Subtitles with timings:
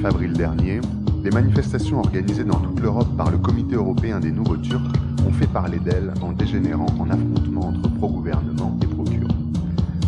[0.00, 0.80] 9 avril dernier,
[1.22, 4.80] des manifestations organisées dans toute l'Europe par le Comité européen des nouveaux Turcs
[5.26, 9.34] ont fait parler d'elles en dégénérant en affrontement entre pro-gouvernement et pro-kurdes.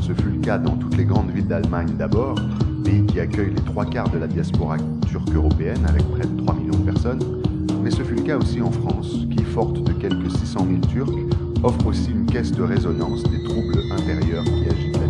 [0.00, 2.36] Ce fut le cas dans toutes les grandes villes d'Allemagne d'abord,
[2.82, 6.54] pays qui accueille les trois quarts de la diaspora turque européenne avec près de 3
[6.54, 7.42] millions de personnes,
[7.84, 11.18] mais ce fut le cas aussi en France, qui, forte de quelques 600 000 Turcs,
[11.62, 15.01] offre aussi une caisse de résonance des troubles intérieurs qui agitent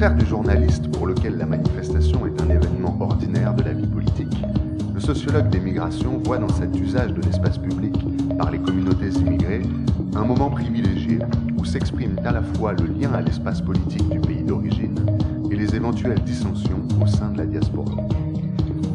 [0.00, 4.34] contraire du journaliste pour lequel la manifestation est un événement ordinaire de la vie politique,
[4.94, 7.94] le sociologue des migrations voit dans cet usage de l'espace public
[8.38, 9.60] par les communautés immigrées
[10.16, 11.18] un moment privilégié
[11.58, 14.98] où s'exprime à la fois le lien à l'espace politique du pays d'origine
[15.50, 17.96] et les éventuelles dissensions au sein de la diaspora.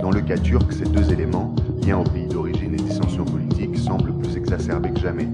[0.02, 1.54] Dans le cas turc, ces deux éléments,
[1.86, 5.28] lien au pays d'origine et dissensions politiques, semblent plus exacerbés que jamais.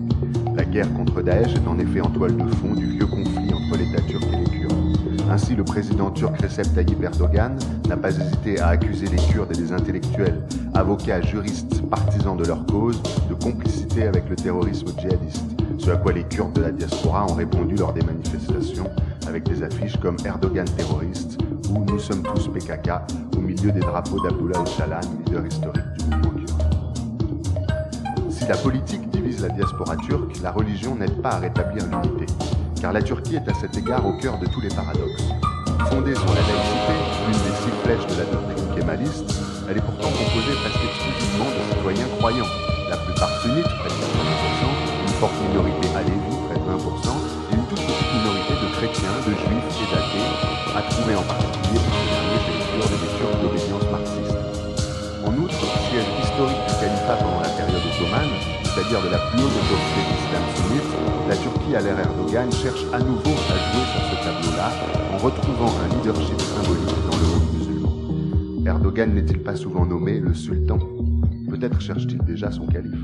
[0.54, 3.78] La guerre contre Daesh est en effet en toile de fond du vieux conflit entre
[3.78, 4.51] l'État turc et les.
[5.32, 9.62] Ainsi, le président turc Recep Tayyip Erdogan n'a pas hésité à accuser les Kurdes et
[9.62, 10.42] les intellectuels,
[10.74, 15.46] avocats, juristes, partisans de leur cause, de complicité avec le terrorisme djihadiste.
[15.80, 18.90] Ce à quoi les Kurdes de la diaspora ont répondu lors des manifestations
[19.26, 21.38] avec des affiches comme Erdogan terroriste
[21.70, 22.92] ou Nous sommes tous PKK
[23.38, 26.64] au milieu des drapeaux d'Abdullah Öcalan, leader historique du mouvement kurde.
[28.30, 32.26] Si la politique divise la diaspora turque, la religion n'aide pas à rétablir l'unité,
[32.82, 35.30] car la Turquie est à cet égard au cœur de tous les paradoxes.
[35.86, 36.98] Fondée sur la laïcité,
[37.30, 39.30] l'une des six flèches de la doctrine kémaliste,
[39.70, 42.50] elle est pourtant composée presque exclusivement de citoyens croyants,
[42.90, 47.68] la plupart sunnites, près de 80%, une forte minorité alévi, près de 20%, et une
[47.70, 50.32] toute petite minorité de chrétiens, de juifs et d'athées,
[50.74, 54.42] à trouver en particulier pour ce dernier chez les les Turcs d'obédience marxiste.
[55.22, 57.22] En outre, siège historique du califat
[57.72, 58.30] période ottomane,
[58.64, 60.90] c'est-à-dire de la plus haute autorité de sunnite,
[61.30, 64.72] la Turquie à l'ère Erdogan cherche à nouveau à jouer sur ce tableau-là
[65.14, 68.66] en retrouvant un leadership symbolique dans le monde musulman.
[68.66, 70.80] Erdogan n'est-il pas souvent nommé le sultan?
[71.50, 73.00] Peut-être cherche-t-il déjà son calife.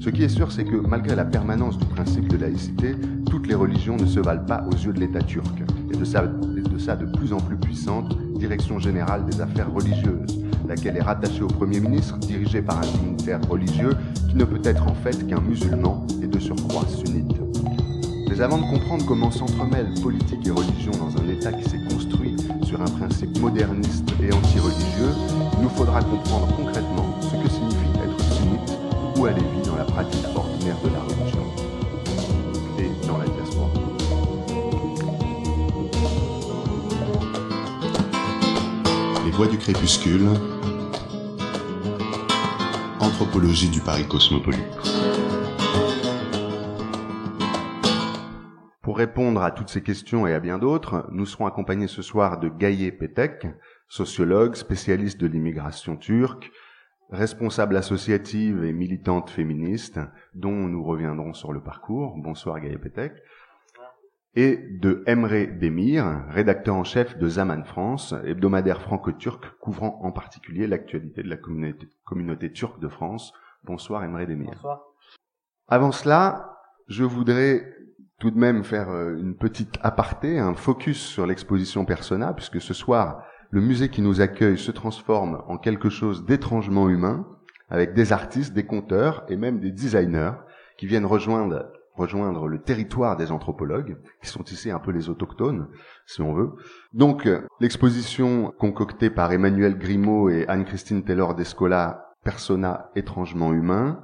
[0.00, 2.96] Ce qui est sûr, c'est que malgré la permanence du principe de laïcité,
[3.30, 5.62] toutes les religions ne se valent pas aux yeux de l'État turc,
[5.92, 10.98] et de sa, de de plus en plus puissante Direction générale des affaires religieuses, laquelle
[10.98, 13.96] est rattachée au Premier ministre, dirigé par un dignitaire religieux
[14.28, 17.40] qui ne peut être en fait qu'un musulman et de surcroît sunnite.
[18.28, 22.36] Mais avant de comprendre comment s'entremêlent politique et religion dans un État qui s'est construit
[22.64, 25.14] sur un principe moderniste et anti-religieux,
[25.56, 28.78] il nous faudra comprendre concrètement ce que signifie être sunnite
[29.16, 31.43] ou aller vivre dans la pratique ordinaire de la religion
[39.34, 40.28] voix du crépuscule.
[43.00, 44.62] Anthropologie du Paris cosmopolite.
[48.80, 52.38] Pour répondre à toutes ces questions et à bien d'autres, nous serons accompagnés ce soir
[52.38, 53.48] de Gaye Petek,
[53.88, 56.52] sociologue, spécialiste de l'immigration turque,
[57.10, 59.98] responsable associative et militante féministe,
[60.34, 62.14] dont nous reviendrons sur le parcours.
[62.18, 63.14] Bonsoir Gaye Petek.
[64.36, 70.66] Et de Emre Demir, rédacteur en chef de Zaman France, hebdomadaire franco-turc couvrant en particulier
[70.66, 73.32] l'actualité de la communauté, communauté turque de France.
[73.62, 74.50] Bonsoir Emre Demir.
[74.54, 74.82] Bonsoir.
[75.68, 76.58] Avant cela,
[76.88, 77.74] je voudrais
[78.18, 82.74] tout de même faire euh, une petite aparté, un focus sur l'exposition Persona, puisque ce
[82.74, 87.24] soir, le musée qui nous accueille se transforme en quelque chose d'étrangement humain,
[87.68, 90.32] avec des artistes, des conteurs et même des designers
[90.76, 95.68] qui viennent rejoindre, rejoindre le territoire des anthropologues, qui sont ici un peu les autochtones,
[96.06, 96.50] si on veut.
[96.92, 104.02] Donc, euh, l'exposition concoctée par Emmanuel Grimaud et Anne-Christine Taylor d'Escola, Persona étrangement humain,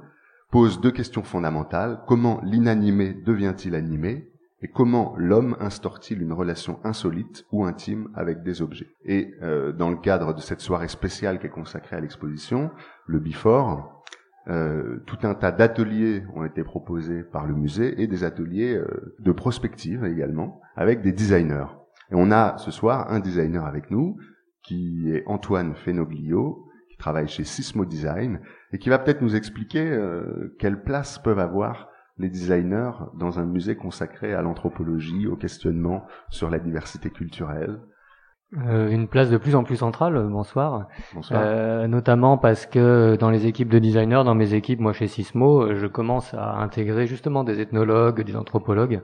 [0.51, 2.01] pose deux questions fondamentales.
[2.07, 4.27] Comment l'inanimé devient-il animé
[4.63, 8.89] et comment l'homme instaure-t-il une relation insolite ou intime avec des objets?
[9.05, 12.69] Et euh, dans le cadre de cette soirée spéciale qui est consacrée à l'exposition,
[13.07, 14.00] le Before,
[14.47, 19.15] euh, tout un tas d'ateliers ont été proposés par le musée et des ateliers euh,
[19.19, 21.67] de prospective également avec des designers.
[22.11, 24.17] Et on a ce soir un designer avec nous
[24.63, 28.39] qui est Antoine Fenoglio, qui travaille chez Sismo Design
[28.73, 33.45] et qui va peut-être nous expliquer euh, quelle place peuvent avoir les designers dans un
[33.45, 37.79] musée consacré à l'anthropologie, au questionnement sur la diversité culturelle.
[38.57, 40.87] Euh, une place de plus en plus centrale, euh, bonsoir.
[41.13, 41.41] Bonsoir.
[41.41, 45.63] Euh, notamment parce que dans les équipes de designers, dans mes équipes, moi chez Sismo,
[45.63, 49.01] euh, je commence à intégrer justement des ethnologues, des anthropologues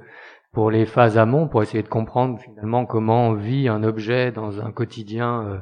[0.51, 4.71] pour les phases amont, pour essayer de comprendre finalement comment vit un objet dans un
[4.71, 5.57] quotidien, euh,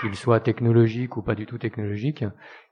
[0.00, 2.24] qu'il soit technologique ou pas du tout technologique,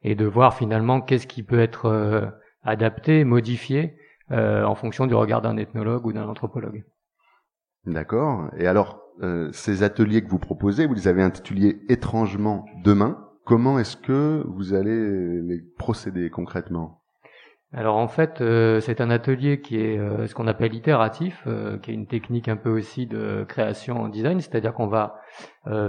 [0.03, 2.33] et de voir finalement qu'est-ce qui peut être
[2.63, 3.97] adapté, modifié
[4.33, 6.85] euh, en fonction du regard d'un ethnologue ou d'un anthropologue.
[7.85, 8.51] D'accord.
[8.59, 13.19] Et alors, euh, ces ateliers que vous proposez, vous les avez intitulés étrangement demain.
[13.45, 17.01] Comment est-ce que vous allez les procéder concrètement?
[17.73, 21.47] Alors en fait, euh, c'est un atelier qui est euh, ce qu'on appelle itératif,
[21.83, 25.21] qui est une technique un peu aussi de création en design, c'est-à-dire qu'on va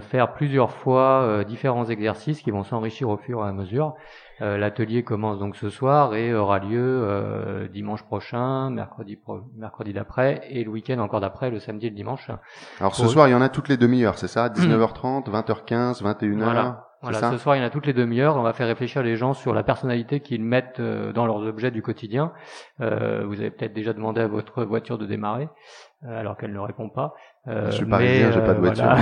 [0.02, 3.94] faire plusieurs fois différents exercices qui vont s'enrichir au fur et à mesure.
[4.40, 9.18] L'atelier commence donc ce soir et aura lieu dimanche prochain, mercredi
[9.56, 12.30] mercredi d'après et le week-end encore d'après, le samedi et le dimanche.
[12.80, 14.50] Alors ce soir, il y en a toutes les demi-heures, c'est ça?
[14.50, 16.88] 19h30, 20h15, 21h voilà.
[17.02, 18.38] Voilà, ce soir, il y en a toutes les demi-heures.
[18.38, 21.70] On va faire réfléchir les gens sur la personnalité qu'ils mettent euh, dans leurs objets
[21.70, 22.34] du quotidien.
[22.82, 25.48] Euh, vous avez peut-être déjà demandé à votre voiture de démarrer,
[26.04, 27.14] euh, alors qu'elle ne répond pas.
[27.48, 28.96] Euh, je suis parisien, j'ai pas de voiture.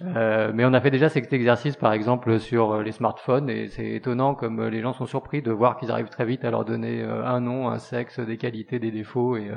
[0.54, 4.34] mais on a fait déjà cet exercice, par exemple, sur les smartphones, et c'est étonnant
[4.34, 7.40] comme les gens sont surpris de voir qu'ils arrivent très vite à leur donner un
[7.40, 9.50] nom, un sexe, des qualités, des défauts et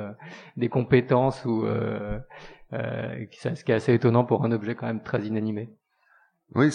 [0.56, 1.66] des compétences, ou
[2.72, 5.70] ce qui est assez étonnant pour un objet quand même très inanimé.
[6.54, 6.70] Oui,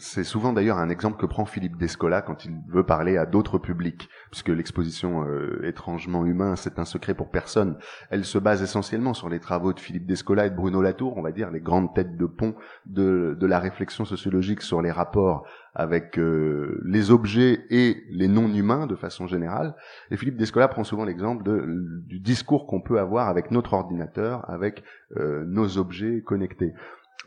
[0.00, 3.56] c'est souvent d'ailleurs un exemple que prend Philippe Descola quand il veut parler à d'autres
[3.56, 7.78] publics, puisque l'exposition euh, étrangement humain, c'est un secret pour personne.
[8.10, 11.22] Elle se base essentiellement sur les travaux de Philippe Descola et de Bruno Latour, on
[11.22, 12.56] va dire les grandes têtes de pont
[12.86, 18.88] de, de la réflexion sociologique sur les rapports avec euh, les objets et les non-humains
[18.88, 19.76] de façon générale.
[20.10, 24.82] Et Philippe Descola prend souvent l'exemple du discours qu'on peut avoir avec notre ordinateur, avec
[25.16, 26.74] euh, nos objets connectés.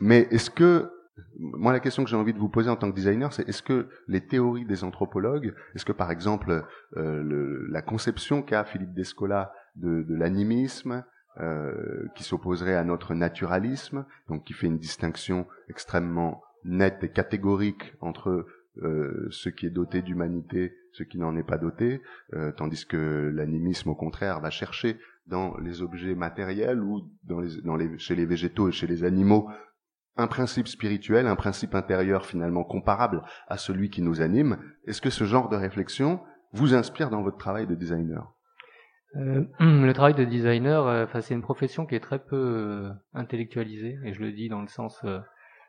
[0.02, 0.90] Mais est-ce que
[1.38, 3.62] moi, la question que j'ai envie de vous poser en tant que designer, c'est est-ce
[3.62, 6.64] que les théories des anthropologues, est-ce que par exemple
[6.96, 11.04] euh, la conception qu'a Philippe Descola de, l'animisme,
[11.38, 17.94] euh, qui s'opposerait à notre naturalisme, donc qui fait une distinction extrêmement nette et catégorique
[18.00, 18.46] entre
[18.82, 22.02] euh, ce qui est doté d'humanité, ce qui n'en est pas doté,
[22.34, 27.08] euh, tandis que l'animisme, au contraire, va chercher dans les objets matériels ou
[27.98, 29.48] chez les végétaux et chez les animaux
[30.16, 34.58] un principe spirituel, un principe intérieur finalement comparable à celui qui nous anime.
[34.86, 36.20] Est-ce que ce genre de réflexion
[36.52, 38.34] vous inspire dans votre travail de designer?
[39.16, 43.98] Euh, le travail de designer, euh, c'est une profession qui est très peu euh, intellectualisée,
[44.04, 45.04] et je le dis dans le sens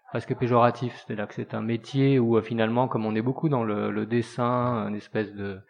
[0.09, 4.05] presque péjoratif, c'est-à-dire que c'est un métier où finalement, comme on est beaucoup dans le
[4.05, 5.61] dessin, une espèce de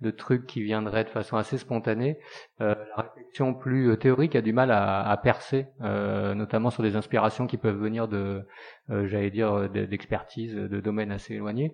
[0.00, 2.18] de trucs qui viendraient de façon assez spontanée,
[2.60, 6.82] euh, la réflexion plus euh, théorique a du mal à, à percer, euh, notamment sur
[6.82, 8.46] des inspirations qui peuvent venir de,
[8.90, 11.72] euh, j'allais dire, d'expertise, de domaines assez éloignés.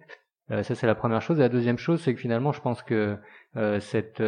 [0.51, 1.39] Euh, ça c'est la première chose.
[1.39, 3.19] Et la deuxième chose, c'est que finalement, je pense que
[3.81, 4.23] cette,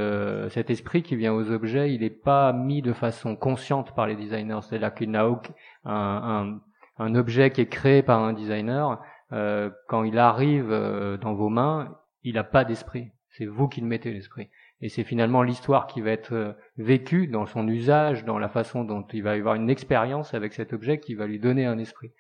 [0.51, 4.17] cet esprit qui vient aux objets, il n'est pas mis de façon consciente par les
[4.17, 4.59] designers.
[4.63, 5.53] C'est-à-dire qu'il n'a aucun
[5.85, 6.59] un,
[6.99, 9.01] un, un, objet qui est créé par un designer.
[9.31, 10.71] quand il arrive
[11.21, 13.13] dans vos mains, il n'a pas d'esprit.
[13.33, 14.51] C'est vous qui le mettez l'esprit.
[14.83, 18.85] Et c'est finalement l'histoire qui va être euh, vécue dans son usage, dans la façon
[18.85, 21.79] dont il va y avoir une expérience avec cet objet qui va lui donner un
[21.79, 22.11] esprit.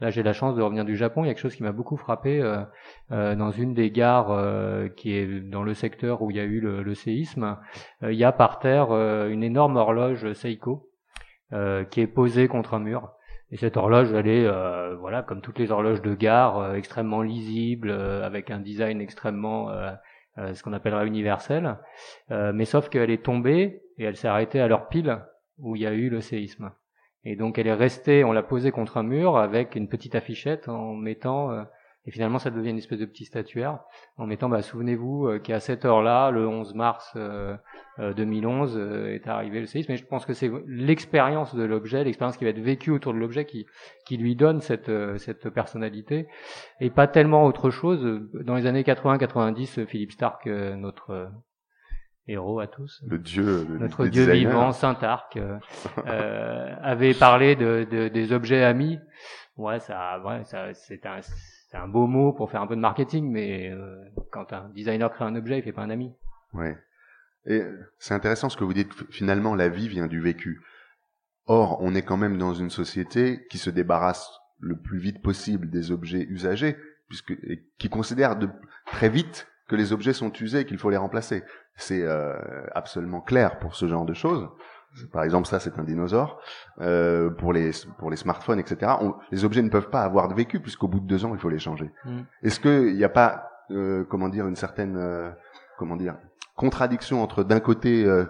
[0.00, 1.22] Là, j'ai la chance de revenir du Japon.
[1.22, 2.62] Il y a quelque chose qui m'a beaucoup frappé euh,
[3.12, 4.32] euh, dans une des gares
[4.96, 7.58] qui est dans le secteur où il y a eu le, le séisme.
[8.02, 8.92] il y a par terre
[9.28, 10.88] une énorme horloge Seiko
[11.50, 13.12] qui est posée contre un mur.
[13.50, 14.48] Et cette horloge, elle est,
[14.98, 19.92] voilà, comme toutes les horloges de gare, extrêmement lisible, avec un design extrêmement euh,
[20.36, 21.78] ce qu'on appellera universel,
[22.30, 25.18] euh, mais sauf qu'elle est tombée et elle s'est arrêtée à leur pile
[25.58, 26.72] où il y a eu le séisme.
[27.24, 30.68] Et donc elle est restée, on l'a posée contre un mur avec une petite affichette
[30.68, 31.62] en mettant euh,
[32.06, 33.80] et finalement, ça devient une espèce de petit statuaire
[34.18, 37.16] en mettant, bah, souvenez-vous euh, qu'à cette heure-là, le 11 mars
[37.98, 39.92] 2011, euh, euh, est arrivé le séisme.
[39.92, 43.18] Mais je pense que c'est l'expérience de l'objet, l'expérience qui va être vécue autour de
[43.18, 43.66] l'objet qui,
[44.04, 46.28] qui lui donne cette, cette personnalité
[46.80, 48.04] et pas tellement autre chose.
[48.34, 51.30] Dans les années 80-90, Philippe Stark, notre
[52.26, 53.02] héros à tous.
[53.06, 58.98] Le dieu, notre dieu vivant, Saint Arc, euh, avait parlé de, de, des objets amis.
[59.56, 61.20] Ouais, ça, ouais, ça, c'est un,
[61.74, 63.96] c'est un beau mot pour faire un peu de marketing, mais euh,
[64.30, 66.12] quand un designer crée un objet, il fait pas un ami.
[66.52, 66.78] Ouais.
[67.46, 67.62] Et
[67.98, 68.92] c'est intéressant ce que vous dites.
[69.10, 70.62] Finalement, la vie vient du vécu.
[71.46, 75.68] Or, on est quand même dans une société qui se débarrasse le plus vite possible
[75.68, 76.76] des objets usagés,
[77.08, 77.34] puisque
[77.78, 78.38] qui considère
[78.86, 81.42] très vite que les objets sont usés et qu'il faut les remplacer.
[81.74, 82.34] C'est euh,
[82.72, 84.48] absolument clair pour ce genre de choses.
[85.12, 86.40] Par exemple, ça, c'est un dinosaure.
[86.80, 88.92] Euh, pour les pour les smartphones, etc.
[89.30, 91.48] les objets ne peuvent pas avoir de vécu puisqu'au bout de deux ans, il faut
[91.48, 91.90] les changer.
[92.04, 92.20] Mm.
[92.42, 95.30] Est-ce qu'il n'y a pas, euh, comment dire, une certaine, euh,
[95.78, 96.16] comment dire,
[96.56, 98.24] contradiction entre d'un côté euh,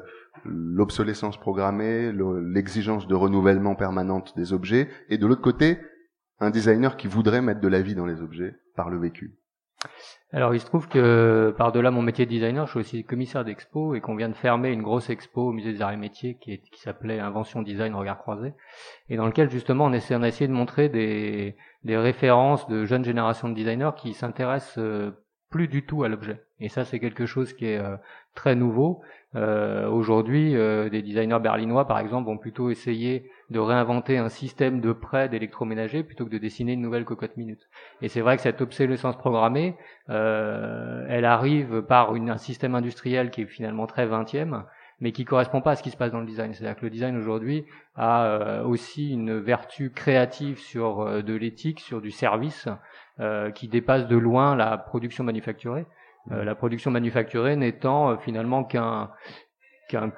[0.45, 5.79] l'obsolescence programmée, l'exigence de renouvellement permanente des objets, et de l'autre côté,
[6.41, 9.39] un designer qui voudrait mettre de la vie dans les objets par le vécu?
[10.33, 13.95] Alors il se trouve que par-delà mon métier de designer, je suis aussi commissaire d'expo
[13.95, 16.61] et qu'on vient de fermer une grosse expo au musée des arts et métiers qui,
[16.75, 18.53] s'appelait Invention Design Regard Croisé
[19.09, 23.05] et dans lequel justement on, essaie, on a de montrer des, des références de jeunes
[23.05, 25.13] générations de designers qui s'intéressent euh,
[25.51, 26.43] plus du tout à l'objet.
[26.65, 27.97] Et ça, c'est quelque chose qui est euh,
[28.35, 29.03] très nouveau.
[29.37, 34.81] Euh, Aujourd'hui, euh, des designers berlinois, par exemple, vont plutôt essayer de réinventer un système
[34.81, 37.69] de prêt d'électroménager plutôt que de dessiner une nouvelle cocotte minute.
[38.01, 39.77] Et c'est vrai que cette obsolescence programmée,
[40.09, 44.65] euh, elle arrive par une, un système industriel qui est finalement très vingtième,
[45.01, 46.55] mais qui correspond pas à ce qui se passe dans le design.
[46.55, 47.67] C'est-à-dire que le design aujourd'hui
[47.97, 52.69] a euh, aussi une vertu créative sur euh, de l'éthique, sur du service,
[53.55, 55.87] qui dépasse de loin la production manufacturée.
[56.31, 59.11] Euh, la production manufacturée n'étant euh, finalement qu'un
[59.89, 60.13] qu'un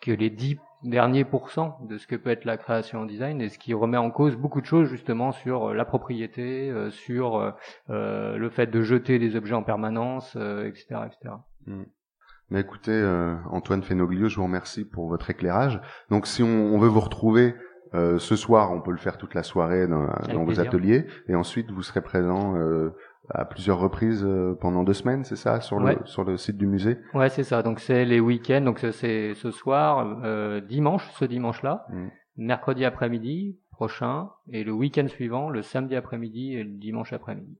[0.00, 3.48] que les dix derniers pourcents de ce que peut être la création en design et
[3.50, 7.54] ce qui remet en cause beaucoup de choses justement sur la propriété, sur
[7.88, 11.34] le fait de jeter des objets en permanence, etc., etc.
[11.66, 11.82] Mm.
[12.48, 13.04] Mais écoutez,
[13.50, 15.82] Antoine Fenoglio, je vous remercie pour votre éclairage.
[16.08, 17.54] Donc, si on, on veut vous retrouver
[17.92, 21.34] euh, ce soir, on peut le faire toute la soirée dans, dans vos ateliers, et
[21.34, 22.94] ensuite vous serez présent euh,
[23.28, 26.66] à plusieurs reprises euh, pendant deux semaines, c'est ça, sur le sur le site du
[26.66, 26.98] musée?
[27.14, 27.62] Ouais, c'est ça.
[27.62, 28.62] Donc c'est les week-ends.
[28.62, 32.08] Donc c'est ce soir, euh, dimanche, ce dimanche-là, mm.
[32.38, 37.56] mercredi après-midi prochain, et le week-end suivant, le samedi après-midi et le dimanche après-midi.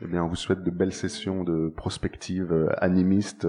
[0.00, 3.46] Eh bien, on vous souhaite de belles sessions de prospective euh, animiste,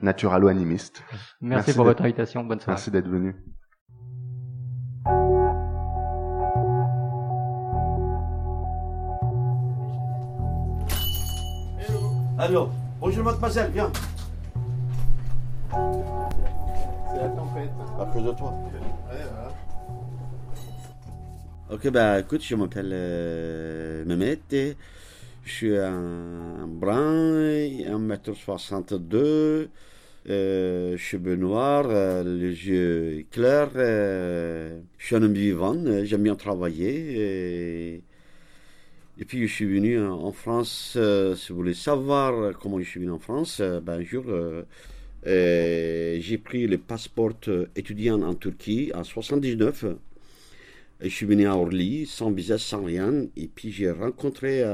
[0.00, 1.02] naturalo-animiste.
[1.10, 2.44] Merci, Merci pour votre invitation.
[2.44, 2.76] Bonne soirée.
[2.76, 3.36] Merci d'être venu.
[12.38, 13.92] Alors, bonjour mademoiselle, viens.
[15.70, 17.70] C'est la tempête.
[18.00, 18.54] À cause de toi.
[19.10, 19.52] Ouais, voilà.
[21.70, 24.38] Ok, bah écoute, je m'appelle euh, Mehmet.
[24.52, 24.76] Et
[25.44, 29.68] je suis un brun, 1m62,
[30.30, 33.72] euh, cheveux noirs, euh, les yeux clairs.
[33.76, 37.96] Euh, je suis un homme vivant, j'aime bien travailler.
[37.96, 38.02] Et
[39.18, 42.98] et puis je suis venu en France, euh, si vous voulez savoir comment je suis
[42.98, 44.64] venu en France, euh, ben, un jour euh,
[45.24, 47.34] j'ai pris le passeport
[47.76, 49.84] étudiant en Turquie en 79.
[51.04, 53.26] Et je suis venu à Orly sans visa, sans rien.
[53.36, 54.64] Et puis j'ai rencontré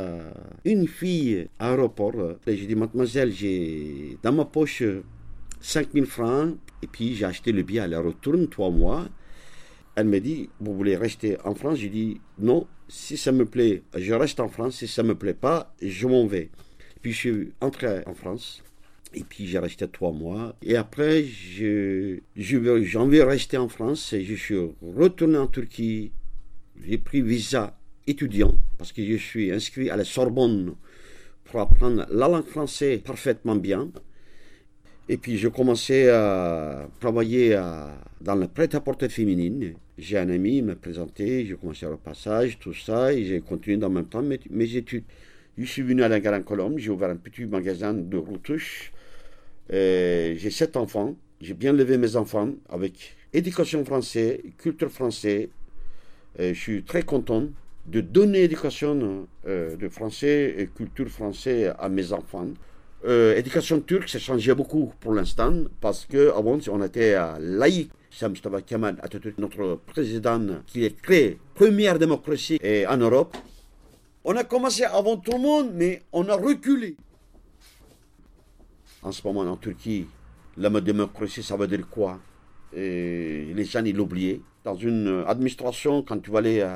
[0.64, 2.14] une fille à l'aéroport.
[2.46, 4.82] Et j'ai dit, mademoiselle, j'ai dans ma poche
[5.60, 6.56] 5000 francs.
[6.82, 9.08] Et puis j'ai acheté le billet à la retourne, trois mois.
[9.98, 11.78] Elle me dit, vous voulez rester en France?
[11.80, 14.76] J'ai dit, non, si ça me plaît, je reste en France.
[14.76, 16.50] Si ça me plaît pas, je m'en vais.
[17.02, 18.62] Puis je suis entré en France.
[19.12, 20.54] Et puis j'ai resté trois mois.
[20.62, 24.12] Et après, je, de rester en France.
[24.12, 26.12] Et je suis retourné en Turquie.
[26.86, 27.76] J'ai pris visa
[28.06, 30.76] étudiant parce que je suis inscrit à la Sorbonne
[31.42, 33.90] pour apprendre la langue française parfaitement bien.
[35.08, 37.60] Et puis, je commençais à travailler
[38.20, 39.74] dans la prêt-à-porter féminine.
[39.98, 43.84] J'ai un ami, il m'a présenté, j'ai commencé à passage, tout ça, et j'ai continué
[43.84, 45.04] en même temps mes, études.
[45.58, 48.92] Je suis venu à la Gare en Colombe, j'ai ouvert un petit magasin de retouches.
[49.68, 55.48] J'ai sept enfants, j'ai bien levé mes enfants avec éducation française, culture française.
[56.38, 57.48] je suis très content
[57.88, 62.48] de donner éducation euh, de français et culture française à mes enfants.
[63.04, 67.90] Euh, éducation turque, ça changeait beaucoup pour l'instant, parce que avant, on était laïque.
[68.10, 73.36] C'est Mustafa Kemal Atatürk, notre président, qui est créé première démocratie en Europe.
[74.24, 76.96] On a commencé avant tout le monde, mais on a reculé.
[79.02, 80.06] En ce moment, en Turquie,
[80.56, 82.18] la démocratie, ça veut dire quoi?
[82.72, 84.40] Les gens, ils l'oubliaient.
[84.64, 86.66] Dans une administration, quand tu vas aller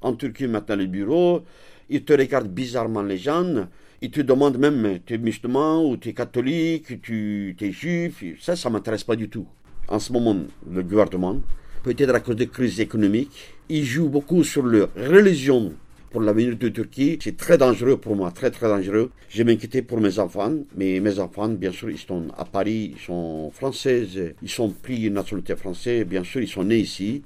[0.00, 1.42] en Turquie maintenant, le bureau,
[1.90, 3.68] ils te regardent bizarrement les gens.
[4.00, 8.24] Ils te demandent même, tu es musulman ou tu es catholique, tu es juif.
[8.40, 9.46] Ça, ça ne m'intéresse pas du tout.
[9.90, 10.36] En ce moment,
[10.70, 11.40] le gouvernement,
[11.82, 15.72] peut-être à cause des crises économiques, il joue beaucoup sur leur religion
[16.10, 17.18] pour l'avenir de Turquie.
[17.22, 19.10] C'est très dangereux pour moi, très très dangereux.
[19.30, 23.00] Je m'inquiétais pour mes enfants, mais mes enfants, bien sûr, ils sont à Paris, ils
[23.00, 24.06] sont français,
[24.42, 27.22] ils sont pris une nationalité française, bien sûr, ils sont nés ici.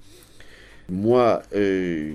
[0.88, 2.12] Moi, euh,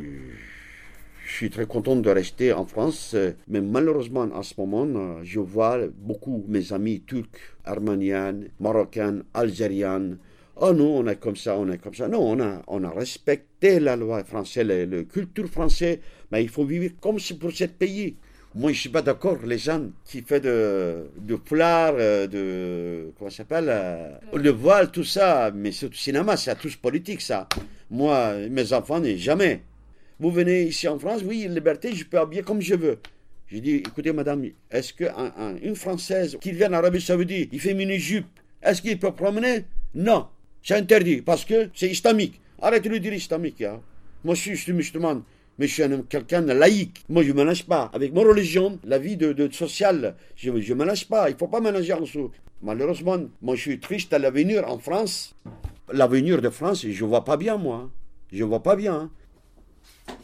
[1.25, 3.17] je suis très content de rester en France,
[3.49, 7.27] mais malheureusement en ce moment, je vois beaucoup mes amis turcs,
[7.65, 10.17] arméniens, marocains, algériens.
[10.59, 12.07] Oh non, on est comme ça, on est comme ça.
[12.07, 15.99] Non, on a, on a respecté la loi française, la, culture française,
[16.31, 18.15] mais il faut vivre comme c'est pour ce pays.
[18.55, 19.37] Moi, je suis pas d'accord.
[19.45, 25.03] Les gens qui font de, de euh, de, comment ça s'appelle, euh, le voile, tout
[25.03, 27.47] ça, mais c'est du cinéma, c'est tous politique, ça.
[27.91, 29.61] Moi, mes enfants, jamais.
[30.19, 32.97] Vous venez ici en France, oui, liberté, je peux habiller comme je veux.
[33.47, 38.25] J'ai dit, écoutez madame, est-ce qu'une Française qui vient d'Arabie Saoudite, il fait mini-jupe,
[38.63, 39.65] est-ce qu'il peut promener?
[39.93, 40.27] Non,
[40.67, 42.41] c'est interdit parce que c'est islamique.
[42.61, 43.61] Arrêtez de dire islamique.
[43.61, 43.79] Hein.
[44.25, 45.21] Moi je suis, musulman,
[45.57, 47.05] mais je suis quelqu'un de laïque.
[47.07, 47.89] Moi je ne mélange pas.
[47.93, 51.29] Avec ma religion, la vie de, sociale, je ne mélange pas.
[51.29, 52.31] Il ne faut pas mélanger en dessous.
[52.61, 55.35] Malheureusement, moi je suis triste à l'avenir en France.
[55.93, 57.89] L'avenir de France, je ne vois pas bien moi.
[58.33, 58.93] Je ne vois pas bien.
[58.93, 60.15] Hein.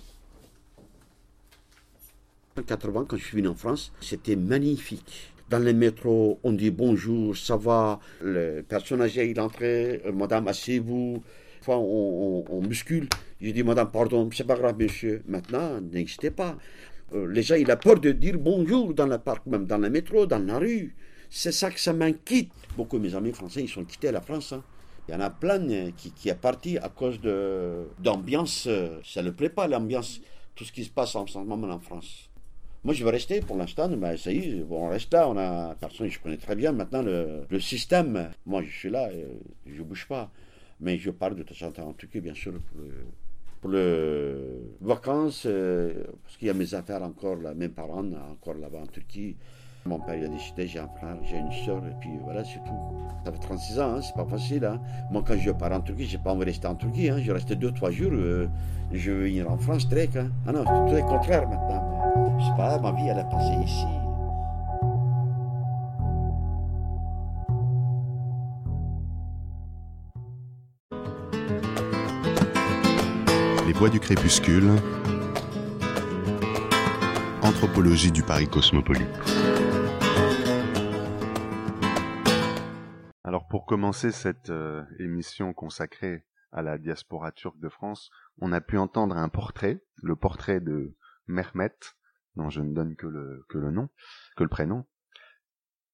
[2.59, 5.32] En 80, quand je suis venu en France, c'était magnifique.
[5.49, 7.99] Dans les métros, on dit bonjour, ça va.
[8.21, 11.21] Le personne âgé, il entrait, euh, madame, asseyez-vous.
[11.59, 13.07] Enfin, on, on, muscule.
[13.41, 15.21] Je dis, madame, pardon, c'est pas grave, monsieur.
[15.27, 16.57] Maintenant, n'existez pas.
[17.13, 19.89] Euh, les gens, ils ont peur de dire bonjour dans le parc, même dans le
[19.89, 20.95] métro, dans la rue.
[21.29, 22.47] C'est ça que ça m'inquiète.
[22.77, 24.53] Beaucoup de mes amis français, ils sont quittés la France.
[24.53, 24.63] Hein.
[25.07, 27.19] Il y en a plein euh, qui, qui est parti à cause
[27.99, 28.67] d'ambiance.
[29.03, 30.21] Ça ne plaît pas, l'ambiance.
[30.55, 32.29] Tout ce qui se passe en ce moment en France.
[32.83, 35.73] Moi, je vais rester pour l'instant, mais ça y est, on reste là, on a
[35.75, 38.31] personne, je connais très bien maintenant le, système.
[38.45, 39.09] Moi, je suis là,
[39.65, 40.29] je ne bouge pas.
[40.81, 42.53] Mais je parle de temps en temps en Turquie, bien sûr,
[43.61, 48.55] pour le, vacances, euh, parce qu'il y a mes affaires encore, là, mes parents encore
[48.55, 49.37] là-bas en Turquie.
[49.85, 52.59] Mon père il a décidé, j'ai un frère, j'ai une soeur, et puis voilà, c'est
[52.65, 53.23] tout.
[53.25, 54.65] Ça fait 36 ans, hein, c'est pas facile.
[54.65, 54.81] Hein.
[55.09, 57.09] Moi, quand je pars en Turquie, j'ai pas envie de rester en Turquie.
[57.09, 57.19] Hein.
[57.21, 58.47] Je reste 2-3 jours, euh,
[58.91, 60.09] je veux venir en France, très.
[60.17, 60.31] Hein.
[60.45, 61.92] Ah non, c'est tout le contraire maintenant.
[62.43, 63.85] Je sais pas, ma vie, elle est passée ici.
[73.65, 74.71] Les voix du crépuscule.
[77.41, 79.07] Anthropologie du Paris cosmopolite.
[83.23, 88.09] Alors pour commencer cette euh, émission consacrée à la diaspora turque de France,
[88.41, 90.97] on a pu entendre un portrait, le portrait de
[91.27, 91.71] Mehmet,
[92.35, 93.89] dont je ne donne que le, que le nom,
[94.35, 94.85] que le prénom.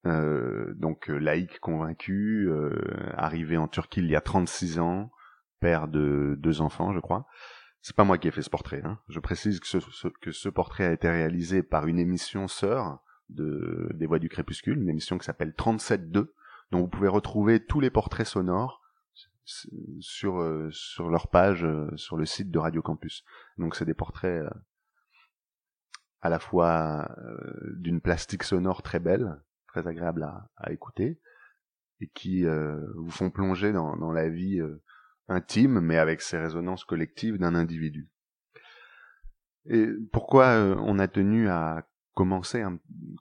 [0.06, 2.72] Euh, donc euh, laïc convaincu, euh,
[3.16, 5.12] arrivé en Turquie il y a 36 ans,
[5.60, 7.28] père de deux enfants, je crois.
[7.82, 8.82] C'est pas moi qui ai fait ce portrait.
[8.84, 9.00] Hein.
[9.10, 13.90] Je précise que ce, que ce portrait a été réalisé par une émission sœur de
[13.94, 16.30] des Voix du Crépuscule, une émission qui s'appelle 37.2,
[16.72, 18.82] dont vous pouvez retrouver tous les portraits sonores
[20.00, 23.24] sur sur leur page sur le site de Radio Campus.
[23.58, 24.44] Donc c'est des portraits
[26.22, 30.24] à la fois euh, d'une plastique sonore très belle, très agréable
[30.58, 31.20] à, écouter,
[32.02, 34.82] et qui euh, vous font plonger dans, la vie euh,
[35.28, 38.10] intime, mais avec ses résonances collectives d'un individu.
[39.66, 42.64] Et pourquoi on a tenu à commencer,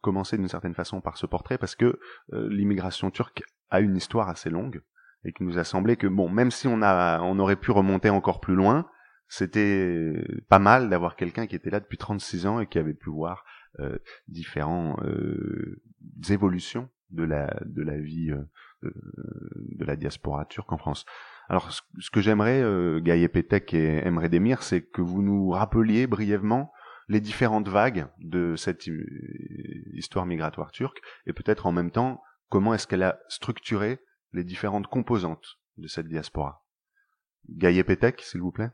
[0.02, 1.58] commencer d'une certaine façon par ce portrait?
[1.58, 1.98] Parce que
[2.32, 4.82] l'immigration turque a une histoire assez longue
[5.24, 8.08] et qu'il nous a semblé que bon, même si on a, on aurait pu remonter
[8.08, 8.88] encore plus loin,
[9.28, 13.10] c'était pas mal d'avoir quelqu'un qui était là depuis 36 ans et qui avait pu
[13.10, 13.44] voir
[13.80, 15.80] euh, différentes euh,
[16.30, 18.32] évolutions de la de la vie
[18.84, 18.90] euh,
[19.54, 21.04] de la diaspora turque en France.
[21.48, 26.06] Alors ce, que j'aimerais euh, Gaïe Petek et Emre Demir, c'est que vous nous rappeliez
[26.06, 26.72] brièvement
[27.08, 28.88] les différentes vagues de cette
[29.94, 33.98] histoire migratoire turque et peut-être en même temps comment est-ce qu'elle a structuré
[34.32, 36.64] les différentes composantes de cette diaspora.
[37.48, 38.70] Gaïe Petek, s'il vous plaît.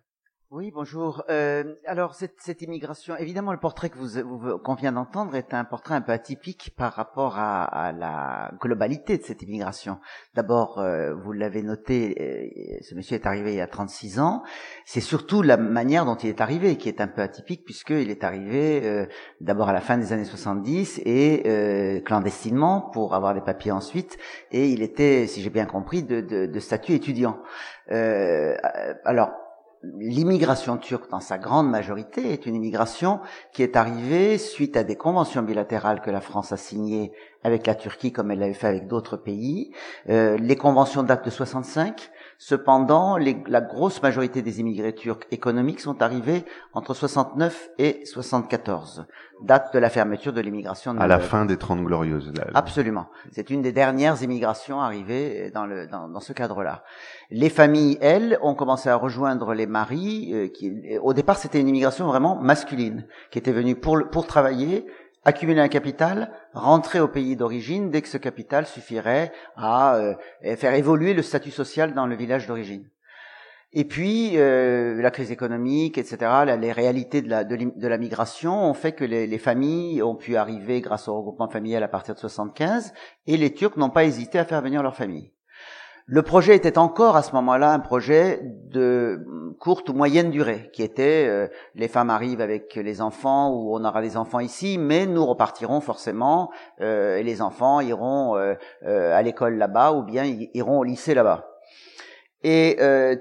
[0.51, 1.25] Oui, bonjour.
[1.31, 5.65] Euh, alors cette, cette, immigration, évidemment, le portrait que vous, qu'on vient d'entendre est un
[5.65, 9.99] portrait un peu atypique par rapport à, à la globalité de cette immigration.
[10.35, 14.43] D'abord, euh, vous l'avez noté, euh, ce monsieur est arrivé il y a 36 ans.
[14.85, 18.23] C'est surtout la manière dont il est arrivé qui est un peu atypique puisqu'il est
[18.23, 19.07] arrivé euh,
[19.41, 24.19] d'abord à la fin des années 70 et euh, clandestinement pour avoir des papiers ensuite.
[24.53, 27.39] Et il était, si j'ai bien compris, de, de, de statut étudiant.
[27.89, 29.31] alors
[29.99, 33.21] l'immigration turque, dans sa grande majorité, est une immigration
[33.53, 37.13] qui est arrivée suite à des conventions bilatérales que la France a signées
[37.45, 39.71] avec la Turquie, comme elle l'avait fait avec d'autres pays.
[40.09, 42.11] Euh, les conventions datent de 65.
[42.39, 49.07] Cependant, la grosse majorité des immigrés turcs économiques sont arrivés entre 69 et 74,
[49.43, 50.99] date de la fermeture de l'immigration.
[50.99, 52.33] À la fin des Trente Glorieuses.
[52.55, 53.07] Absolument.
[53.31, 56.83] C'est une des dernières immigrations arrivées dans, le, dans, dans ce cadre-là.
[57.31, 60.31] Les familles, elles, ont commencé à rejoindre les maris.
[60.35, 64.87] Euh, qui, au départ, c'était une immigration vraiment masculine, qui était venue pour, pour travailler,
[65.25, 70.15] accumuler un capital, rentrer au pays d'origine dès que ce capital suffirait à euh,
[70.57, 72.89] faire évoluer le statut social dans le village d'origine.
[73.77, 77.29] Et puis euh, la crise économique, etc., les réalités de
[77.89, 81.83] la, migration ont fait que les, les, familles ont pu arriver grâce au regroupement familial
[81.83, 82.93] à partir de 75,
[83.27, 85.34] et les Turcs n'ont pas hésité à faire venir leur famille.
[86.07, 89.25] Le projet était encore à ce moment-là un projet de
[89.59, 93.83] courte ou moyenne durée, qui était euh, les femmes arrivent avec les enfants ou on
[93.85, 96.51] aura des enfants ici, mais nous repartirons forcément
[96.83, 101.49] euh, et les enfants iront euh, à l'école là-bas ou bien iront au lycée là-bas.
[102.43, 102.77] Et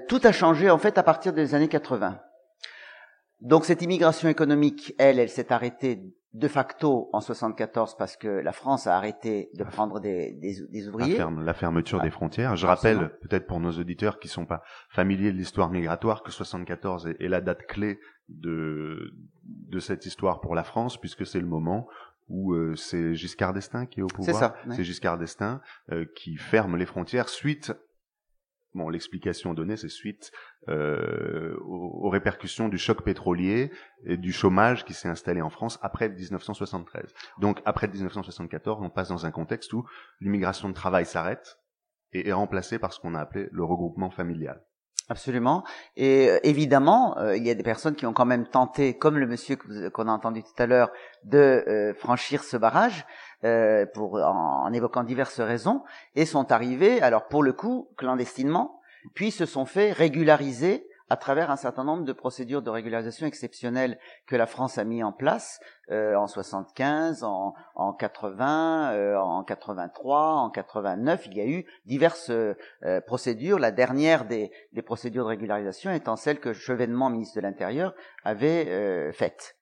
[0.06, 2.20] tout a changé en fait à partir des années 80.
[3.40, 6.02] Donc cette immigration économique, elle, elle s'est arrêtée
[6.34, 11.16] de facto en 74 parce que la France a arrêté de prendre des, des, ouvriers.
[11.16, 12.56] La, fermeture des frontières.
[12.56, 17.06] Je rappelle, peut-être pour nos auditeurs qui sont pas familiers de l'histoire migratoire, que 74
[17.06, 21.86] est, la date clé de, de cette histoire pour la France, puisque c'est le moment
[22.28, 24.34] où euh, c'est Giscard d'Estaing qui est au pouvoir.
[24.34, 24.74] C'est ça.
[24.74, 25.60] C'est Giscard d'Estaing
[25.92, 27.72] euh, qui ferme les frontières suite
[28.74, 30.32] Bon, l'explication donnée, c'est suite
[30.68, 33.70] euh, aux, répercussions du choc pétrolier
[34.04, 37.14] et du chômage qui s'est installé en France après 1973.
[37.38, 39.86] Donc, après 1974, on passe dans un contexte où
[40.20, 41.60] l'immigration de travail s'arrête
[42.12, 44.60] et est remplacée par ce qu'on a appelé le regroupement familial.
[45.10, 45.64] Absolument.
[45.96, 49.18] Et euh, évidemment, euh, il y a des personnes qui ont quand même tenté, comme
[49.18, 49.56] le monsieur
[49.92, 50.90] qu'on a entendu tout à l'heure,
[51.24, 53.06] de euh, franchir ce barrage.
[53.92, 55.82] Pour, en, évoquant diverses raisons,
[56.14, 58.80] et sont arrivés, alors pour le coup, clandestinement,
[59.12, 64.00] puis se sont fait régulariser à travers un certain nombre de procédures de régularisation exceptionnelles
[64.26, 65.60] que la France a mis en place
[65.92, 71.26] euh, en 75, en, en 80, euh, en 83, en 89.
[71.26, 72.54] Il y a eu diverses euh,
[73.06, 73.60] procédures.
[73.60, 78.66] La dernière des, des, procédures de régularisation étant celle que Chevènement, ministre de l'Intérieur, avait
[78.66, 79.54] euh, faite.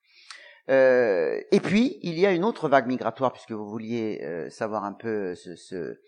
[0.70, 4.84] Euh, et puis, il y a une autre vague migratoire, puisque vous vouliez euh, savoir
[4.84, 5.98] un peu ce, ce,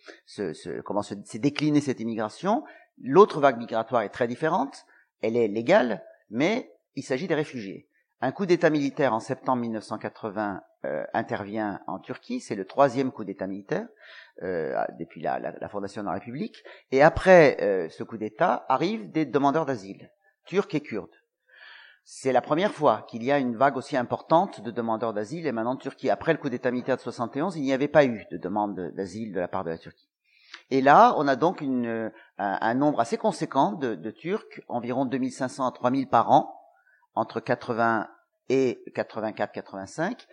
[0.54, 2.64] ce, comment s'est déclinée cette immigration.
[3.02, 4.87] L'autre vague migratoire est très différente.
[5.20, 7.88] Elle est légale, mais il s'agit des réfugiés.
[8.20, 12.40] Un coup d'État militaire en septembre 1980 euh, intervient en Turquie.
[12.40, 13.87] C'est le troisième coup d'État militaire
[14.98, 16.62] depuis la, fondation de la République.
[16.90, 20.11] Et après ce coup d'État arrivent des demandeurs d'asile,
[20.44, 21.14] turcs et kurdes.
[22.07, 25.72] C'est la première fois qu'il y a une vague aussi importante de demandeurs d'asile maintenant
[25.72, 26.11] en Turquie.
[26.11, 29.33] Après le coup d'État militaire de 71, il n'y avait pas eu de demande d'asile
[29.33, 30.11] de la part de la Turquie.
[30.70, 35.66] Et là, on a donc une, un, nombre assez conséquent de, de, Turcs, environ 2500
[35.66, 36.55] à 3000 par an,
[37.14, 38.09] entre 80
[38.48, 40.27] et 84-85,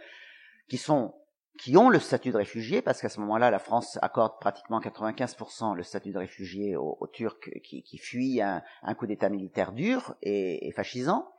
[0.68, 1.16] qui sont
[1.60, 5.76] qui ont le statut de réfugié, parce qu'à ce moment-là, la France accorde pratiquement 95%
[5.76, 10.16] le statut de réfugié aux, Turcs qui, qui fuient un, un coup d'État militaire dur
[10.24, 11.30] et, et fascisant.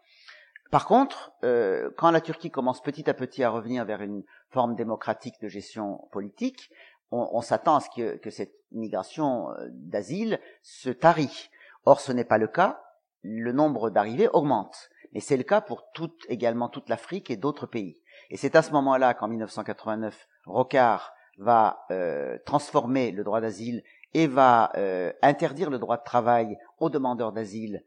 [0.72, 4.74] Par contre, euh, quand la Turquie commence petit à petit à revenir vers une forme
[4.74, 6.70] démocratique de gestion politique,
[7.12, 11.51] on, s'attend à ce que, cette migration euh, d'asile se tarie.
[11.85, 12.83] Or, ce n'est pas le cas.
[13.22, 14.88] Le nombre d'arrivées augmente.
[15.12, 18.01] Et c'est le cas pour toute, également toute l'Afrique et d'autres pays.
[18.31, 23.83] Et c'est à ce moment-là qu'en 1989, Rocard va euh, transformer le droit d'asile
[24.14, 24.72] et va
[25.22, 27.83] interdire le droit de travail aux demandeurs d'asile,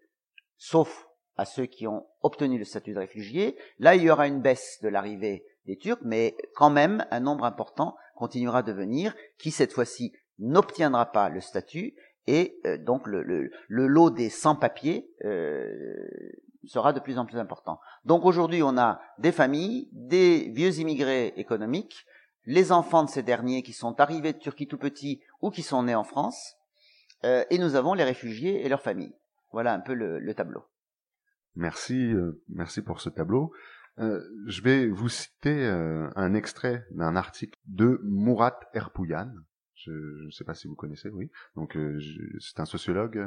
[0.57, 3.57] sauf à ceux qui ont obtenu le statut de réfugié.
[3.79, 7.45] Là, il y aura une baisse de l'arrivée des Turcs, mais quand même, un nombre
[7.45, 11.95] important continuera de venir, qui cette fois-ci n'obtiendra pas le statut,
[12.27, 16.07] et euh, donc le, le, lot des sans-papiers euh,
[16.65, 17.79] sera de plus en plus important.
[18.05, 22.05] Donc aujourd'hui, on a des familles, des vieux immigrés économiques,
[22.45, 25.83] les enfants de ces derniers qui sont arrivés de Turquie tout petits ou qui sont
[25.83, 26.55] nés en France,
[27.23, 29.15] euh, et nous avons les réfugiés et leurs familles.
[29.51, 30.63] Voilà un peu le tableau.
[31.55, 33.53] Merci, euh, merci pour ce tableau.
[33.99, 39.31] Euh, je vais vous citer euh, un extrait d'un article de Murat Erpouyan.
[39.75, 41.29] Je ne sais pas si vous connaissez, oui.
[41.55, 41.77] Donc
[42.39, 43.25] c'est un sociologue.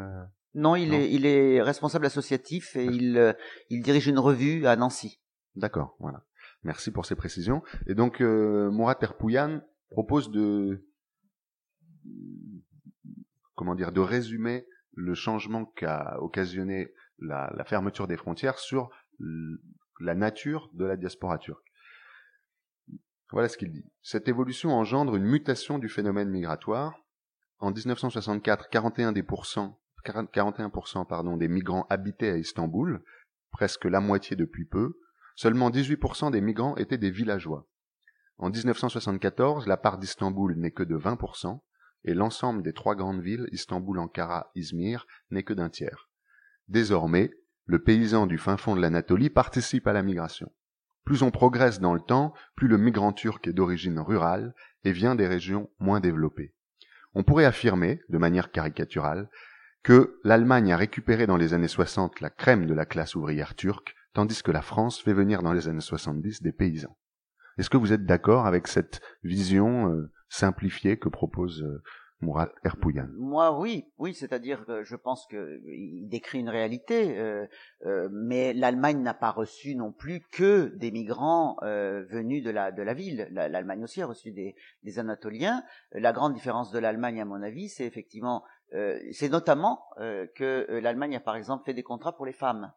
[0.54, 3.36] Non, il est il est responsable associatif et il
[3.70, 5.20] il dirige une revue à Nancy.
[5.56, 6.24] D'accord, voilà.
[6.64, 7.62] Merci pour ces précisions.
[7.86, 9.60] Et donc Murat Erpouyan
[9.90, 10.84] propose de
[13.54, 18.90] comment dire de résumer le changement qu'a occasionné la, fermeture des frontières sur
[20.00, 21.64] la nature de la diaspora turque.
[23.30, 23.84] Voilà ce qu'il dit.
[24.02, 26.98] Cette évolution engendre une mutation du phénomène migratoire.
[27.58, 33.02] En 1964, 41 des 41% pardon, des migrants habitaient à Istanbul,
[33.50, 34.98] presque la moitié depuis peu.
[35.34, 37.66] Seulement 18% des migrants étaient des villageois.
[38.38, 41.60] En 1974, la part d'Istanbul n'est que de 20%,
[42.04, 46.07] et l'ensemble des trois grandes villes, Istanbul, Ankara, Izmir, n'est que d'un tiers.
[46.68, 47.30] Désormais,
[47.64, 50.50] le paysan du fin fond de l'Anatolie participe à la migration.
[51.04, 54.54] Plus on progresse dans le temps, plus le migrant turc est d'origine rurale
[54.84, 56.54] et vient des régions moins développées.
[57.14, 59.30] On pourrait affirmer, de manière caricaturale,
[59.82, 63.94] que l'Allemagne a récupéré dans les années 60 la crème de la classe ouvrière turque,
[64.12, 66.98] tandis que la France fait venir dans les années 70 des paysans.
[67.56, 71.82] Est-ce que vous êtes d'accord avec cette vision euh, simplifiée que propose euh,
[72.20, 73.08] Murat Erpuyan.
[73.16, 77.46] Moi, oui, oui, c'est-à-dire que je pense qu'il décrit une réalité, euh,
[77.86, 82.72] euh, mais l'Allemagne n'a pas reçu non plus que des migrants euh, venus de la
[82.72, 83.28] de la ville.
[83.30, 85.62] L'Allemagne aussi a reçu des, des Anatoliens.
[85.92, 91.20] La grande différence de l'Allemagne, à mon avis, c'est effectivement, c'est notamment que l'Allemagne a
[91.20, 92.72] par exemple fait des contrats pour les femmes.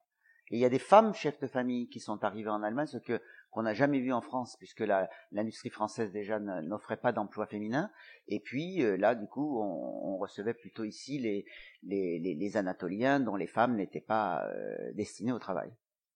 [0.51, 2.97] Et il y a des femmes chefs de famille qui sont arrivées en Allemagne, ce
[2.97, 4.83] que qu'on n'a jamais vu en France, puisque
[5.31, 7.91] l'industrie française déjà n'offrait pas d'emploi féminin.
[8.27, 11.45] Et puis euh, là, du coup, on, on, recevait plutôt ici les,
[11.83, 15.71] les, les, les Anatoliens dont les femmes n'étaient pas euh, destinées au travail.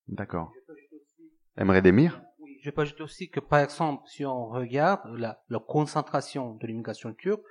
[0.08, 0.52] D'accord.
[1.58, 2.22] Aimerait Demir?
[2.40, 6.68] Oui, Je peux ajouter aussi que, par exemple, si on regarde la, la concentration de
[6.68, 7.44] l'immigration turque,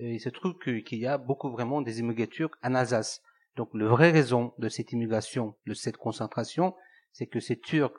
[0.00, 3.22] euh, il se trouve qu'il y a beaucoup vraiment des immigrés turcs en Alsace.
[3.56, 6.74] Donc, la vraie raison de cette immigration, de cette concentration,
[7.12, 7.92] c'est que ces Turcs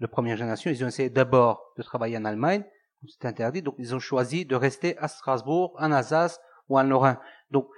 [0.00, 2.64] de première génération, ils ont essayé d'abord de travailler en Allemagne,
[3.08, 7.18] c'est interdit, donc ils ont choisi de rester à Strasbourg, en Alsace ou en Lorrain.
[7.50, 7.68] Donc,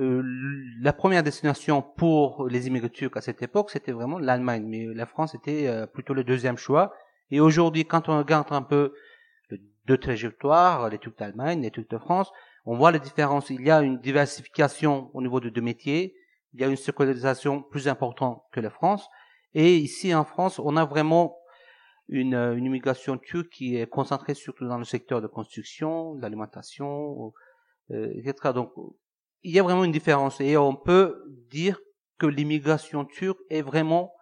[0.00, 0.22] euh,
[0.80, 5.06] la première destination pour les immigrés turcs à cette époque, c'était vraiment l'Allemagne, mais la
[5.06, 6.94] France était euh, plutôt le deuxième choix.
[7.30, 8.94] Et aujourd'hui, quand on regarde un peu
[9.86, 12.30] deux trajectoires, les Turcs d'Allemagne, les Turcs de France,
[12.66, 13.50] on voit les différences.
[13.50, 16.14] Il y a une diversification au niveau de deux métiers,
[16.52, 19.08] il y a une sécularisation plus importante que la France.
[19.54, 21.38] Et ici en France, on a vraiment
[22.08, 27.32] une, une immigration turque qui est concentrée surtout dans le secteur de construction, l'alimentation,
[27.90, 28.52] euh, etc.
[28.54, 28.72] Donc,
[29.42, 31.80] il y a vraiment une différence et on peut dire
[32.18, 34.12] que l'immigration turque est vraiment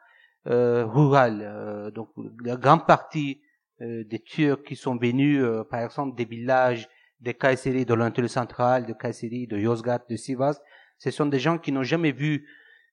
[0.46, 1.42] euh, rurale.
[1.42, 2.10] Euh, donc,
[2.44, 3.40] la grande partie
[3.80, 6.88] euh, des Turcs qui sont venus, euh, par exemple, des villages
[7.20, 10.60] des Kayseri, de l'Anatolie centrale, de Kayseri, de Yozgat, de Sivas,
[10.98, 12.46] ce sont des gens qui n'ont jamais vu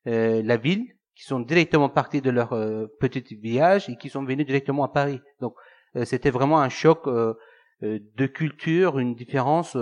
[0.05, 4.45] la ville, qui sont directement partis de leur euh, petit village et qui sont venus
[4.45, 5.21] directement à Paris.
[5.39, 5.55] Donc
[5.95, 7.35] euh, c'était vraiment un choc euh,
[7.81, 9.77] de culture, une différence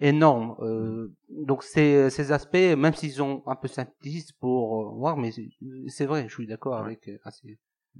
[0.00, 0.56] énorme.
[1.30, 5.30] donc ces, ces aspects, même s'ils sont un peu simplistes pour voir, mais
[5.86, 7.08] c'est vrai, je suis d'accord avec.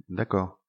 [0.09, 0.59] D'accord.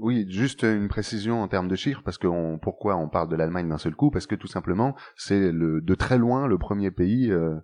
[0.00, 3.68] Oui, juste une précision en termes de chiffres, parce que pourquoi on parle de l'Allemagne
[3.68, 4.10] d'un seul coup?
[4.12, 7.58] Parce que tout simplement, c'est de très loin le premier pays euh,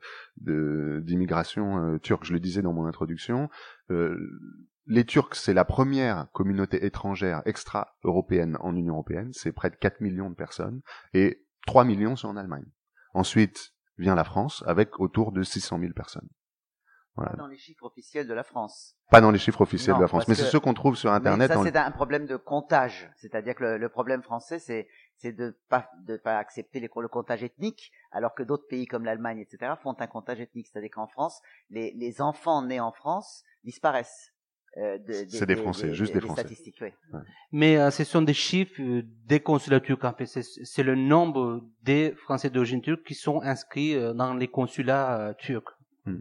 [1.01, 2.25] d'immigration euh, turque.
[2.25, 3.49] Je le disais dans mon introduction.
[3.91, 4.19] Euh,
[4.87, 9.31] les Turcs, c'est la première communauté étrangère extra-européenne en Union européenne.
[9.33, 10.83] C'est près de 4 millions de personnes,
[11.15, 12.67] et 3 millions sont en Allemagne.
[13.15, 16.29] Ensuite vient la France, avec autour de 600 000 personnes.
[17.17, 17.31] Voilà.
[17.31, 18.97] Pas dans les chiffres officiels de la France.
[19.11, 21.49] Pas dans les chiffres officiels de la France, mais c'est ceux qu'on trouve sur Internet.
[21.49, 23.11] Mais ça, c'est un problème de comptage.
[23.17, 27.09] C'est-à-dire que le, le, problème français, c'est c'est de pas de pas accepter les, le
[27.09, 30.67] comptage ethnique, alors que d'autres pays comme l'Allemagne, etc., font un comptage ethnique.
[30.67, 34.35] C'est-à-dire qu'en France, les, les enfants nés en France disparaissent.
[34.77, 36.41] Euh, de, c'est des, Français, juste des, Français.
[36.41, 36.89] Statistiques, oui.
[37.13, 37.21] ouais.
[37.53, 40.05] Mais euh, ce sont des chiffres euh, des consulats turcs.
[40.05, 44.49] En fait, c'est le nombre des Français d'origine turque qui sont inscrits euh, dans les
[44.49, 45.79] consulats turcs.
[46.07, 46.19] Hmm.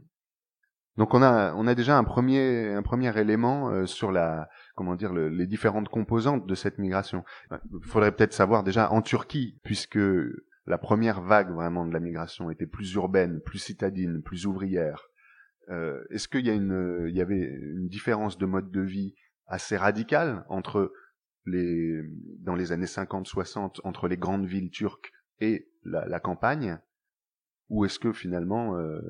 [0.97, 4.95] Donc on a on a déjà un premier un premier élément euh, sur la comment
[4.95, 7.23] dire le, les différentes composantes de cette migration.
[7.51, 9.99] Il faudrait peut-être savoir déjà en Turquie puisque
[10.65, 15.09] la première vague vraiment de la migration était plus urbaine, plus citadine, plus ouvrière.
[15.69, 19.15] Euh, Est-ce qu'il y a une il y avait une différence de mode de vie
[19.47, 20.93] assez radicale entre
[21.45, 22.01] les
[22.39, 26.79] dans les années 50-60 entre les grandes villes turques et la, la campagne?
[27.69, 29.01] Ou est-ce que finalement euh,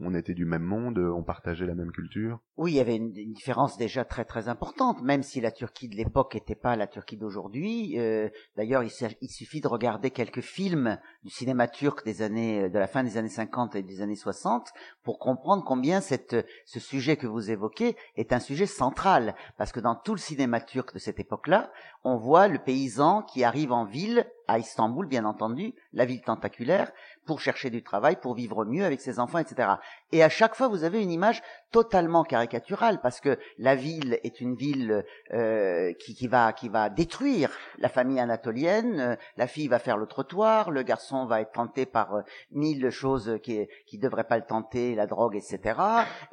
[0.00, 2.40] on était du même monde, on partageait la même culture.
[2.56, 5.96] Oui, il y avait une, différence déjà très très importante, même si la Turquie de
[5.96, 7.98] l'époque n'était pas la Turquie d'aujourd'hui.
[7.98, 12.86] Euh, D'ailleurs, il, suffit de regarder quelques films du cinéma turc des années de la
[12.86, 14.68] fin des années 50 et des années 60
[15.02, 19.94] pour comprendre combien ce sujet que vous évoquez est un sujet central, parce que dans
[19.94, 21.72] tout le cinéma turc de cette époque-là,
[22.04, 26.90] on voit le paysan qui arrive en ville à Istanbul, bien entendu, la ville tentaculaire,
[27.26, 29.74] pour chercher du travail, pour vivre mieux avec ses enfants, etc.
[30.12, 34.40] Et à chaque fois, vous avez une image totalement caricaturale, parce que la ville est
[34.42, 39.68] une ville euh, qui, qui, va, qui va détruire la famille anatolienne, euh, la fille
[39.68, 43.98] va faire le trottoir, le garçon va être tenté par euh, mille choses qui qui
[43.98, 45.80] devraient pas le tenter, la drogue, etc.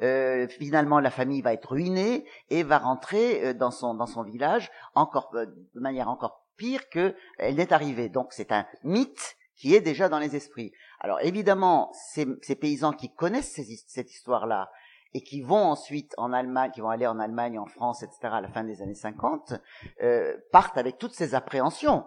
[0.02, 4.22] Euh, finalement, la famille va être ruinée et va rentrer euh, dans son, dans son
[4.22, 8.08] village encore, de manière encore pire qu'elle n'est arrivée.
[8.08, 10.72] Donc c'est un mythe qui est déjà dans les esprits.
[11.00, 14.70] Alors évidemment, ces, ces paysans qui connaissent cette histoire-là
[15.12, 18.18] et qui vont ensuite en Allemagne, qui vont aller en Allemagne, en France, etc.
[18.22, 19.54] à la fin des années 50,
[20.02, 22.04] euh, partent avec toutes ces appréhensions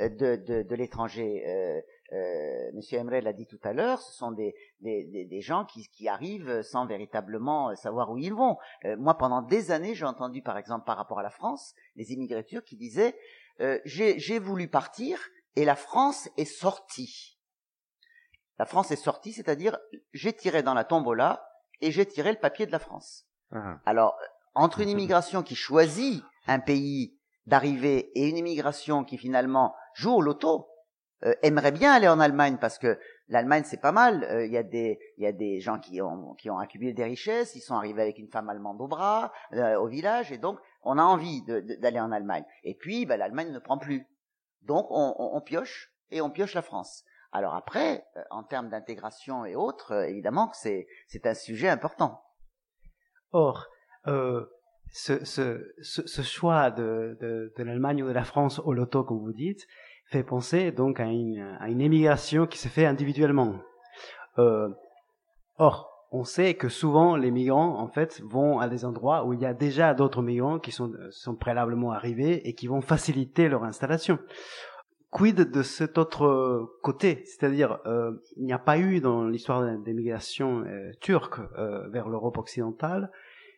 [0.00, 1.44] euh, de, de, de l'étranger.
[1.48, 1.80] Euh,
[2.12, 5.88] euh, Monsieur Emre l'a dit tout à l'heure, ce sont des, des, des, gens qui,
[5.88, 8.58] qui, arrivent sans véritablement savoir où ils vont.
[8.84, 12.12] Euh, moi, pendant des années, j'ai entendu, par exemple, par rapport à la France, les
[12.12, 13.16] immigrés qui disaient
[13.60, 15.18] euh, j'ai voulu partir,
[15.56, 17.38] et la France est sortie.
[18.58, 19.76] La France est sortie, c'est-à-dire
[20.12, 21.46] j'ai tiré dans la tombola
[21.80, 23.26] et j'ai tiré le papier de la France.
[23.52, 23.78] Ah.
[23.84, 24.16] Alors,
[24.54, 30.22] entre une immigration qui choisit un pays d'arrivée et une immigration qui finalement joue au
[30.22, 30.68] loto,
[31.24, 34.24] euh, aimerait bien aller en Allemagne parce que l'Allemagne c'est pas mal.
[34.24, 36.92] Euh, Il y a des il y a des gens qui ont qui ont accumulé
[36.92, 40.38] des richesses, ils sont arrivés avec une femme allemande au bras euh, au village et
[40.38, 42.44] donc on a envie de- de- d'aller en Allemagne.
[42.64, 44.06] Et puis ben, l'Allemagne ne prend plus,
[44.66, 47.04] donc on, on- on pioche et on pioche la France.
[47.32, 51.68] Alors après, euh, en termes d'intégration et autres, euh, évidemment que c'est c'est un sujet
[51.68, 52.20] important.
[53.32, 53.66] Or,
[54.06, 54.46] euh,
[54.92, 59.02] ce, ce, ce, ce choix de, de, de l'Allemagne ou de la France au loto,
[59.04, 59.66] comme vous dites,
[60.10, 63.58] fait penser donc à une, à une émigration qui se fait individuellement.
[64.38, 64.68] Euh,
[65.58, 69.40] or, on sait que souvent les migrants, en fait, vont à des endroits où il
[69.40, 73.64] y a déjà d'autres migrants qui sont, sont préalablement arrivés et qui vont faciliter leur
[73.64, 74.18] installation.
[75.10, 77.22] Quid de cet autre côté?
[77.24, 82.08] C'est-à-dire, euh, il n'y a pas eu dans l'histoire des migrations euh, turques euh, vers
[82.08, 83.10] l'Europe occidentale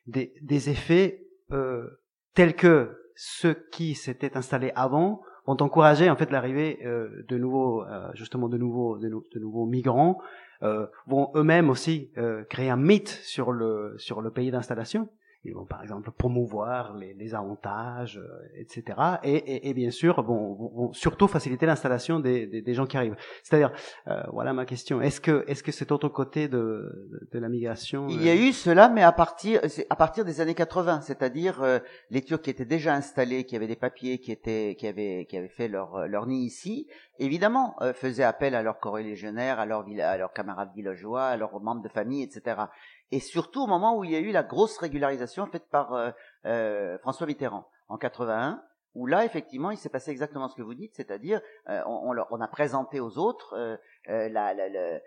[0.09, 1.87] des, des effets euh,
[2.35, 7.83] tels que ceux qui s'étaient installés avant ont encouragé en fait l'arrivée euh, de nouveaux
[7.83, 10.19] euh, justement de nouveaux de, nou- de nouveaux migrants
[10.63, 15.09] euh, vont eux-mêmes aussi euh, créer un mythe sur le sur le pays d'installation
[15.45, 20.23] ils vont par exemple promouvoir les, les avantages euh, etc et, et, et bien sûr
[20.23, 23.17] vont, vont- vont surtout faciliter l'installation des, des, des gens qui arrivent.
[23.43, 23.73] C'est-à-dire
[24.09, 25.01] euh, voilà ma question.
[25.01, 28.49] Est-ce que est-ce que cet autre côté de de, la migration Il y a euh,
[28.49, 31.79] eu cela, mais à partir, à partir des années 80, c'est-à-dire euh,
[32.11, 35.37] les Turcs qui étaient déjà installés, qui avaient des papiers, qui étaient, qui avaient, qui
[35.37, 36.87] avaient fait leur leur nid ici,
[37.19, 41.61] évidemment, euh, faisaient appel à leurs corélégionnaires, à leurs à leurs camarades villageois, à leurs
[41.61, 42.63] membres de famille, etc.
[43.11, 46.11] Et surtout au moment où il y a eu la grosse régularisation faite par euh,
[46.45, 48.63] euh, François Mitterrand en 81,
[48.95, 52.41] où là effectivement il s'est passé exactement ce que vous dites, c'est-à-dire euh, on, on
[52.41, 53.77] a présenté aux autres euh,
[54.09, 55.01] euh, la- la- la-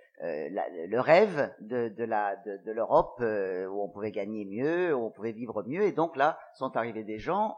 [0.87, 5.11] le rêve de, de la de, de l'Europe où on pouvait gagner mieux, où on
[5.11, 7.57] pouvait vivre mieux, et donc là sont arrivés des gens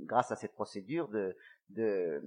[0.00, 1.36] grâce à cette procédure de,
[1.70, 2.20] de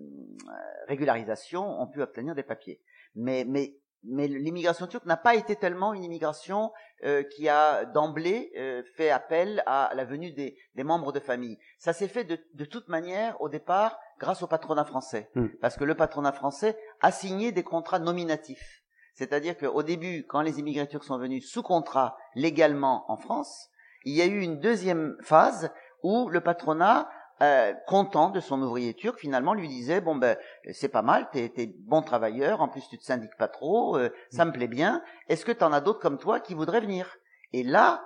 [0.88, 2.82] régularisation ont pu obtenir des papiers.
[3.16, 6.72] Mais mais mais l'immigration turque n'a pas été tellement une immigration
[7.04, 11.58] euh, qui a d'emblée euh, fait appel à la venue des, des membres de famille.
[11.78, 15.48] Ça s'est fait de, de toute manière au départ grâce au patronat français, Mm.
[15.62, 18.84] parce que le patronat français a signé des contrats nominatifs.
[19.14, 23.70] C'est-à-dire qu'au début, quand les immigrés turcs sont venus sous contrat légalement en France,
[24.06, 25.72] il y a eu une deuxième phase
[26.04, 27.10] où le patronat,
[27.42, 30.38] euh, content de son ouvrier turc, finalement lui disait bon ben
[30.72, 34.10] c'est pas mal, t'es es bon travailleur, en plus tu te syndiques pas trop, euh,
[34.32, 35.02] ça me plaît bien.
[35.30, 37.16] Est-ce que t'en as d'autres comme toi qui voudraient venir?
[37.54, 38.04] Et là,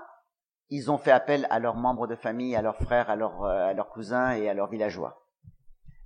[0.70, 3.70] ils ont fait appel à leurs membres de famille, à leurs frères, à leurs euh,
[3.70, 5.26] à leurs cousins et à leurs villageois.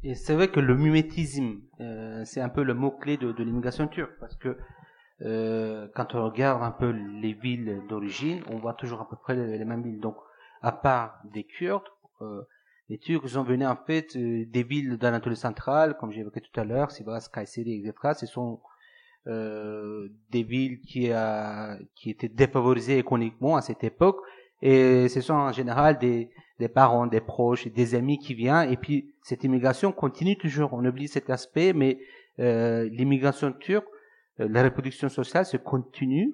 [0.03, 3.87] Et c'est vrai que le mimétisme, euh, c'est un peu le mot-clé de, de l'immigration
[3.87, 4.57] turque, parce que
[5.95, 9.57] quand on regarde un peu les villes d'origine, on voit toujours à peu près les,
[9.57, 10.01] les mêmes villes.
[10.01, 10.17] Donc,
[10.61, 11.87] à part des Kurdes,
[12.21, 12.41] euh,
[12.89, 16.63] les Turcs sont venus en fait euh, des villes d'Anatolie centrale, comme j'évoquais tout à
[16.63, 18.13] l'heure, Sivas, Kayseri, etc.
[18.17, 18.59] Ce sont
[19.27, 24.17] euh, des villes qui, a, qui étaient défavorisées économiquement à cette époque,
[24.61, 28.77] et ce sont en général des, des parents, des proches, des amis qui viennent, et
[28.77, 30.73] puis cette immigration continue toujours.
[30.73, 31.99] On oublie cet aspect, mais
[32.39, 33.87] euh, l'immigration turque,
[34.39, 36.33] euh, la reproduction sociale se continue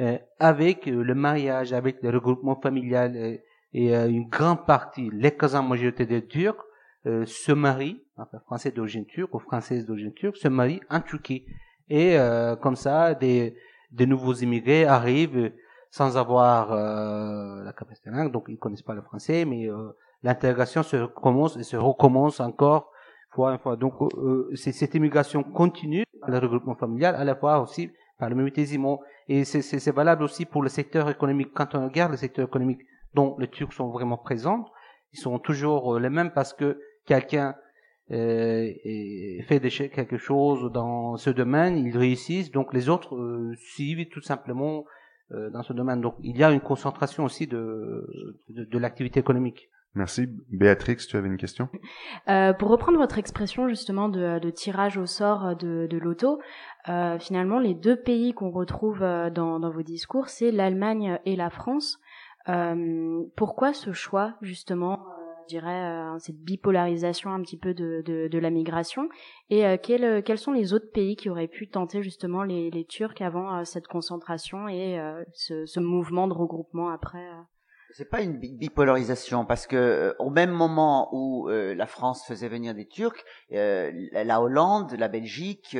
[0.00, 3.40] euh, avec euh, le mariage, avec le regroupement familial,
[3.72, 6.64] et euh, une grande partie, l'écrasante majorité des Turcs
[7.06, 11.44] euh, se marient, enfin français d'origine turque ou françaises d'origine turque, se marient en Turquie.
[11.88, 13.56] Et euh, comme ça, des,
[13.90, 15.50] des nouveaux immigrés arrivent euh,
[15.90, 19.90] sans avoir euh, la capacité de langue, donc ils connaissent pas le français, mais euh,
[20.22, 22.90] l'intégration se commence et se recommence encore
[23.30, 23.76] fois fois.
[23.76, 28.36] Donc euh, c'est cette immigration continue, le regroupement familial, à la fois aussi par le
[28.36, 28.86] mimétisme.
[29.28, 31.50] Et c'est valable aussi pour le secteur économique.
[31.54, 32.80] Quand on regarde le secteur économique
[33.14, 34.64] dont les Turcs sont vraiment présents,
[35.12, 37.54] ils sont toujours euh, les mêmes parce que quelqu'un
[38.10, 44.08] euh, et fait quelque chose dans ce domaine, ils réussissent, donc les autres euh, suivent
[44.08, 44.84] tout simplement
[45.32, 46.00] euh, dans ce domaine.
[46.00, 48.06] Donc il y a une concentration aussi de,
[48.48, 49.68] de, de l'activité économique.
[49.94, 50.26] Merci.
[50.50, 51.68] Béatrix, tu avais une question?
[52.28, 56.40] Euh, pour reprendre votre expression justement de, de tirage au sort de, de l'auto,
[56.88, 61.50] euh, finalement les deux pays qu'on retrouve dans, dans vos discours, c'est l'Allemagne et la
[61.50, 61.98] France.
[62.48, 68.02] Euh, pourquoi ce choix justement, euh, je dirais, euh, cette bipolarisation un petit peu de,
[68.04, 69.08] de, de la migration
[69.50, 73.20] Et quels, quels sont les autres pays qui auraient pu tenter justement les, les Turcs
[73.20, 74.98] avant cette concentration et
[75.34, 77.26] ce, ce mouvement de regroupement après
[77.94, 82.48] C'est pas une bipolarisation parce que euh, au même moment où euh, la France faisait
[82.48, 83.22] venir des Turcs,
[83.52, 85.76] euh, la Hollande, la Belgique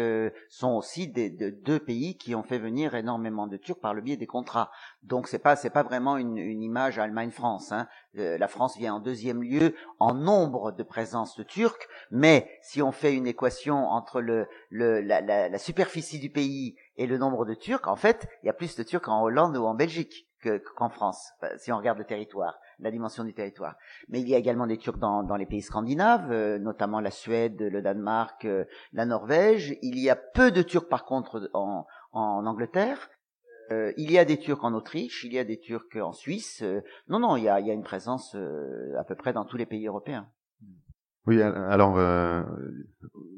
[0.51, 4.03] sont aussi des, de, deux pays qui ont fait venir énormément de Turcs par le
[4.03, 4.71] biais des contrats.
[5.03, 7.73] Donc c'est pas c'est pas vraiment une, image Allemagne-France.
[7.73, 7.89] Hein.
[8.15, 12.93] la France vient en deuxième lieu en nombre de présence de Turcs, mais si on
[12.93, 17.97] fait une équation entre le, la superficie du pays et le nombre de Turcs, en
[17.97, 21.73] fait, il y a plus de Turcs en Hollande ou en Belgique qu'en France, si
[21.73, 23.77] on regarde le territoire, la dimension du territoire.
[24.09, 27.61] Mais il y a également des Turcs dans, les pays scandinaves, euh, notamment la Suède,
[27.61, 29.77] le Danemark, euh, la Norvège.
[29.83, 33.11] Il y a peu de Turcs par contre en, Angleterre.
[33.71, 36.63] Euh, il y a des Turcs en Autriche, il y a des Turcs en Suisse.
[37.09, 38.37] non, non, il y a, une présence
[38.99, 40.29] à peu près dans tous les pays européens.
[41.27, 41.97] Oui, alors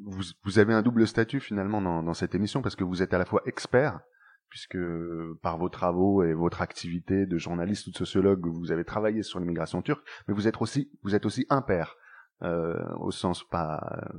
[0.04, 3.26] vous, avez un double statut finalement dans, cette émission parce que vous êtes à la
[3.26, 4.00] fois expert
[4.54, 4.78] puisque
[5.42, 9.40] par vos travaux et votre activité de journaliste ou de sociologue, vous avez travaillé sur
[9.40, 11.96] l'immigration turque, mais vous êtes aussi, vous êtes aussi impère,
[12.42, 14.14] euh, au sens pas,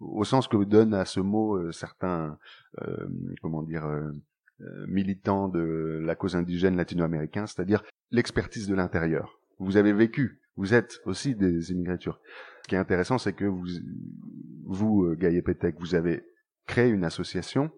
[0.00, 2.38] au sens que donne à ce mot euh, certains,
[2.80, 3.06] euh,
[3.42, 4.10] comment dire, euh,
[4.62, 9.42] euh, militants de la cause indigène latino-américain, c'est-à-dire l'expertise de l'intérieur.
[9.58, 12.22] Vous avez vécu, vous êtes aussi des immigrés turcs.
[12.62, 13.66] Ce qui est intéressant, c'est que vous,
[14.64, 16.24] vous, Gaïe Petek, vous avez
[16.66, 17.70] créé une association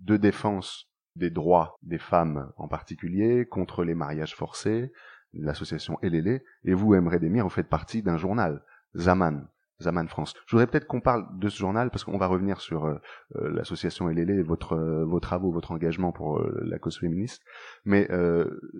[0.00, 4.92] de défense des droits des femmes en particulier, contre les mariages forcés,
[5.32, 8.62] l'association Elélé, et vous, Emre Demir, vous faites partie d'un journal,
[8.94, 9.46] Zaman,
[9.80, 10.34] Zaman France.
[10.46, 12.94] Je voudrais peut-être qu'on parle de ce journal parce qu'on va revenir sur euh,
[13.36, 17.42] euh, l'association Elélé, votre euh, vos travaux, votre engagement pour la cause féministe.
[17.84, 18.08] Mais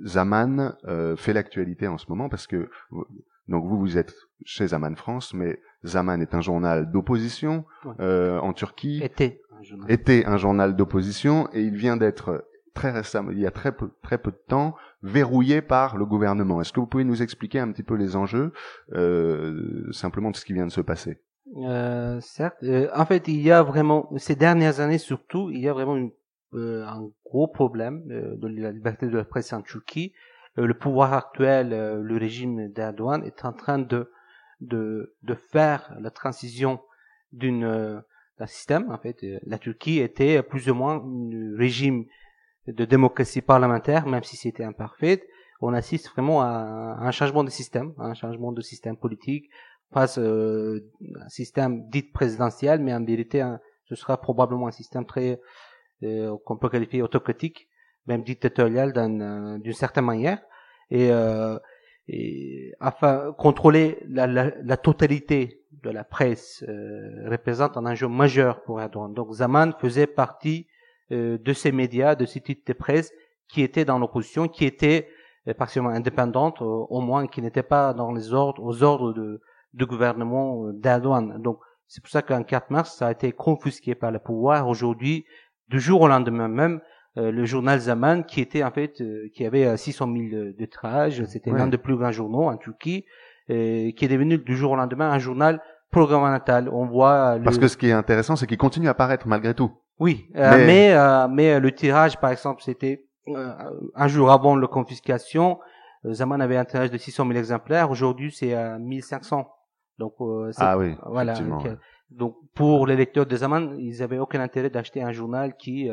[0.04, 0.76] Zaman
[1.16, 2.68] fait l'actualité en ce moment parce que
[3.48, 4.14] donc vous vous êtes
[4.44, 7.64] chez Zaman France, mais Zaman est un journal d'opposition
[7.98, 9.00] en Turquie.
[9.02, 9.40] Était
[9.88, 13.90] était un journal d'opposition et il vient d'être très récemment, il y a très peu,
[14.02, 16.60] très peu de temps, verrouillé par le gouvernement.
[16.60, 18.52] Est-ce que vous pouvez nous expliquer un petit peu les enjeux,
[18.92, 21.20] euh, simplement de ce qui vient de se passer?
[21.56, 22.56] Euh, Certes.
[22.64, 25.96] Euh, en fait, il y a vraiment, ces dernières années surtout, il y a vraiment
[25.96, 26.10] une,
[26.54, 30.12] euh, un gros problème euh, de la liberté de la presse en Turquie.
[30.56, 34.10] Le pouvoir actuel, le régime d'Erdogan, est en train de,
[34.60, 36.80] de, de faire la transition
[37.32, 38.02] d'une
[38.38, 38.90] d'un système.
[38.90, 42.04] En fait, euh, la Turquie était plus ou moins un régime
[42.66, 45.22] de démocratie parlementaire, même si c'était imparfait.
[45.60, 49.50] On assiste vraiment à un changement de système, un changement de système politique,
[49.92, 50.80] passe euh,
[51.20, 53.46] un système dit présidentiel, mais en vérité,
[53.84, 55.40] ce sera probablement un système très
[56.02, 57.68] euh, qu'on peut qualifier autocratique,
[58.06, 60.38] même dictatorial euh, d'une certaine manière.
[60.90, 61.58] Et, euh,
[62.08, 68.62] et afin contrôler la, la, la, totalité de la presse euh, représente un enjeu majeur
[68.62, 69.14] pour Erdogan.
[69.14, 70.66] Donc Zaman faisait partie
[71.12, 73.12] euh, de ces médias, de ces titres de presse
[73.48, 75.08] qui étaient dans l'opposition, qui étaient
[75.48, 79.40] euh, partiellement indépendantes, au moins qui n'étaient pas dans les ordres, aux ordres de,
[79.72, 81.40] de gouvernement d'Erdogan.
[81.40, 84.68] Donc c'est pour ça qu'en 4 mars, ça a été confisqué par le pouvoir.
[84.68, 85.24] Aujourd'hui,
[85.68, 86.80] du jour au lendemain même, euh,
[87.16, 90.18] le journal Zaman, qui était en fait, euh, qui avait 600 000
[90.58, 93.04] de tirages, c'était l'un des plus grands journaux en Turquie,
[93.50, 95.60] euh, qui est devenu du jour au lendemain un journal
[95.90, 96.68] programmationnel.
[96.72, 99.70] On voit parce que ce qui est intéressant, c'est qu'il continue à paraître malgré tout.
[100.00, 100.94] Oui, mais
[101.30, 103.04] mais, le tirage, par exemple, c'était
[103.94, 105.60] un jour avant la confiscation.
[106.04, 107.90] Zaman avait un tirage de 600 000 exemplaires.
[107.90, 109.48] Aujourd'hui, c'est à 1500.
[109.98, 110.14] Donc,
[110.56, 111.34] ah oui, voilà.
[112.10, 115.88] Donc, pour les lecteurs de Zaman, ils avaient aucun intérêt d'acheter un journal qui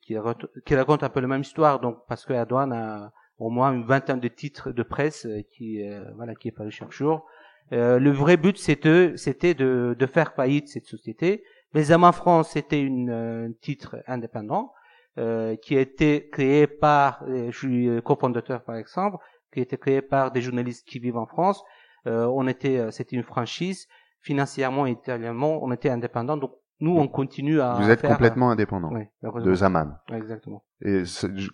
[0.00, 0.16] qui,
[0.64, 1.80] qui, raconte un peu la même histoire.
[1.80, 5.82] Donc, parce que Erdogan a au moins une vingtaine de titres de presse euh, qui,
[5.82, 7.26] euh, voilà, qui est paru chaque jour.
[7.72, 11.42] Euh, le vrai but, c'était, de, de, faire faillite cette société.
[11.90, 14.72] Amants France, c'était une, un titre indépendant
[15.18, 19.16] euh, qui a été créé par, je suis cofondateur par exemple,
[19.52, 21.62] qui a créé par des journalistes qui vivent en France.
[22.04, 23.88] on était, c'était une franchise
[24.20, 26.36] financièrement et italiennement, on était indépendant.
[26.36, 26.52] Donc
[26.82, 27.74] nous, on continue à.
[27.80, 28.90] Vous êtes complètement indépendant
[29.22, 29.98] de Zaman.
[30.12, 30.62] Exactement.
[30.84, 31.04] Et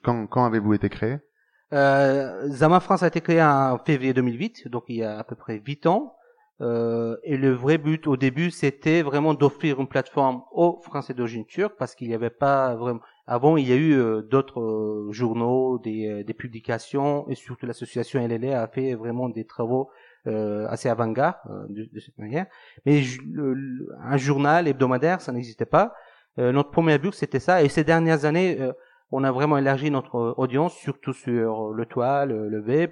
[0.02, 1.18] quand, quand avez-vous été créé?
[1.74, 5.36] Euh, Zaman France a été créé en février 2008, donc il y a à peu
[5.36, 6.14] près 8 ans.
[6.60, 11.44] Euh, et le vrai but au début, c'était vraiment d'offrir une plateforme aux Français d'origine
[11.44, 13.00] turque, parce qu'il n'y avait pas vraiment.
[13.26, 17.66] Avant, il y a eu euh, d'autres euh, journaux, des, euh, des, publications, et surtout
[17.66, 19.90] l'association LLA a fait vraiment des travaux
[20.28, 22.46] euh, assez avant-garde euh, de, de, cette manière.
[22.86, 23.02] Mais
[24.02, 25.94] un journal hebdomadaire, ça n'existait pas.
[26.38, 27.62] Euh, notre premier but, c'était ça.
[27.62, 28.58] Et ces dernières années,
[29.10, 32.90] on a vraiment élargi notre audience, surtout sur le toile, le, web.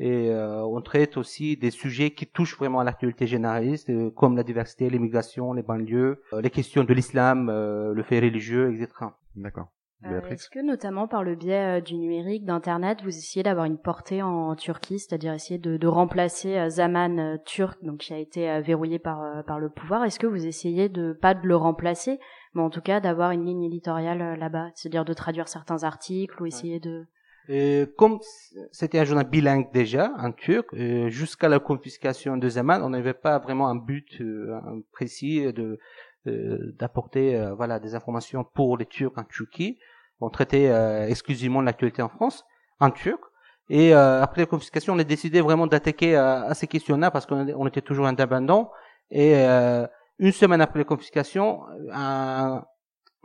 [0.00, 4.88] Et on traite aussi des sujets qui touchent vraiment à l'actualité généraliste, comme la diversité,
[4.88, 8.88] l'immigration, les banlieues, les questions de l'islam, le fait religieux, etc.
[9.36, 9.68] D'accord.
[10.04, 13.78] Euh, est-ce que notamment par le biais euh, du numérique, d'internet, vous essayez d'avoir une
[13.78, 19.00] portée en, Turquie, c'est-à-dire essayer de, remplacer euh, Zaman turc, donc qui a été verrouillé
[19.00, 20.04] par par le pouvoir?
[20.04, 22.20] Est-ce que vous essayez de pas de le remplacer,
[22.54, 26.46] mais en tout cas d'avoir une ligne éditoriale là-bas, c'est-à-dire de traduire certains articles ou
[26.46, 27.06] essayer de
[27.96, 28.18] comme
[28.72, 30.68] c'était un journal bilingue déjà, en turc,
[31.08, 34.22] jusqu'à la confiscation de Zaman, on n'avait pas vraiment un but
[34.92, 35.78] précis de
[36.26, 39.78] d'apporter voilà des informations pour les Turcs en Turquie.
[40.20, 42.44] On traitait euh, exclusivement l'actualité en France,
[42.80, 43.20] en turc.
[43.70, 47.26] Et euh, après la confiscation, on a décidé vraiment d'attaquer euh, à, ces questions-là parce
[47.26, 48.70] qu'on était toujours indépendant.
[49.10, 49.42] Et
[50.18, 51.62] une semaine après la confiscation,
[51.92, 52.62] un,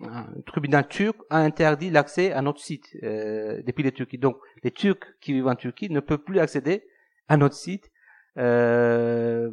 [0.02, 4.18] un tribunal turc a interdit l'accès à notre site depuis les Turquie.
[4.18, 6.86] Donc, les Turcs qui vivent en Turquie ne peuvent plus accéder
[7.28, 7.92] à notre site.
[8.38, 9.52] Euh,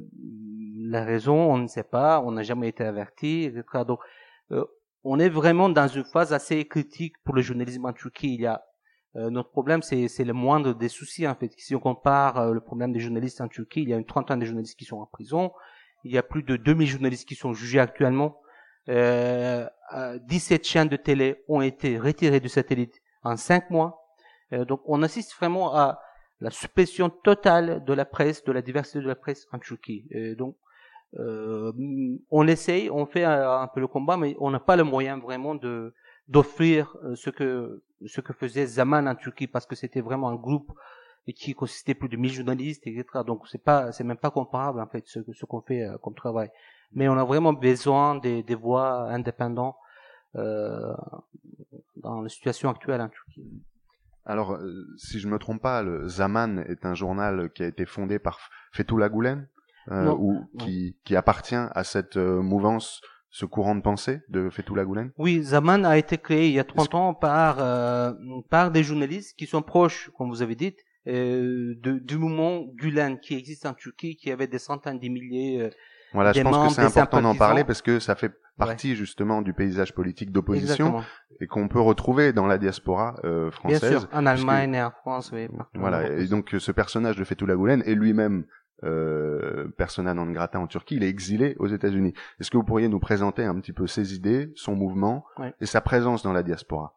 [0.78, 3.84] la raison, on ne sait pas, on n'a jamais été averti, etc.
[3.86, 4.01] Donc,
[5.05, 8.34] on est vraiment dans une phase assez critique pour le journalisme en Turquie.
[8.34, 8.62] Il y a
[9.16, 11.53] euh, notre problème, c'est, le moindre des soucis en fait.
[11.57, 14.38] Si on compare euh, le problème des journalistes en Turquie, il y a une trentaine
[14.38, 15.53] de journalistes qui sont en prison.
[16.05, 18.40] Il y a plus de 2000 journalistes qui sont jugés actuellement.
[18.88, 19.68] Euh,
[20.26, 24.07] 17 chaînes de télé ont été retirées du satellite en 5 mois.
[24.53, 26.01] Euh, donc on assiste vraiment à
[26.40, 30.09] la suppression totale de la presse, de la diversité de la presse en Turquie.
[30.38, 30.57] donc
[31.18, 31.72] euh,
[32.30, 35.54] on essaye, on fait un, peu le combat, mais on n'a pas le moyen vraiment
[35.54, 35.92] de
[36.28, 40.36] d'offrir euh, ce que ce que faisait Zaman en Turquie, parce que c'était vraiment un
[40.36, 40.72] groupe
[41.34, 43.04] qui consistait plus de 1000 journalistes, etc.
[43.26, 46.14] Donc c'est pas, c'est même pas comparable en fait ce, ce qu'on fait euh, comme
[46.14, 46.50] travail.
[46.92, 49.76] Mais on a vraiment besoin des, des voix indépendantes
[50.36, 50.92] euh,
[51.96, 53.62] dans la situation actuelle en Turquie.
[54.24, 54.58] Alors,
[54.96, 58.38] si je me trompe pas, le Zaman est un journal qui a été fondé par
[58.72, 59.48] Fethullah Gulen?
[59.90, 63.00] Euh, ou qui, qui appartient à cette euh, mouvance
[63.30, 65.12] ce courant de pensée de Fethullah Gulen?
[65.16, 68.12] Oui, Zaman a été créé il y a 30 ans par euh,
[68.50, 70.74] par des journalistes qui sont proches, comme vous avez dit,
[71.06, 75.62] euh, de, du mouvement Gulen qui existe en Turquie, qui avait des centaines de milliers.
[75.62, 75.70] Euh,
[76.12, 79.54] voilà, je pense que c'est important d'en parler parce que ça fait partie justement du
[79.54, 81.02] paysage politique d'opposition
[81.40, 83.80] et qu'on peut retrouver dans la diaspora euh, française.
[83.80, 85.48] Bien sûr, en Allemagne et en France, oui.
[85.74, 88.44] Voilà, et donc ce personnage de Fethullah Gulen est lui-même
[88.84, 92.14] euh, persona non grata en Turquie, il est exilé aux États-Unis.
[92.40, 95.24] Est-ce que vous pourriez nous présenter un petit peu ses idées, son mouvement
[95.60, 96.96] et sa présence dans la diaspora?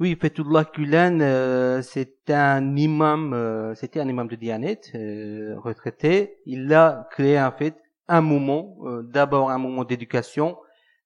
[0.00, 6.38] Oui, Fethullah Gulen, euh, c'est un imam, euh, c'était un imam de Dianet, euh, retraité.
[6.46, 7.76] Il a créé en fait
[8.08, 10.58] un mouvement, d'abord un mouvement d'éducation.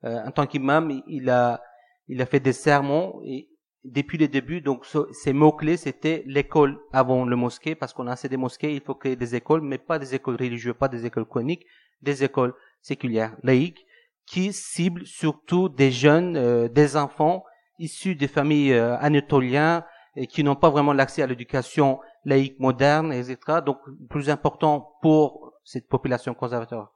[0.02, 1.60] en tant qu'imam, il a
[2.08, 3.48] il a fait des sermons et
[3.84, 8.28] depuis le début, donc ces mots-clés, c'était l'école avant le mosquée, parce qu'on a assez
[8.28, 11.26] de mosquées, il faut créer des écoles, mais pas des écoles religieuses, pas des écoles
[11.26, 11.64] chroniques,
[12.02, 13.86] des écoles séculières, laïques,
[14.26, 17.44] qui ciblent surtout des jeunes, euh, des enfants
[17.78, 19.84] issus des familles euh, anatoliennes
[20.16, 23.38] et qui n'ont pas vraiment l'accès à l'éducation laïque moderne, etc.
[23.64, 23.78] Donc,
[24.10, 26.92] plus important pour cette population euh, conservateur,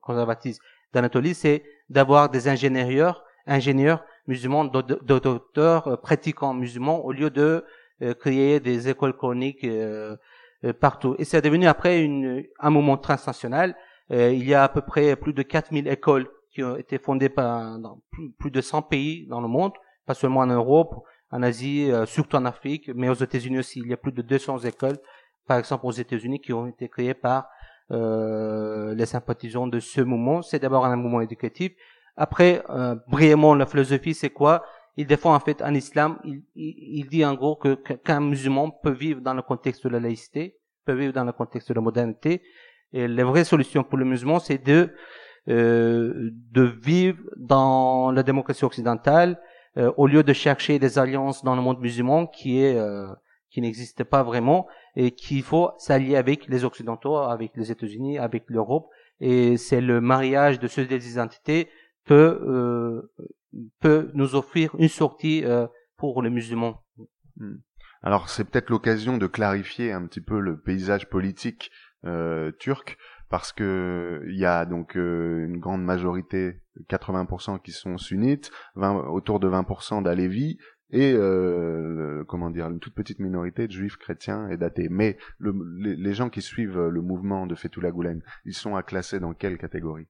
[0.00, 0.58] conservatrice
[0.92, 7.64] d'Anatolie, c'est d'avoir des ingénieurs, ingénieurs musulmans, docteurs euh, pratiquants musulmans, au lieu de
[8.02, 10.16] euh, créer des écoles chroniques euh,
[10.80, 11.14] partout.
[11.18, 13.76] Et c'est devenu après une, un moment transnational.
[14.10, 17.78] il y a à peu près plus de 4000 écoles qui ont été fondées par
[18.38, 19.72] plus, de 100 pays dans le monde,
[20.06, 23.80] pas seulement en Europe, en Asie, surtout en Afrique, mais aux États-Unis aussi.
[23.80, 24.96] Il y a plus de 200 écoles,
[25.46, 27.48] par exemple aux États-Unis, qui ont été créées par
[27.90, 30.40] euh, les sympathisants de ce mouvement.
[30.40, 31.72] C'est d'abord un mouvement éducatif,
[32.16, 34.64] après, euh, brièvement, la philosophie, c'est quoi?
[34.96, 36.18] Il défend en fait un islam.
[36.24, 39.98] Il, il, dit en gros que qu'un musulman peut vivre dans le contexte de la
[39.98, 42.42] laïcité, peut vivre dans le contexte de la modernité.
[42.92, 44.94] Et la vraie solution pour le musulman, c'est de
[45.48, 49.38] euh, de vivre dans la démocratie occidentale
[49.76, 53.08] euh, au lieu de chercher des alliances dans le monde musulman qui est euh,
[53.50, 58.44] qui n'existe pas vraiment et qu'il faut s'allier avec les occidentaux, avec les États-Unis, avec
[58.48, 58.88] l'Europe.
[59.20, 61.68] Et c'est le mariage de ces deux identités
[62.04, 63.02] peut euh,
[63.80, 66.82] peut nous offrir une sortie euh, pour les musulmans.
[67.36, 67.56] Hmm.
[68.02, 71.70] Alors c'est peut-être l'occasion de clarifier un petit peu le paysage politique
[72.04, 72.98] euh, turc
[73.30, 79.06] parce que il y a donc euh, une grande majorité, 80% qui sont sunnites, 20,
[79.08, 80.58] autour de 20% d'Alevis
[80.90, 84.88] et euh, comment dire une toute petite minorité de juifs chrétiens et d'athées.
[84.90, 88.82] Mais le, les, les, gens qui suivent le mouvement de Fethullah Gulen, ils sont à
[88.82, 90.06] classer dans quelle catégorie?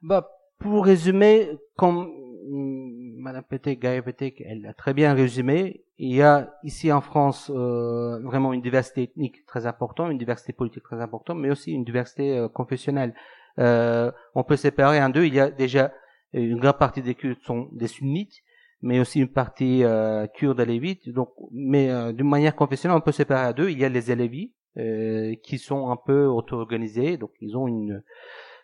[0.00, 0.26] Bah
[0.58, 2.10] pour résumer, comme
[2.48, 8.20] mm, Madame Petek, elle a très bien résumé, il y a ici en France euh,
[8.22, 12.38] vraiment une diversité ethnique très importante, une diversité politique très importante, mais aussi une diversité
[12.38, 13.14] euh, confessionnelle.
[13.58, 15.24] Euh, on peut séparer en deux.
[15.24, 15.92] Il y a déjà
[16.32, 18.42] une grande partie des cultes sont des sunnites,
[18.82, 21.08] mais aussi une partie euh, kurde alévite.
[21.08, 23.70] Donc, mais euh, d'une manière confessionnelle, on peut séparer à deux.
[23.70, 28.02] Il y a les Alévis euh, qui sont un peu auto-organisés, donc ils ont une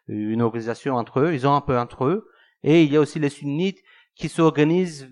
[0.09, 2.29] une organisation entre eux, ils ont un peu entre eux.
[2.63, 3.83] Et il y a aussi les sunnites
[4.15, 5.11] qui s'organisent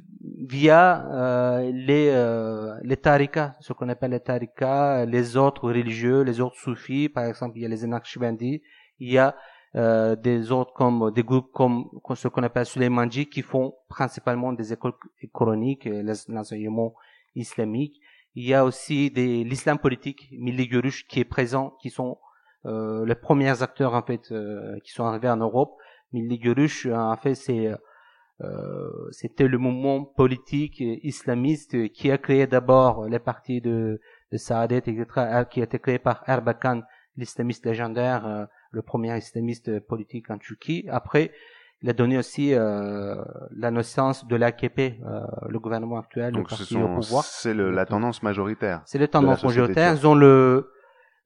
[0.48, 6.40] via euh, les euh, les tarikas, ce qu'on appelle les tarikas, les autres religieux, les
[6.40, 8.62] autres soufis, par exemple, il y a les Naqshbandi,
[9.00, 9.36] il y a
[9.74, 14.72] euh, des autres comme des groupes comme, ce qu'on appelle Suleimanji qui font principalement des
[14.72, 14.92] écoles
[15.32, 15.88] coraniques,
[16.28, 16.94] l'enseignement
[17.34, 17.98] islamique.
[18.34, 20.68] Il y a aussi l'islam politique, Milli
[21.08, 22.31] qui est présent, qui sont euh,
[22.64, 25.76] les premiers acteurs en fait euh, qui sont arrivés en Europe.
[26.12, 26.40] Milli
[26.92, 27.72] en fait c'est
[28.40, 34.00] euh, c'était le mouvement politique islamiste qui a créé d'abord les partis de,
[34.32, 36.82] de Saadet, etc., qui a été créé par Erbakan,
[37.16, 40.86] l'islamiste légendaire, euh, le premier islamiste politique en Turquie.
[40.90, 41.30] Après,
[41.82, 43.16] il a donné aussi euh,
[43.56, 47.24] la naissance de l'AKP, euh, le gouvernement actuel, le parti au pouvoir.
[47.24, 48.82] C'est la tendance majoritaire.
[48.86, 49.94] C'est la tendance majoritaire.
[49.94, 50.71] Ils ont le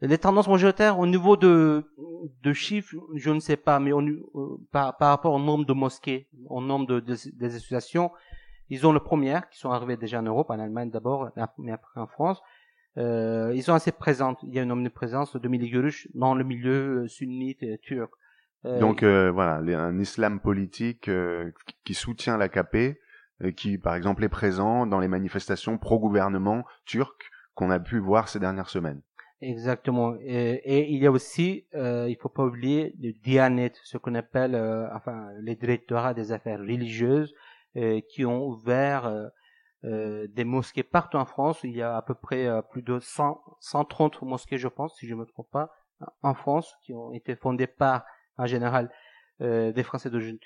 [0.01, 1.85] les tendances majoritaires au niveau de,
[2.43, 4.23] de chiffres, je ne sais pas, mais euh,
[4.71, 8.11] par, par, rapport au nombre de mosquées, au nombre de, des associations,
[8.69, 12.01] ils ont le premier qui sont arrivés déjà en Europe, en Allemagne d'abord, mais après
[12.01, 12.43] en France.
[12.99, 14.37] Euh, ils sont assez présents.
[14.43, 18.11] Il y a une omniprésence de Miligurush dans le milieu euh, sunnite et turc.
[18.65, 21.11] Euh, Donc euh, voilà, un islam politique
[21.85, 22.99] qui soutient l'AKP,
[23.55, 28.39] qui par exemple est présent dans les manifestations pro-gouvernement turc qu'on a pu voir ces
[28.39, 29.03] dernières semaines.
[29.43, 30.15] Exactement.
[30.21, 34.55] Et, il y a aussi, euh, il faut pas oublier, le Dianet, ce qu'on appelle,
[34.55, 37.35] euh, enfin, les directorats des affaires religieuses,
[37.77, 39.29] euh, qui ont ouvert euh,
[39.85, 41.61] euh, des mosquées partout en France.
[41.63, 45.15] Il y a à peu près plus de 100, 130 mosquées, je pense, si je
[45.15, 45.71] me trompe pas,
[46.23, 48.05] en France, qui ont été fondées par,
[48.39, 48.91] en général,
[49.41, 50.39] des Français d'origine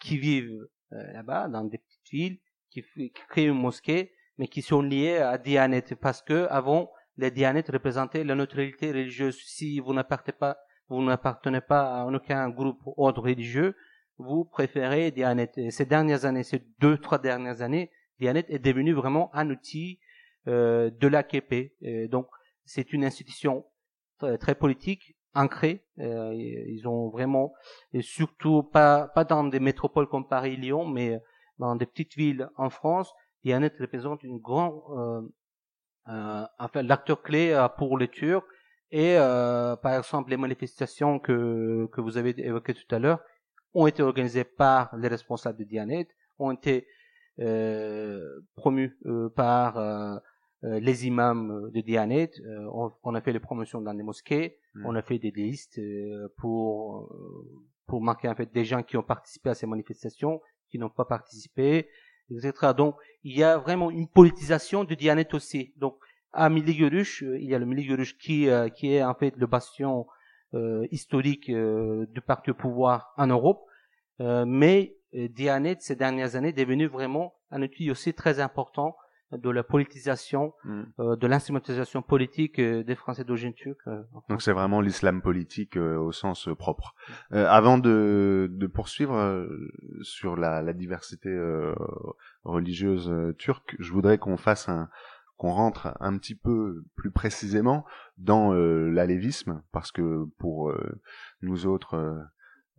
[0.00, 2.38] qui vivent là-bas, dans des petites villes,
[2.70, 6.90] qui, qui créent une mosquée, mais qui sont liées à Dianet, parce que avant
[7.20, 9.38] les Dianet représentaient la neutralité religieuse.
[9.44, 10.56] Si vous n'appartenez pas,
[10.88, 13.76] vous n'appartenez pas à aucun groupe ou ordre religieux,
[14.18, 15.52] vous préférez Dianet.
[15.56, 20.00] Et ces dernières années, ces deux, trois dernières années, Dianet est devenu vraiment un outil
[20.48, 21.72] euh, de l'AKP.
[22.10, 22.26] donc,
[22.64, 23.66] c'est une institution
[24.38, 25.84] très, politique, ancrée.
[25.98, 27.52] Euh, ils ont vraiment,
[27.92, 31.20] et surtout pas, pas dans des métropoles comme Paris, Lyon, mais
[31.58, 33.12] dans des petites villes en France,
[33.44, 35.22] Dianet représente une grande euh,
[36.06, 38.44] enfin l'acteur clé euh, pour les Turcs
[38.90, 43.20] et euh, par exemple les manifestations que que vous avez évoquées tout à l'heure
[43.74, 46.08] ont été organisées par les responsables de Dianet,
[46.40, 46.88] ont été
[47.38, 48.98] euh, promus
[49.36, 50.20] par
[50.62, 52.32] les imams de Dianet.
[52.72, 54.86] On, on, a fait les promotions dans les mosquées, hmm.
[54.86, 55.80] on a fait des listes
[56.36, 57.14] pour
[57.86, 61.04] pour marquer en fait des gens qui ont participé à ces manifestations, qui n'ont pas
[61.04, 61.88] participé,
[62.76, 65.72] Donc, il y a vraiment une politisation du Dianet aussi.
[65.76, 65.96] Donc,
[66.32, 69.46] à Miligurush, euh, il y a le Miligurush qui, euh, qui est en fait le
[69.46, 70.06] bastion
[70.54, 73.64] euh, historique du parti au pouvoir en Europe.
[74.18, 78.96] mais Dianet, ces dernières années, est devenu vraiment un outil aussi très important
[79.32, 80.82] de la politisation, mm.
[81.16, 83.88] de l'instrumentalisation politique des Français d'origine turque.
[84.28, 86.94] Donc c'est vraiment l'islam politique au sens propre.
[87.30, 89.48] avant de, de poursuivre
[90.02, 91.30] sur la, la diversité
[92.44, 94.88] religieuse turque, je voudrais qu'on fasse un,
[95.40, 97.86] qu'on rentre un petit peu plus précisément
[98.18, 101.00] dans euh, l'alévisme, parce que pour euh,
[101.40, 102.20] nous autres euh,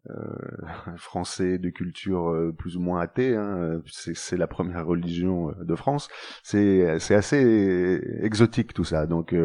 [0.97, 6.09] Français de culture plus ou moins athée, hein, c'est la première religion de France,
[6.43, 9.05] c'est assez exotique tout ça.
[9.05, 9.35] Donc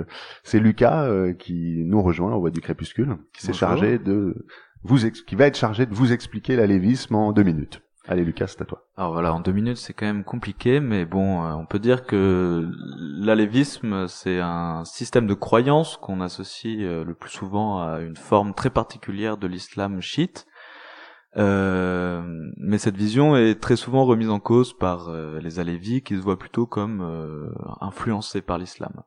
[0.44, 4.46] c'est Lucas qui nous rejoint au Voix du Crépuscule, qui s'est chargé de
[4.82, 7.82] vous qui va être chargé de vous expliquer l'alévisme en deux minutes.
[8.08, 8.86] Allez Lucas, c'est à toi.
[8.96, 12.06] Alors voilà, en deux minutes c'est quand même compliqué, mais bon, euh, on peut dire
[12.06, 12.70] que
[13.18, 18.54] l'alévisme c'est un système de croyance qu'on associe euh, le plus souvent à une forme
[18.54, 20.46] très particulière de l'islam chiite.
[21.36, 22.22] Euh,
[22.58, 26.38] mais cette vision est très souvent remise en cause par les alévis qui se voient
[26.38, 29.02] plutôt comme influencés par l'islam.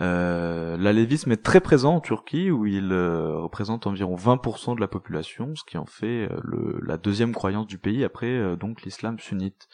[0.00, 4.88] Euh, l'alévisme est très présent en Turquie où il euh, représente environ 20% de la
[4.88, 9.18] population, ce qui en fait euh, le, la deuxième croyance du pays après donc l'islam
[9.18, 9.68] sunnite.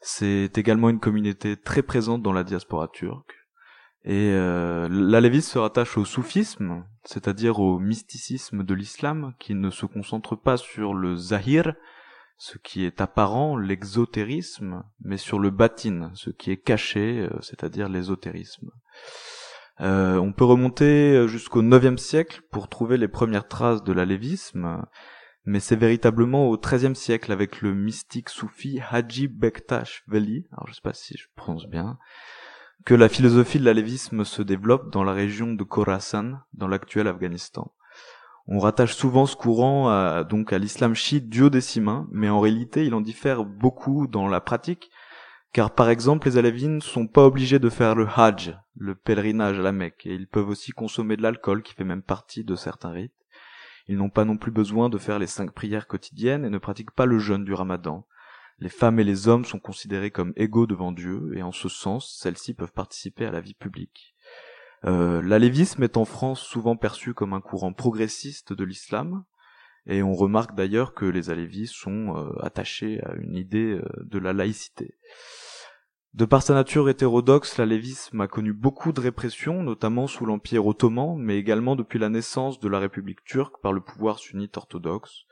[0.00, 3.34] C'est également une communauté très présente dans la diaspora turque.
[4.04, 10.34] Et l'alévisme se rattache au soufisme, c'est-à-dire au mysticisme de l'islam, qui ne se concentre
[10.34, 11.74] pas sur le zahir,
[12.36, 18.72] ce qui est apparent, l'exotérisme, mais sur le batin, ce qui est caché, c'est-à-dire l'ésotérisme.
[19.82, 24.84] Euh, on peut remonter jusqu'au IXe siècle pour trouver les premières traces de l'alévisme.
[25.44, 30.74] mais c'est véritablement au XIIIe siècle avec le mystique soufi Haji Bektash Veli, alors je
[30.74, 31.98] sais pas si je prononce bien,
[32.84, 37.72] que la philosophie de l'alévisme se développe dans la région de Khorasan, dans l'actuel Afghanistan.
[38.46, 42.94] On rattache souvent ce courant à, donc à l'islam chiite duodécimain, mais en réalité il
[42.94, 44.90] en diffère beaucoup dans la pratique,
[45.52, 49.58] car par exemple les alévines ne sont pas obligés de faire le hajj, le pèlerinage
[49.58, 52.54] à la Mecque, et ils peuvent aussi consommer de l'alcool qui fait même partie de
[52.54, 53.12] certains rites.
[53.88, 56.92] Ils n'ont pas non plus besoin de faire les cinq prières quotidiennes et ne pratiquent
[56.92, 58.06] pas le jeûne du ramadan.
[58.58, 62.16] Les femmes et les hommes sont considérés comme égaux devant Dieu, et en ce sens,
[62.20, 64.14] celles-ci peuvent participer à la vie publique.
[64.84, 69.24] Euh, L'alévisme est en France souvent perçu comme un courant progressiste de l'islam,
[69.86, 74.18] et on remarque d'ailleurs que les alévis sont euh, attachés à une idée euh, de
[74.18, 74.96] la laïcité.
[76.14, 81.16] De par sa nature hétérodoxe, l'alévisme a connu beaucoup de répression, notamment sous l'Empire ottoman,
[81.18, 85.24] mais également depuis la naissance de la République turque par le pouvoir sunnite orthodoxe.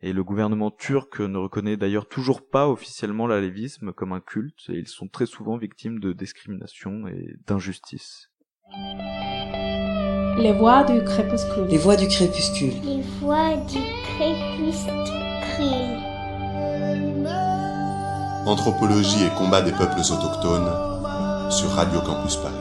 [0.00, 4.78] Et le gouvernement turc ne reconnaît d'ailleurs toujours pas officiellement l'alévisme comme un culte, et
[4.78, 8.30] ils sont très souvent victimes de discrimination et d'injustice.
[10.36, 11.66] Les voix du crépuscule.
[11.68, 12.74] Les voix du crépuscule.
[12.82, 14.92] Les voix du crépuscule.
[18.46, 22.54] Anthropologie et combat des peuples autochtones sur Radio Campus Paris.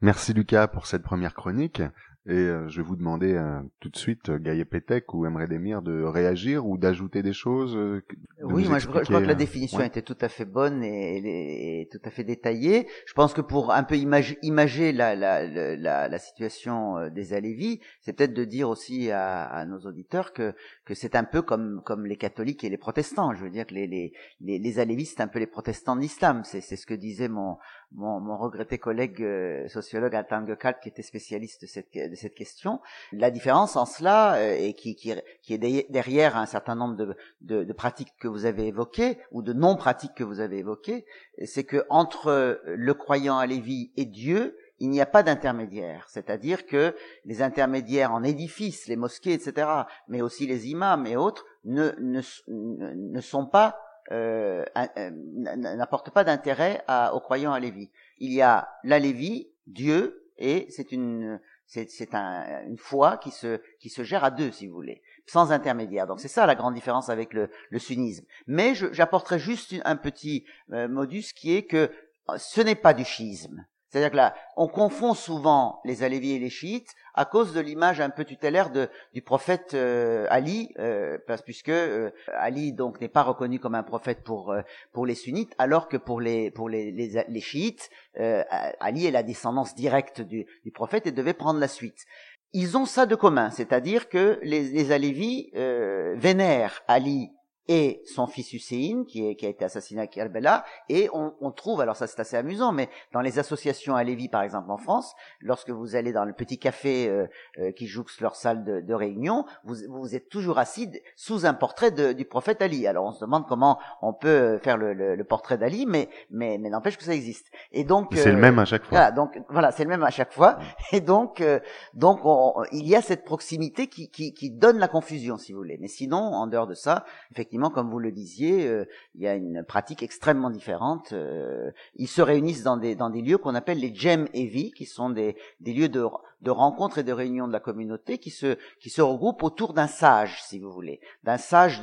[0.00, 1.82] Merci Lucas pour cette première chronique.
[2.28, 5.46] Et euh, je vais vous demander euh, tout de suite, euh, Gaïe Pétek ou Emre
[5.46, 7.76] Demir, de réagir ou d'ajouter des choses.
[7.76, 8.02] Euh,
[8.40, 9.86] de oui, moi je, crois- je crois que la définition ouais.
[9.86, 12.88] était tout à fait bonne et, et- et tout à fait détaillée.
[13.06, 17.78] Je pense que pour un peu imag- imager la, la, la, la- situation des Alévis,
[18.00, 20.52] c'est peut-être de dire aussi à, à nos auditeurs que,
[20.84, 23.34] que c'est un peu comme, comme les catholiques et les protestants.
[23.34, 26.00] Je veux dire que les, les, les, les Alévis, c'est un peu les protestants de
[26.00, 26.42] l'islam.
[26.44, 27.56] C'est ce que disait mon,
[27.92, 32.34] mon, mon regretté collègue euh, sociologue Altan Gökalp, qui était spécialiste de cette, de cette
[32.34, 32.80] question.
[33.12, 37.16] La différence en cela, euh, et qui, qui, qui est derrière- un certain nombre de,
[37.40, 41.06] de, de pratiques que vous avez évoquées, ou de non-pratiques que vous avez évoquées,
[41.44, 46.04] c'est que entre le croyant à Lévi et Dieu, il n'y a pas d'intermédiaire.
[46.08, 49.66] C'est-à-dire que les intermédiaires en édifices, les mosquées, etc.,
[50.08, 53.78] mais aussi les imams et autres, ne, ne ne sont pas
[54.12, 57.90] euh, euh, n- n'apportent pas d'intérêt aux croyants à Lévi.
[58.18, 63.60] Il y a la Lévi, Dieu, et c'est une c'est un, une foi qui se
[63.80, 66.06] qui se gère à deux, si vous voulez, sans intermédiaire.
[66.06, 68.24] Donc c'est ça la grande différence avec le, le sunnisme.
[68.46, 71.90] Mais j'apporterai juste un petit euh, modus qui est que
[72.30, 73.66] euh, ce n'est pas du chiisme.
[73.96, 77.98] C'est-à-dire que là, on confond souvent les Alévis et les chiites à cause de l'image
[77.98, 83.22] un peu tutélaire du prophète euh, Ali, euh, parce puisque euh, Ali donc n'est pas
[83.22, 84.60] reconnu comme un prophète pour euh,
[84.92, 87.88] pour les sunnites, alors que pour les pour les les, chiites,
[88.18, 92.04] Ali est la descendance directe du, prophète et devait prendre la suite.
[92.52, 97.30] Ils ont ça de commun, c'est-à-dire que les, les Alévis vénèrent Ali
[97.68, 101.50] et son fils Hussein, qui, est, qui a été assassiné à Kerbela, et on, on
[101.50, 104.76] trouve, alors ça c'est assez amusant, mais dans les associations à Lévi, par exemple en
[104.76, 107.26] France, lorsque vous allez dans le petit café euh,
[107.58, 111.54] euh, qui jouxte leur salle de, de réunion, vous, vous êtes toujours assis sous un
[111.54, 112.86] portrait de- du prophète Ali.
[112.86, 116.58] Alors on se demande comment on peut faire le, le- le portrait d'Ali, mais, mais,
[116.58, 117.46] mais n'empêche que ça existe.
[117.72, 118.90] Et donc C'est le euh, même à chaque fois.
[118.98, 120.58] Voilà, donc voilà, c'est le même à chaque fois.
[120.92, 121.58] Et donc, euh,
[121.94, 125.58] donc on- il y a cette proximité qui, qui, qui donne la confusion, si vous
[125.58, 125.78] voulez.
[125.80, 128.84] Mais sinon, en dehors de ça, effectivement, comme vous le disiez, euh,
[129.14, 131.12] il y a une pratique extrêmement différente.
[131.12, 135.36] euh, ils se réunissent dans des lieux qu'on appelle les Jem Evi, qui sont des
[135.60, 140.42] lieux de rencontres et de réunions de la communauté qui se regroupent autour d'un sage,
[140.42, 141.80] si vous voulez, d'un sage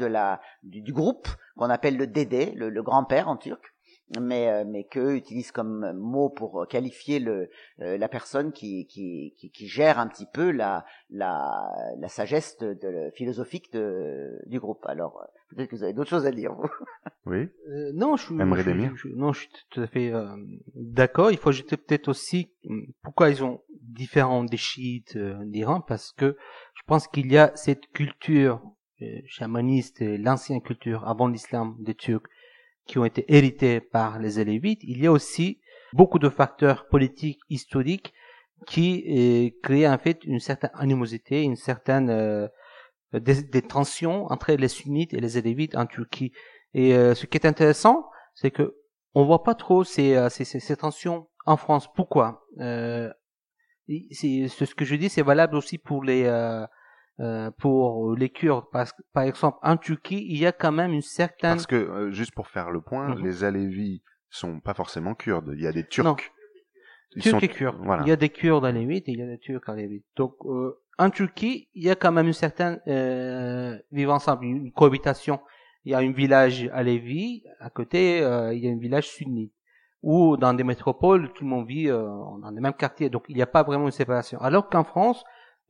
[0.63, 3.72] du, groupe qu'on appelle le Dédé, le grand-père en turc
[4.21, 7.49] mais euh, mais qu'eux utilisent comme mot pour qualifier le
[7.81, 12.57] euh, la personne qui, qui qui qui gère un petit peu la la la sagesse
[12.57, 14.85] de, de- philosophique de du groupe.
[14.85, 16.69] Alors peut-être que vous avez d'autres choses à dire vous.
[17.25, 17.47] Oui.
[17.69, 18.33] Euh, non, je,
[18.95, 20.27] je, non, je suis tout à fait euh,
[20.75, 21.31] d'accord.
[21.31, 22.51] Il faut ajouter peut-être aussi
[23.01, 26.35] pourquoi ils sont différents des chiites euh, d'Iran, parce que
[26.75, 28.61] je pense qu'il y a cette culture
[29.01, 32.27] euh, chamaniste, et l'ancienne culture avant l'islam des Turcs,
[32.85, 34.81] qui ont été héritées par les Alévites.
[34.83, 35.59] Il y a aussi
[35.93, 38.13] beaucoup de facteurs politiques, historiques,
[38.65, 42.47] qui euh, créent en fait une certaine animosité, une certaine euh,
[43.13, 46.31] des, des tensions entre les sunnites et les Alévites en Turquie.
[46.73, 48.75] Et euh, ce qui est intéressant, c'est que
[49.15, 51.87] on voit pas trop ces, euh, ces, ces, tensions en France.
[51.93, 52.45] Pourquoi?
[52.59, 53.11] Euh,
[54.11, 56.23] c'est ce que je dis, c'est valable aussi pour les
[57.19, 60.71] euh, euh, pour les Kurdes, parce que par exemple en Turquie, il y a quand
[60.71, 63.23] même une certaine Parce que, euh, juste pour faire le point, Mhm.
[63.23, 65.53] les Alévis sont pas forcément kurdes.
[65.55, 66.03] Il y a des Turcs.
[66.05, 66.15] Non.
[67.15, 67.77] Ils Turcs sont- et Kurdes.
[67.83, 68.01] Voilà.
[68.03, 70.05] Il y a des Kurdes alévites et il y a des Turcs alévites.
[70.15, 74.71] Donc, euh, en Turquie, il y a quand même une certaine euh, vivre ensemble, une
[74.71, 75.39] cohabitation.
[75.85, 79.07] Il y a un village à Lévis, à côté, euh, il y a un village
[79.07, 79.53] sunnite.
[80.01, 82.03] Ou dans des métropoles, tout le monde vit euh,
[82.41, 83.09] dans les mêmes quartiers.
[83.09, 84.39] Donc, il n'y a pas vraiment une séparation.
[84.41, 85.23] Alors qu'en France,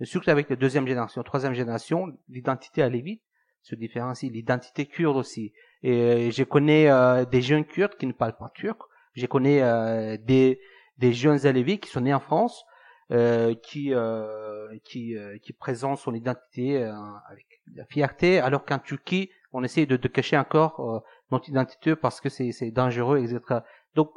[0.05, 3.21] surtout avec la deuxième génération, troisième génération, l'identité à Lévis
[3.61, 4.31] se différencie.
[4.31, 5.53] L'identité kurde aussi.
[5.81, 8.79] Et je connais euh, des jeunes kurdes qui ne parlent pas turc.
[9.13, 10.59] Je connais euh, des,
[10.97, 12.65] des jeunes Alévis qui sont nés en France,
[13.11, 16.93] euh, qui, euh, qui, euh, qui présentent son identité euh,
[17.29, 17.45] avec
[17.75, 20.99] la fierté, alors qu'en Turquie, on essaie de, de cacher encore euh,
[21.31, 23.61] notre identité parce que c'est c'est dangereux, etc.
[23.95, 24.11] Donc,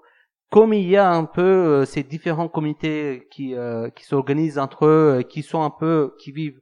[0.51, 4.87] comme il y a un peu euh, ces différentes communautés qui, euh, qui s'organisent entre
[4.87, 6.61] eux, qui sont un peu, qui vivent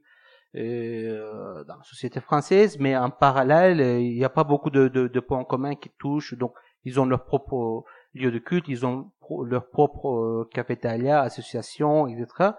[0.55, 4.87] euh, dans la société française, mais en parallèle, euh, il n'y a pas beaucoup de,
[4.87, 6.33] de, de points communs qui touchent.
[6.35, 7.83] Donc, ils ont leur propre
[8.13, 9.11] lieu de culte, ils ont
[9.45, 12.51] leur propre euh, cafétéria, association, etc.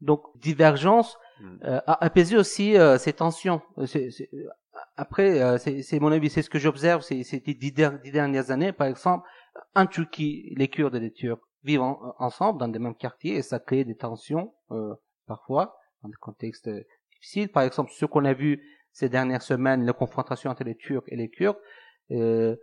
[0.00, 1.18] Donc, divergence
[1.64, 3.60] euh, a apaisé aussi euh, ces tensions.
[3.78, 4.48] Euh, c'est- euh,
[4.96, 8.72] après, euh, c'est mon avis, c'est ce que j'observe ces, ces dix, dix dernières années.
[8.72, 9.26] Par exemple,
[9.74, 13.42] en Turquie, les Kurdes et les Turcs vivent en- ensemble dans des mêmes quartiers et
[13.42, 14.94] ça crée des tensions euh,
[15.26, 16.82] parfois dans des contextes euh,
[17.12, 17.50] difficiles.
[17.50, 21.16] Par exemple, ce qu'on a vu ces dernières semaines, la confrontation entre les Turcs et
[21.16, 21.58] les Kurdes,
[22.10, 22.56] euh,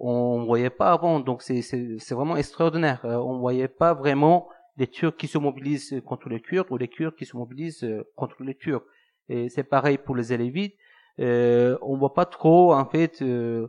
[0.00, 1.20] on voyait pas avant.
[1.20, 3.04] Donc c'est vraiment extraordinaire.
[3.04, 6.88] Euh, on voyait pas vraiment les Turcs qui se mobilisent contre les Kurdes ou les
[6.88, 8.84] Kurdes qui se mobilisent euh, contre les Turcs.
[9.28, 10.76] Et c'est pareil pour les Alévites.
[11.18, 13.68] Euh, on voit pas trop en fait euh,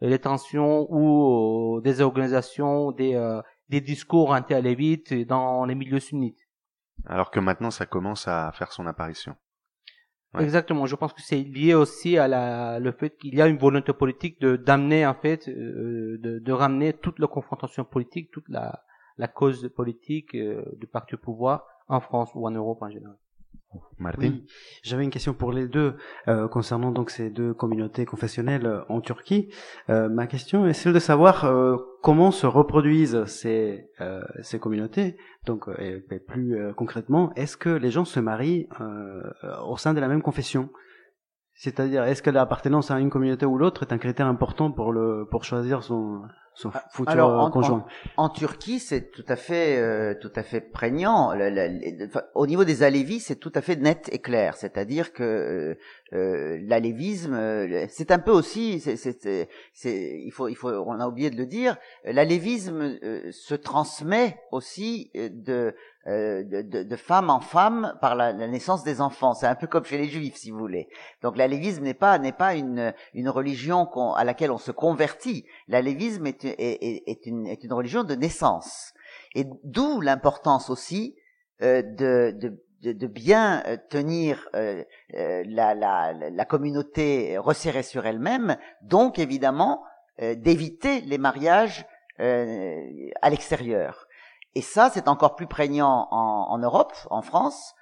[0.00, 6.40] les tensions ou euh, des organisations, des euh, des discours anti-alévites dans les milieux sunnites.
[7.04, 9.36] Alors que maintenant, ça commence à faire son apparition.
[10.34, 10.44] Ouais.
[10.44, 10.86] Exactement.
[10.86, 13.92] Je pense que c'est lié aussi à la, le fait qu'il y a une volonté
[13.92, 18.82] politique de d'amener en fait, euh, de, de ramener toute la confrontation politique, toute la,
[19.18, 23.16] la cause politique euh, du parti au pouvoir en France ou en Europe en général.
[23.98, 24.32] Martin
[24.82, 25.96] j'avais une question pour les deux
[26.28, 29.50] euh, concernant donc ces deux communautés confessionnelles euh, en Turquie.
[29.90, 35.16] Euh, ma question est celle de savoir euh, comment se reproduisent ces euh, ces communautés.
[35.44, 38.68] Donc, euh, et, et plus concrètement, est-ce que les gens se marient
[39.66, 40.70] au sein de la même confession?
[41.54, 45.26] C'est-à-dire, est-ce que l'appartenance à une communauté ou l'autre est un critère important pour le
[45.30, 46.22] pour choisir son
[46.58, 47.84] son futur Alors, en, conjoint
[48.16, 51.34] en- en Turquie, c'est tout à fait, euh, tout à fait prégnant.
[51.34, 54.56] Le- le- le- enfin, au niveau des alévis, c'est tout à fait net et clair.
[54.56, 55.74] C'est-à-dire que euh,
[56.14, 59.48] euh, l'alévisme, euh, c'est un peu aussi, c'est, c'est-
[60.24, 65.10] il faut, il faut, on a oublié de le dire, l'alévisme euh, se transmet aussi
[65.14, 65.74] de,
[66.06, 69.34] euh, de, de, femme en femme par la, la naissance des enfants.
[69.34, 70.88] C'est un peu comme chez les juifs, si vous voulez.
[71.22, 75.46] Donc l'alévisme n'est pas, n'est pas une, une religion à laquelle on se convertit.
[75.68, 78.92] L'alévisme est, est, est, une, est une religion de naissance.
[79.34, 81.16] Et d'où l'importance aussi
[81.62, 84.84] euh, de, de, de, bien euh, tenir euh,
[85.14, 89.82] euh, la, la, la communauté resserrée sur elle-même, donc évidemment
[90.22, 91.84] euh, d'éviter les mariages
[92.18, 94.05] à l'extérieur.
[94.56, 97.74] Et ça, c'est encore plus prégnant en, en Europe, en France,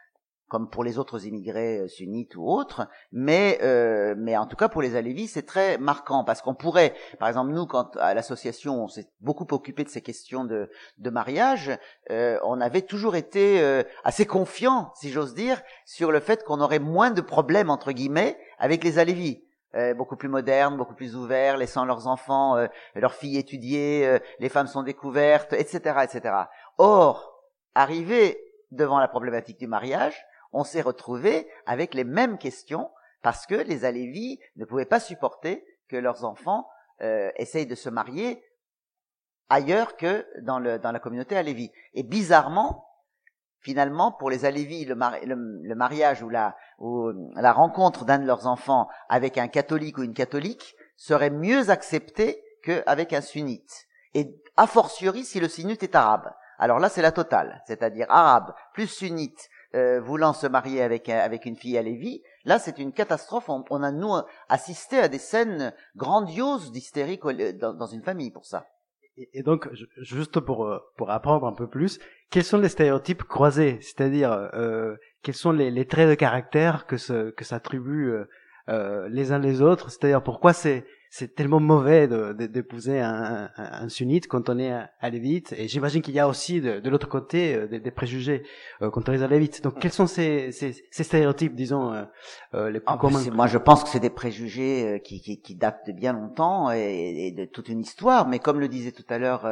[0.48, 4.68] comme pour les autres immigrés euh, sunnites ou autres, mais euh, mais en tout cas
[4.68, 8.82] pour les alévis c'est très marquant parce qu'on pourrait, par exemple nous quand à l'association
[8.82, 10.68] on s'est beaucoup occupé de ces questions de
[10.98, 11.70] de mariage,
[12.10, 16.60] euh, on avait toujours été euh, assez confiant, si j'ose dire, sur le fait qu'on
[16.60, 19.44] aurait moins de problèmes entre guillemets avec les alévis.
[19.76, 24.20] Euh, beaucoup plus modernes, beaucoup plus ouverts, laissant leurs enfants, euh, leurs filles étudier, euh,
[24.38, 26.34] les femmes sont découvertes, etc., etc.
[26.78, 27.42] Or,
[27.74, 32.90] arrivé devant la problématique du mariage, on s'est retrouvé avec les mêmes questions
[33.22, 36.68] parce que les Alévis ne pouvaient pas supporter que leurs enfants
[37.02, 38.42] euh, essayent de se marier
[39.48, 41.70] ailleurs que dans, la communauté Alévi.
[41.92, 42.86] Et bizarrement,
[43.60, 48.88] finalement, pour les Alévis, le mariage ou la, ou la rencontre d'un de leurs enfants
[49.08, 53.86] avec un catholique ou une catholique serait mieux accepté qu'avec un sunnite.
[54.14, 56.32] Et a fortiori si le sunnite est arabe.
[56.59, 61.46] Alors là, c'est la totale, c'est-à-dire arabe plus sunnite euh, voulant se marier avec, avec
[61.46, 63.48] une fille à Lévi, là c'est une catastrophe.
[63.48, 64.14] On, on a nous
[64.48, 67.20] assisté à des scènes grandioses d'hystérie
[67.61, 68.66] dans, dans une famille pour ça.
[69.32, 72.00] Et donc, ju- juste pour, euh, pour apprendre un peu plus,
[72.30, 73.78] quels sont les stéréotypes croisés?
[73.80, 78.28] C'est-à-dire, euh, quels sont les, les traits de caractère que, se, que s'attribuent euh,
[78.70, 79.90] euh, les uns les autres?
[79.90, 80.84] C'est-à-dire, pourquoi ces,
[81.16, 85.54] c'est tellement mauvais d'épouser de, un, un, un, sunnite quand on est alévite.
[85.56, 88.42] Et j'imagine qu'il y a aussi de, de l'autre côté euh, des, des, préjugés
[88.82, 89.62] euh, contre les alévites.
[89.62, 92.02] Donc quels sont ces, ces, ces stéréotypes, disons, euh,
[92.54, 95.54] euh les plus ah, communs Moi, je pense que c'est des préjugés qui, qui, qui,
[95.54, 98.26] datent de bien longtemps et, et, de toute une histoire.
[98.26, 99.44] Mais comme le disait tout à l'heure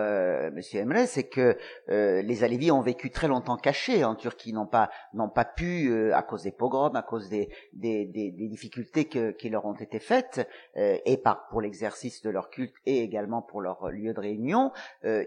[0.53, 1.57] Monsieur Emre, c'est que
[1.87, 6.25] les alévis ont vécu très longtemps cachés en Turquie, n'ont pas n'ont pas pu à
[6.25, 10.01] cause des pogroms, à cause des, des, des, des difficultés que, qui leur ont été
[10.01, 14.73] faites et par pour l'exercice de leur culte et également pour leur lieu de réunion.
[15.05, 15.23] Euh,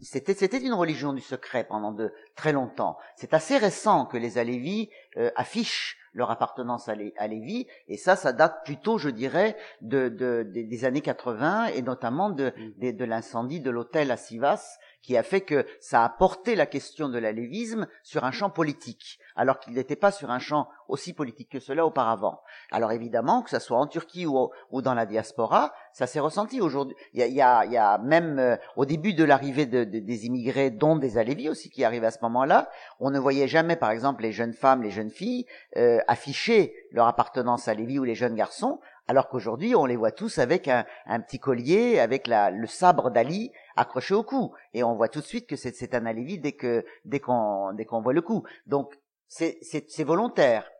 [0.00, 2.96] c'était, c'était une religion du secret pendant de très longtemps.
[3.16, 8.32] C'est assez récent que les Alévis euh, affichent leur appartenance à, Lévi, et ça, ça
[8.32, 10.08] date plutôt, je dirais, de,
[10.42, 12.92] des années 80 et notamment de, mm.
[12.92, 17.08] de l'incendie de l'hôtel à Sivas, qui a fait que ça a porté la question
[17.08, 21.50] de l'alévisme sur un champ politique, alors qu'il n'était pas sur un champ aussi politique
[21.50, 22.42] que cela auparavant.
[22.72, 26.60] Alors évidemment, que ce soit en Turquie ou, ou dans la diaspora, ça s'est ressenti
[26.60, 26.96] aujourd'hui.
[27.12, 30.96] Il y a, y a, même euh, au début de l'arrivée de, des immigrés, dont
[30.96, 32.70] des alévis aussi qui arrivent à ce moment-là,
[33.00, 37.06] on ne voyait jamais, par exemple, les jeunes femmes, les jeunes filles euh, afficher leur
[37.06, 40.84] appartenance à Lévi ou les jeunes garçons, alors qu'aujourd'hui on les voit tous avec un,
[41.06, 45.20] un petit collier, avec la, le sabre d'Ali accroché au cou, et on voit tout
[45.20, 48.44] de suite que c'est un Alévi dès que dès qu'on dès qu'on voit le coup.
[48.66, 50.70] Donc c'est volontaire.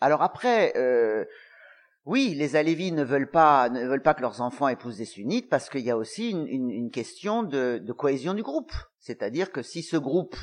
[0.00, 1.24] Alors après, euh,
[2.06, 5.48] oui, les Alévis ne veulent pas ne veulent pas que leurs enfants épousent des sunnites
[5.48, 8.72] parce qu'il y a aussi une, une, une question de, de, cohésion du groupe.
[8.98, 10.36] C'est-à-dire que si ce groupe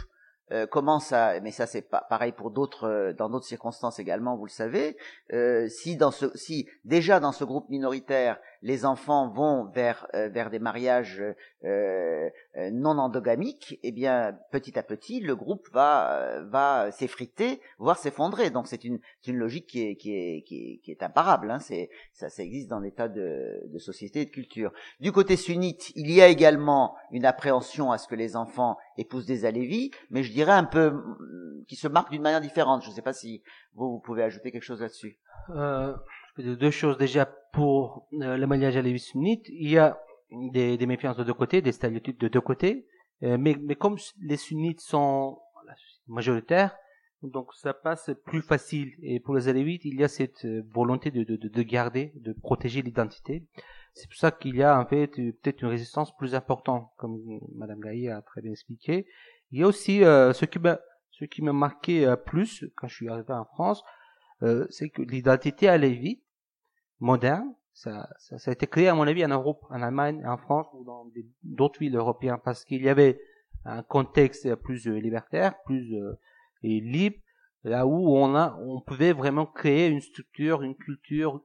[0.52, 4.36] euh, commence à, mais ça c'est pas pareil pour d'autres, euh, dans d'autres circonstances également,
[4.36, 4.98] vous le savez.
[5.34, 10.30] Euh, si dans ce, si déjà dans ce groupe minoritaire, les enfants vont vers euh,
[10.30, 11.22] vers des mariages
[11.64, 17.98] euh, euh, non endogamiques, eh bien petit à petit le groupe va va s'effriter, voire
[17.98, 18.50] s'effondrer.
[18.50, 21.50] Donc c'est une une logique qui est qui est qui est, qui est imparable.
[21.50, 21.60] Hein.
[21.60, 24.74] C'est ça ça existe dans tas de, de sociétés et de cultures.
[25.00, 29.26] Du côté sunnite, il y a également une appréhension à ce que les enfants épousent
[29.26, 30.94] des alévis, mais je dirais un peu
[31.68, 32.84] qui se marque d'une manière différente.
[32.84, 33.44] Je ne sais pas si
[33.76, 35.18] vous vous pouvez ajouter quelque chose là-dessus.
[35.50, 35.94] Euh
[36.38, 39.46] deux choses déjà pour euh, le mariage à sunnite.
[39.50, 40.00] Il y a
[40.32, 42.88] des, des méfiances de deux côtés, des stéréotypes de deux côtés.
[43.24, 45.40] Euh, mais, mais comme les sunnites sont
[46.08, 46.76] majoritaires,
[47.22, 48.94] donc ça passe plus facile.
[49.04, 52.34] Et pour les alévites, il y a cette euh, volonté de, de, de garder, de
[52.34, 53.46] protéger l'identité.
[53.94, 57.20] C'est pour ça qu'il y a en fait peut-être une résistance plus importante, comme
[57.56, 59.06] Madame Gaillet a très bien expliqué.
[59.52, 60.80] Il y a aussi euh, ce qui m'a
[61.12, 63.84] ce qui m'a marqué plus quand je suis arrivé en France,
[64.44, 66.22] euh, c'est que l'identité à Lévis,
[67.02, 70.38] moderne, ça, ça, ça, a été créé à mon avis en Europe, en Allemagne, en
[70.38, 71.06] France ou dans
[71.44, 73.20] d'autres villes européennes parce qu'il y avait
[73.66, 76.18] un contexte plus euh, libertaire, plus euh,
[76.64, 77.18] libre,
[77.64, 81.44] là où on a, on pouvait vraiment créer une structure, une culture,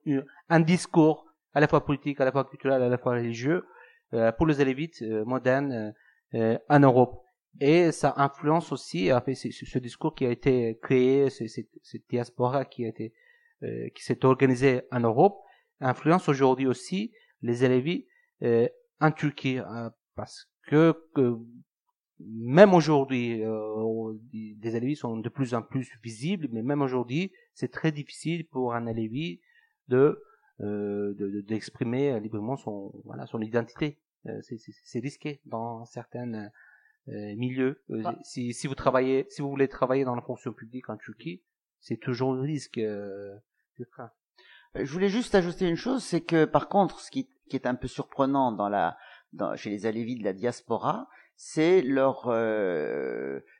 [0.49, 3.67] un discours à la fois politique, à la fois culturel, à la fois religieux
[4.13, 5.95] euh, pour les élites modernes
[6.69, 7.23] en Europe.
[7.61, 12.91] Et ça influence aussi, fait, ce discours qui a été créé, cette diaspora qui a
[13.63, 15.39] euh, qui s'est organisée en Europe,
[15.81, 17.13] influence aujourd'hui aussi
[17.43, 18.03] les élèves
[18.43, 18.69] euh,
[19.01, 21.37] en Turquie, hein, parce que, que
[22.19, 27.71] même aujourd'hui, euh, des élèves sont de plus en plus visibles, mais même aujourd'hui, c'est
[27.71, 29.39] très difficile pour un élève
[29.89, 30.23] de
[30.59, 33.99] d'exprimer librement son voilà son identité.
[34.41, 36.51] c'est risqué dans certaines
[37.09, 37.81] euh, milieu.
[37.91, 38.19] Euh, ah.
[38.23, 41.41] Si, si vous travaillez, si vous voulez travailler dans la fonction publique en Turquie,
[41.81, 42.81] c'est toujours le risque.
[44.77, 47.67] Euh, je voulais juste ajouter une chose, c'est que par contre, ce qui, qui, est
[47.67, 48.97] un peu surprenant dans la,
[49.33, 52.23] dans, chez les Alévis de la diaspora, c'est leur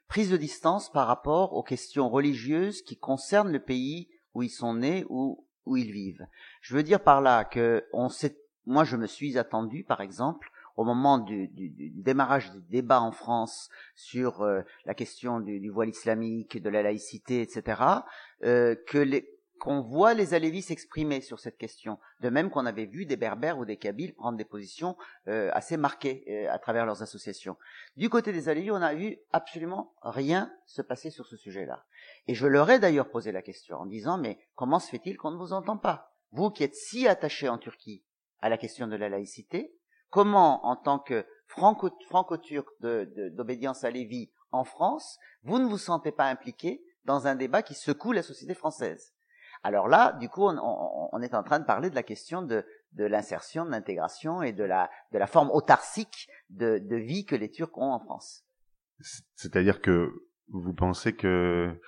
[0.09, 4.75] prise de distance par rapport aux questions religieuses qui concernent le pays où ils sont
[4.75, 6.27] nés ou où ils vivent.
[6.61, 10.51] Je veux dire par là que on sait, moi je me suis attendu, par exemple,
[10.77, 15.69] au moment du, du, du, démarrage du débat en France sur euh, la question du,
[15.71, 17.83] voile islamique, de la laïcité, etc.,
[18.45, 19.29] euh, que les,
[19.59, 23.59] qu'on voit les Alévis s'exprimer sur cette question, de même qu'on avait vu des Berbères
[23.59, 24.97] ou des Kabyles prendre des positions
[25.29, 27.57] euh, assez marquées euh, à travers leurs associations.
[27.97, 31.85] Du côté des Alévis, on n'a vu absolument rien se passer sur ce sujet-là.
[32.27, 35.31] Et je leur ai d'ailleurs posé la question en disant, mais comment se fait-il qu'on
[35.31, 36.13] ne vous entend pas?
[36.33, 38.03] Vous qui êtes si attachés en Turquie
[38.41, 39.75] à la question de la laïcité,
[40.11, 46.27] comment, en tant que franco-turc d'obédience à Lévi en France, vous ne vous sentez pas
[46.27, 49.16] impliqué dans un débat qui secoue la société française?
[49.67, 52.65] Alors là, du coup, on, est en train de parler de la question de,
[52.97, 54.89] l'insertion, de l'intégration et de la,
[55.27, 58.45] forme autarcique de, vie que les Turcs ont en France.
[59.35, 61.81] C'est-à-dire que vous pensez que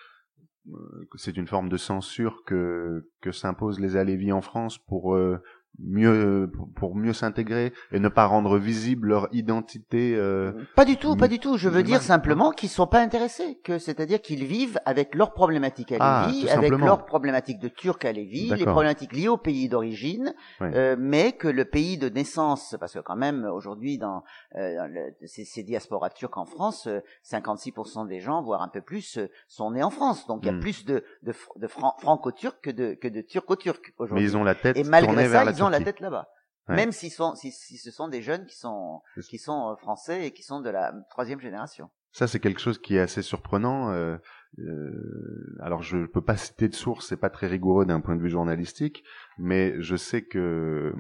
[1.15, 5.41] c'est une forme de censure que, que s'imposent les Alévis en France pour euh,
[5.79, 11.15] mieux pour mieux s'intégrer et ne pas rendre visible leur identité euh, Pas du tout,
[11.17, 11.57] pas du tout.
[11.57, 15.93] Je veux dire simplement qu'ils sont pas intéressés, que c'est-à-dire qu'ils vivent avec leurs problématiques
[15.93, 19.69] à Ah, Lévis, avec leurs problématiques de Turcs à Lévis, les problématiques liées au pays
[19.69, 24.25] d'origine, euh, mais que le pays de naissance, parce que quand même aujourd'hui dans,
[24.57, 28.69] euh, dans le- ces, ces diasporas turques en France, euh, 56% des gens, voire un
[28.69, 30.27] peu plus, euh, sont nés en France.
[30.27, 30.61] Donc il y a Hmm.
[30.61, 34.25] plus de, de, de fran- franco-turcs que de, que de turco-turcs mais aujourd'hui.
[34.25, 36.29] ils ont la tête Et malgré tournée ça, vers la ils ont la tête là-bas.
[36.69, 36.77] Ouais.
[36.77, 40.27] Même s'ils sont, si, si ce sont des jeunes qui sont, qui sont euh, français
[40.27, 41.89] et qui sont de la troisième génération.
[42.13, 43.91] Ça, c'est quelque chose qui est assez surprenant.
[43.91, 44.17] euh,
[44.59, 48.23] euh, alors, je peux pas citer de source, c'est pas très rigoureux d'un point de
[48.23, 49.05] vue journalistique,
[49.39, 50.93] mais je sais que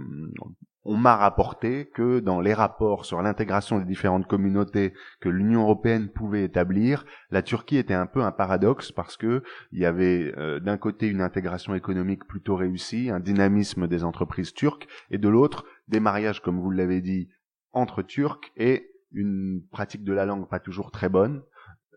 [0.88, 6.08] on m'a rapporté que dans les rapports sur l'intégration des différentes communautés que l'Union européenne
[6.08, 10.58] pouvait établir, la Turquie était un peu un paradoxe parce que il y avait euh,
[10.60, 15.64] d'un côté une intégration économique plutôt réussie, un dynamisme des entreprises turques, et de l'autre
[15.88, 17.28] des mariages, comme vous l'avez dit,
[17.72, 21.42] entre Turcs et une pratique de la langue pas toujours très bonne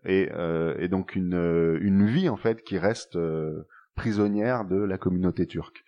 [0.04, 4.98] et, euh, donc une, euh, une vie en fait qui reste euh, prisonnière de la
[4.98, 5.84] communauté turque.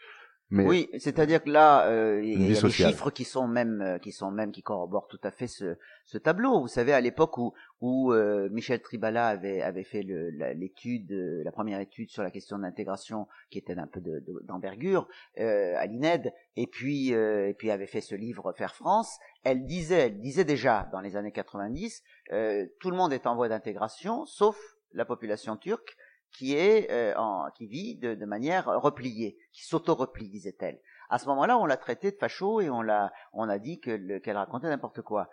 [0.50, 3.98] Mais Oui, c'est-à-dire que là, euh, il y a des chiffres qui sont même, euh,
[3.98, 6.60] qui sont même, qui corroborent tout à fait ce, ce tableau.
[6.60, 11.10] Vous savez, à l'époque où, où euh, Michel Tribala avait, avait fait la- l'étude,
[11.44, 15.08] la première étude sur la question de l'intégration, qui était d'un peu de- de- d'envergure,
[15.40, 19.18] euh, à l'INED, et puis, et puis avait fait ce livre Faire France.
[19.44, 23.34] Elle disait, elle disait déjà dans les années 90, euh, tout le monde est en
[23.34, 24.56] voie d'intégration, sauf
[24.92, 25.96] la population turque
[26.34, 30.78] qui est euh, en, qui vit de, de manière repliée, qui s'auto-replie, disait-elle.
[31.08, 33.90] À ce moment-là, on l'a traité de facho et on l'a, on a dit que
[33.92, 35.30] le- qu'elle racontait n'importe quoi.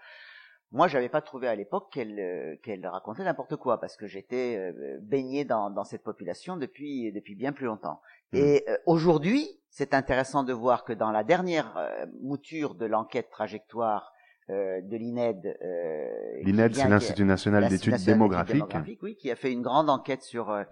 [0.73, 4.55] Moi, j'avais pas trouvé à l'époque qu'elle euh, qu'elle racontait n'importe quoi parce que j'étais
[4.57, 7.99] euh, baigné dans, dans cette population depuis depuis bien plus longtemps.
[8.31, 13.29] Et euh, aujourd'hui, c'est intéressant de voir que dans la dernière euh, mouture de l'enquête
[13.29, 14.13] trajectoire
[14.51, 16.07] euh, de l'INED, euh,
[16.43, 18.55] l'INED, c'est l'Institut national d'études démographiques.
[18.55, 20.63] démographiques, oui, qui a fait une grande enquête sur euh,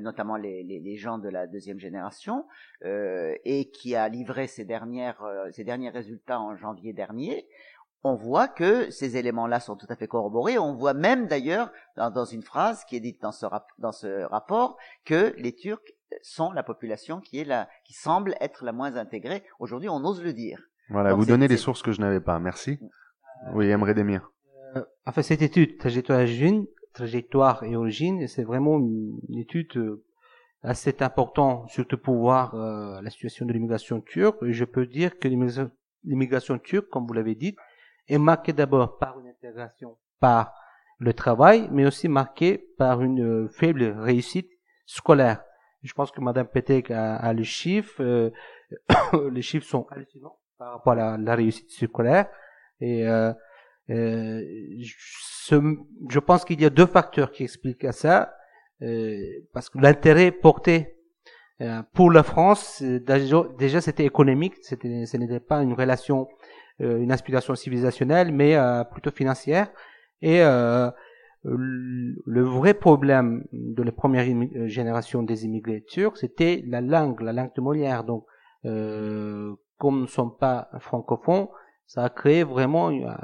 [0.00, 2.44] notamment les, les, les gens de la deuxième génération
[2.84, 5.22] et qui a livré ses dernières
[5.52, 7.46] ses derniers résultats en janvier dernier.
[8.04, 10.58] On voit que ces éléments-là sont tout à fait corroborés.
[10.58, 13.90] On voit même d'ailleurs dans, dans une phrase qui est dite dans ce, rap- dans
[13.90, 15.80] ce rapport que les Turcs
[16.22, 19.42] sont la population qui est la qui semble être la moins intégrée.
[19.58, 20.60] Aujourd'hui, on ose le dire.
[20.88, 22.38] Voilà, Donc, vous donnez des sources que je n'avais pas.
[22.38, 22.78] Merci.
[23.52, 24.30] Oui, Emre Demir.
[24.76, 30.04] Euh, enfin, cette étude, trajectoire et origine, trajectoire et origine, c'est vraiment une, étude euh,
[30.62, 34.42] assez importante, surtout pour voir euh, la situation de l'immigration turque.
[34.42, 37.56] Et je peux dire que l'immigration- turque, comme vous l'avez dit,
[38.08, 40.54] est marquée d'abord par une intégration, par
[40.98, 44.48] le travail, mais aussi marquée par une euh, faible réussite
[44.86, 45.42] scolaire.
[45.82, 48.02] Je pense que Madame Petek a, a le chiffre.
[48.02, 48.30] euh,
[49.30, 52.28] les chiffres sont hallucinants par rapport à la réussite scolaire.
[52.80, 53.32] Et euh,
[53.90, 54.42] euh,
[54.80, 55.56] je,
[56.08, 58.34] je pense qu'il y a deux facteurs qui expliquent à ça,
[58.82, 59.16] euh,
[59.52, 60.96] parce que l'intérêt porté
[61.60, 66.28] euh, pour la France, déjà, c'était économique, c'était, ce n'était pas une relation,
[66.82, 69.70] euh, une aspiration civilisationnelle, mais euh, plutôt financière.
[70.20, 70.40] Et
[71.44, 74.26] le vrai problème de la première
[74.66, 78.02] génération des immigrés turcs, c'était la langue, la langue de Molière.
[78.02, 78.24] Donc,
[78.64, 81.46] euh, comme nous ne sommes pas francophones,
[81.86, 83.14] ça a créé vraiment une,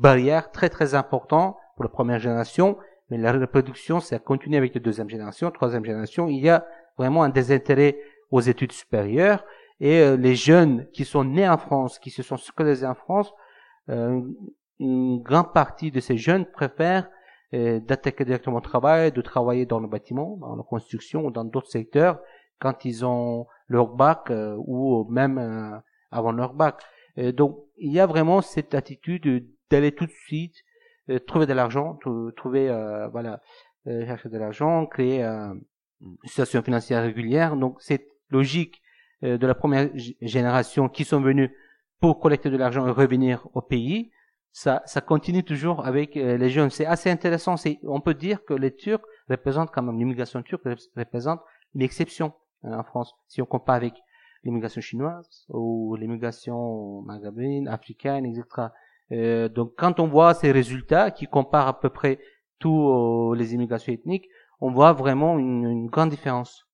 [0.00, 2.78] barrière très très importante pour la première génération.
[3.10, 6.28] Mais la reproduction, ça continue avec la deuxième génération, troisième génération.
[6.28, 6.64] Il y a
[6.96, 7.98] vraiment un désintérêt
[8.30, 9.44] aux études supérieures.
[9.80, 13.32] Et euh, les jeunes qui sont nés en France, qui se sont scolarisés en France,
[13.90, 14.22] euh,
[14.78, 17.10] une grande partie de ces jeunes préfèrent
[17.52, 21.44] euh, d'attaquer directement au travail, de travailler dans le bâtiment, dans la construction ou dans
[21.44, 22.20] d'autres secteurs
[22.60, 26.82] quand ils ont leur bac ou même avant leur bac.
[27.18, 30.56] Euh, donc il y a vraiment cette attitude d'aller tout de suite
[31.10, 33.40] euh, trouver de l'argent, trou- trouver euh, voilà
[33.86, 35.54] euh, chercher de l'argent, créer euh,
[36.00, 37.56] une situation financière régulière.
[37.56, 38.80] Donc cette logique
[39.22, 39.90] euh, de la première
[40.20, 41.50] génération qui sont venus
[42.00, 44.10] pour collecter de l'argent et revenir au pays,
[44.52, 46.70] ça, ça continue toujours avec les jeunes.
[46.70, 47.56] C'est assez intéressant.
[47.56, 51.40] C'est, on peut dire que les Turcs représentent quand même l'immigration turque rep- représente
[51.74, 53.14] une exception hein, en France.
[53.26, 53.94] Si on compare avec
[54.44, 58.68] l'immigration chinoise ou l'immigration maghrébine, africaine, etc.
[59.12, 62.18] Euh, donc quand on voit ces résultats qui comparent à peu près
[62.58, 64.26] tous les immigrations ethniques,
[64.60, 66.64] on voit vraiment une, une grande différence.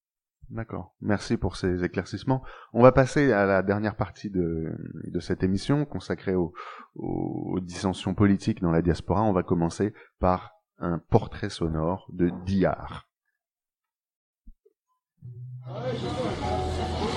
[0.49, 0.93] D'accord.
[0.99, 2.43] Merci pour ces éclaircissements.
[2.73, 4.75] On va passer à la dernière partie de,
[5.05, 6.53] de cette émission consacrée aux,
[6.95, 9.23] aux, aux dissensions politiques dans la diaspora.
[9.23, 13.07] On va commencer par un portrait sonore de Diyar.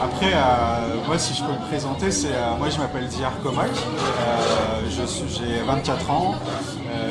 [0.02, 3.70] Après, euh, moi, si je peux me présenter, c'est euh, moi, je m'appelle Diyar Komak.
[3.70, 6.34] Euh, j'ai 24 ans.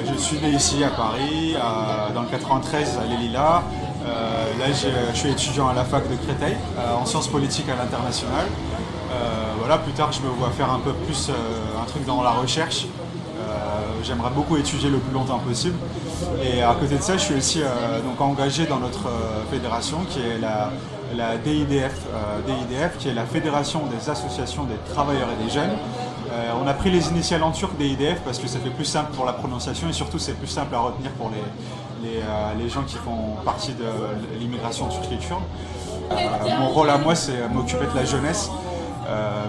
[0.06, 1.56] Je suis né ici à Paris,
[2.14, 3.64] dans le 93 à l'Elila.
[4.06, 6.58] Euh, là, je suis étudiant à la fac de Créteil,
[7.00, 8.46] en sciences politiques à l'international.
[9.60, 12.86] Voilà, plus tard, je me vois faire un peu plus un truc dans la recherche.
[14.04, 15.78] J'aimerais beaucoup étudier le plus longtemps possible.
[16.44, 17.62] Et à côté de ça, je suis aussi
[18.06, 19.10] donc engagé dans notre
[19.52, 20.70] fédération qui est la,
[21.16, 25.72] la DIDF, euh, DIDF, qui est la Fédération des associations des travailleurs et des jeunes.
[26.32, 29.12] Euh, on a pris les initiales en turc DIDF parce que ça fait plus simple
[29.14, 32.70] pour la prononciation et surtout c'est plus simple à retenir pour les, les, euh, les
[32.70, 35.44] gens qui font partie de l'immigration turque kurde.
[36.60, 38.52] Mon rôle à moi, c'est m'occuper de la jeunesse.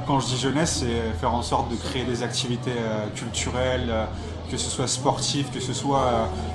[0.06, 2.72] Quand je dis jeunesse, c'est faire en sorte de créer des activités
[3.14, 3.92] culturelles,
[4.50, 6.02] que ce soit sportif, que ce soit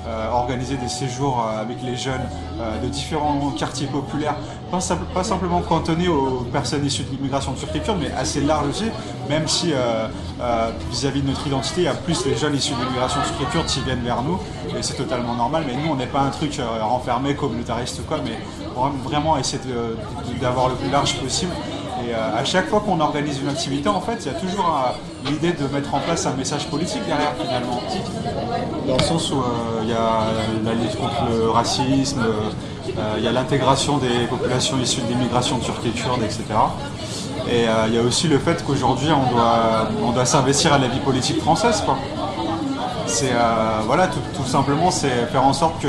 [0.06, 2.26] euh, organiser des séjours euh, avec les jeunes
[2.60, 4.36] euh, de différents quartiers populaires,
[4.70, 4.78] pas,
[5.12, 8.84] pas simplement cantonnés aux personnes issues de l'immigration et kurde, mais assez large aussi,
[9.28, 9.72] même si
[10.90, 13.66] vis-à-vis de notre identité, il y a plus les jeunes issus de l'immigration et kurde
[13.66, 14.38] qui viennent vers nous,
[14.76, 18.18] et c'est totalement normal, mais nous on n'est pas un truc renfermé, communautariste ou quoi,
[18.24, 18.38] mais
[18.76, 19.96] vra- vraiment essayer de-
[20.32, 21.52] de- d'avoir le plus large possible.
[22.08, 24.90] Et à chaque fois qu'on organise une activité, en fait, il y a toujours euh,
[25.26, 27.80] l'idée de mettre en place un message politique derrière, finalement.
[28.86, 30.24] Dans le sens où euh, il y a
[30.64, 35.58] la lutte contre le racisme, euh, il y a l'intégration des populations issues de l'immigration
[35.58, 36.44] turque et kurde, etc.
[37.48, 40.78] Et euh, il y a aussi le fait qu'aujourd'hui, on doit, on doit s'investir à
[40.78, 41.82] la vie politique française,
[43.86, 45.88] voilà, tout simplement, c'est faire en sorte que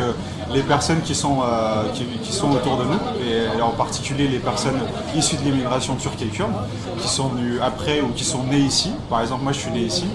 [0.53, 4.80] les personnes qui sont euh, qui, sont autour de nous, et en particulier les personnes
[5.15, 6.52] issues de l'immigration turque et kurde,
[6.99, 8.91] qui sont venues après ou qui sont nées ici.
[9.10, 10.06] Par exemple, moi, je suis né ici.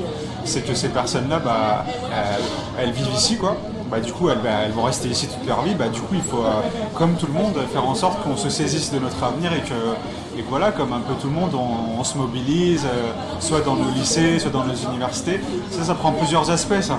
[0.44, 3.56] C'est que ces personnes-là, bah, elles, elles vivent ici, quoi.
[3.90, 5.74] Bah, du coup, elles, bah, elles vont rester ici toute leur vie.
[5.74, 6.60] Bah, du coup, il faut, euh,
[6.94, 10.38] comme tout le monde, faire en sorte qu'on se saisisse de notre avenir et que,
[10.38, 13.60] et que voilà, comme un peu tout le monde, on, on se mobilise, euh, soit
[13.60, 15.40] dans nos lycées, soit dans nos universités.
[15.70, 16.98] Ça, ça prend plusieurs aspects, ça.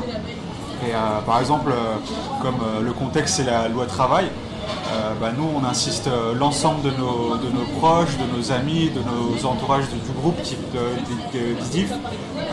[0.86, 1.96] Et euh, par exemple, euh,
[2.42, 4.30] comme euh, le contexte c'est la loi travail,
[5.22, 7.38] bah, nous on insiste l'ensemble de nos,
[7.80, 10.60] proches, de nos amis, de nos entourages du, groupe type
[11.32, 11.94] d'IDIF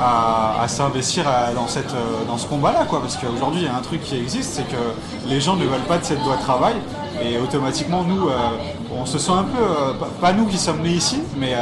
[0.01, 1.24] à, à s'investir
[1.55, 1.94] dans, cette,
[2.28, 2.86] dans ce combat-là.
[2.88, 5.64] Quoi, parce qu'aujourd'hui il y a un truc qui existe, c'est que les gens ne
[5.64, 6.74] veulent pas de cette loi travail
[7.22, 8.28] et automatiquement nous
[8.96, 11.55] on se sent un peu, pas, nous qui sommes nés ici, mais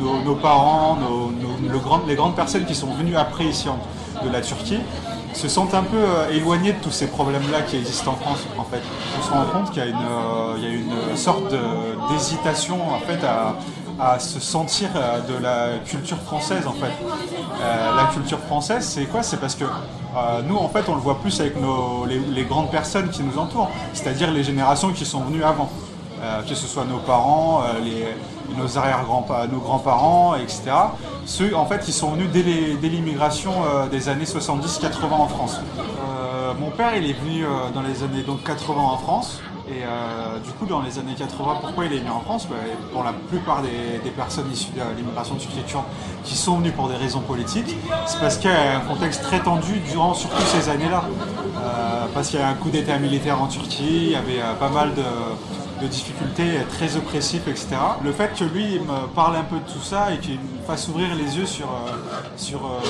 [0.00, 0.98] nos, parents,
[2.06, 3.68] les grandes personnes qui sont venues après ici
[4.24, 4.80] de la Turquie
[5.38, 8.64] se sentent un peu euh, éloignés de tous ces problèmes-là qui existent en France, en
[8.64, 8.82] fait.
[9.16, 11.54] On se rend compte qu'il y a une, euh, y a une sorte
[12.10, 13.54] d'hésitation, en fait, à,
[14.00, 16.92] à se sentir euh, de la culture française, en fait.
[17.60, 19.22] La culture française, c'est quoi?
[19.22, 19.64] C'est parce que
[20.48, 23.70] nous, en fait, on le voit plus avec nos, les, grandes personnes qui nous entourent,
[23.92, 25.70] c'est-à-dire les générations qui sont venues avant.
[26.48, 28.06] Que ce soit nos parents, les,
[28.56, 30.70] nos arrière-grands-parents, nos grands-parents, etc.
[31.24, 35.60] Ceux, en fait, ils sont venus dès l'immigration euh, des années 70-80 en France.
[35.78, 39.40] Euh, mon père, il est venu euh, dans les années donc 80 en France.
[39.70, 39.84] Et
[40.42, 42.48] du coup, dans les années 80, pourquoi il est venu en France?
[42.48, 42.56] Bah,
[42.90, 45.52] Pour la plupart des, personnes issues de l'immigration turque
[46.24, 47.76] qui sont venues pour des raisons politiques,
[48.06, 51.04] c'est parce qu'il y a un contexte très tendu durant surtout ces années-là.
[52.14, 54.94] Parce qu'il y a un coup d'état militaire en Turquie, il y avait pas mal
[54.94, 55.02] de,
[55.80, 57.68] de difficultés très oppressives, etc.
[58.02, 60.66] Le fait que lui il me parle un peu de tout ça et qu'il me
[60.66, 61.92] fasse ouvrir les yeux sur, euh,
[62.36, 62.80] sur euh,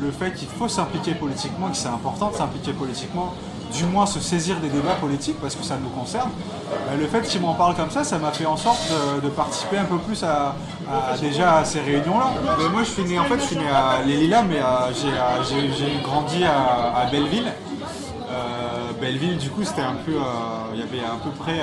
[0.00, 3.34] le fait qu'il faut s'impliquer politiquement, que c'est important de s'impliquer politiquement,
[3.72, 6.30] du moins se saisir des débats politiques parce que ça nous concerne,
[6.70, 8.90] bah, le fait qu'il m'en parle comme ça, ça m'a fait en sorte
[9.22, 10.54] de, participer un peu plus à,
[11.20, 12.30] déjà à ces réunions-là.
[12.58, 14.92] Mais moi je suis né en fait, je suis né à Les mais euh,
[15.48, 17.52] j'ai, grandi à, Belleville.
[19.00, 20.14] Belleville, du coup, c'était un peu,
[20.72, 21.60] il y avait à peu près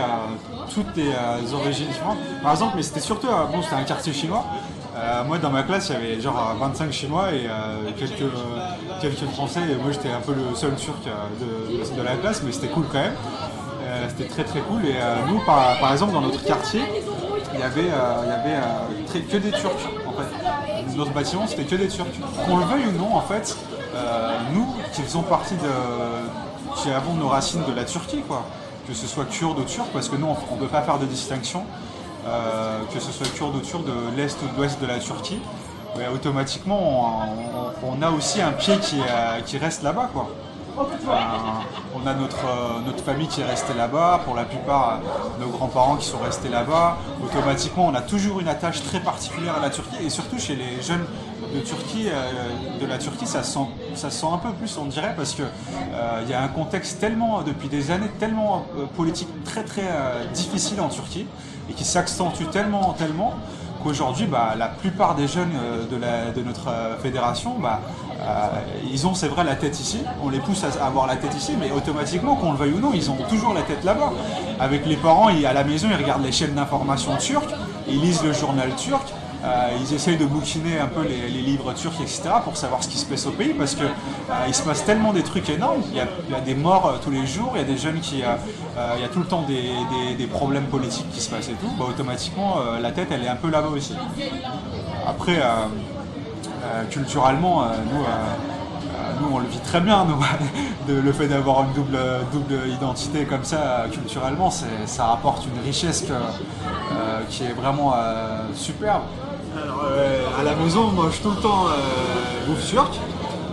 [0.73, 2.18] toutes les euh, origines différentes.
[2.41, 4.44] Par exemple, mais c'était surtout, euh, bon, c'était un quartier chinois.
[4.95, 8.22] Euh, moi, dans ma classe, il y avait genre euh, 25 Chinois et euh, quelques,
[8.22, 8.27] euh,
[9.02, 9.61] quelques Français.
[9.72, 11.11] Et moi, j'étais un peu le seul Turc euh,
[11.41, 13.14] de, de- la classe, mais c'était cool quand même.
[13.85, 14.85] Euh, c'était très très cool.
[14.85, 16.84] Et euh, nous, par, par exemple, dans notre quartier,
[17.56, 19.72] il y avait, euh, il y avait euh, que des Turcs
[20.07, 20.95] en fait.
[20.95, 22.06] Notre bâtiment, c'était que des Turcs.
[22.45, 23.57] Qu'on le veuille ou non, en fait,
[23.95, 26.76] euh, nous qui faisons partie de.
[26.81, 28.44] qui avons nos racines de la Turquie, quoi.
[28.88, 31.05] Que ce soit kurde ou turc, parce que nous, on ne peut pas faire de
[31.05, 31.64] distinction.
[32.26, 35.39] Euh, que ce soit kurde ou turc de l'est ou de l'ouest de la Turquie,
[36.14, 37.22] automatiquement,
[37.84, 40.30] on, a aussi un pied qui, euh, reste là-bas, quoi.
[40.75, 41.61] Enfin,
[41.93, 44.99] on a notre, euh, notre famille qui est restée là-bas, pour la plupart
[45.39, 46.97] nos grands-parents qui sont restés là-bas.
[47.23, 50.81] Automatiquement, on a toujours une attache très particulière à la Turquie et surtout chez les
[50.81, 51.05] jeunes
[51.53, 54.75] de Turquie, euh, de la Turquie, ça se sent, ça se sent un peu plus,
[54.77, 58.65] on dirait, parce que euh, il y a un contexte tellement, depuis des années, tellement
[58.95, 59.83] politique très très
[60.33, 61.27] difficile en Turquie
[61.69, 63.33] et qui s'accentue tellement, tellement
[63.83, 65.53] qu'aujourd'hui, bah, la plupart des jeunes
[65.91, 66.71] de, la, de notre
[67.01, 67.81] fédération, bah,
[68.91, 69.99] ils ont, c'est vrai, la tête ici.
[70.23, 72.91] On les pousse à avoir la tête ici, mais automatiquement, qu'on le veuille ou non,
[72.93, 74.11] ils ont toujours la tête là-bas.
[74.59, 77.53] Avec les parents, ils- à la maison, ils regardent les chaînes d'information turques,
[77.87, 79.13] ils lisent le journal turc.
[79.43, 82.97] Euh, ils essayent de bouquiner un peu les, livres turcs, etc., pour savoir ce qui
[82.97, 85.81] se passe au pays, parce que euh, il se passe tellement des trucs énormes.
[85.91, 88.23] Il y a, des morts euh, tous les jours, il y a des jeunes qui,
[88.23, 88.35] euh,
[88.77, 91.69] euh, il y a tout le temps des, problèmes politiques qui se passent et tout.
[91.77, 93.93] Bah, automatiquement, euh, la tête, elle est un peu là-bas aussi.
[95.05, 95.93] Après, euh, euh,
[96.90, 100.06] culturellement, euh, nous, euh, euh, nous, on le vit très bien.
[100.88, 101.98] Le fait d'avoir une double,
[102.34, 104.49] double identité comme ça, euh, culturellement,
[104.85, 109.03] ça rapporte une richesse euh, qui est vraiment euh, superbe.
[109.56, 112.94] Alors, euh, à la maison, moi, je tout le temps euh, bouffe turc.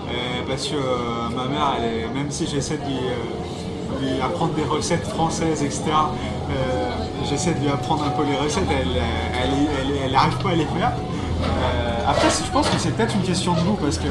[0.08, 0.12] euh,
[0.48, 4.64] parce que euh, ma mère, elle est- même si j'essaie de lui, euh, apprendre des
[4.64, 6.90] recettes françaises, etc., euh,
[7.28, 9.00] j'essaie de lui apprendre un peu les recettes, elle
[10.04, 10.92] elle, n'arrive pas à les faire.
[12.10, 14.08] Après, je pense que c'est peut-être une question de goût parce que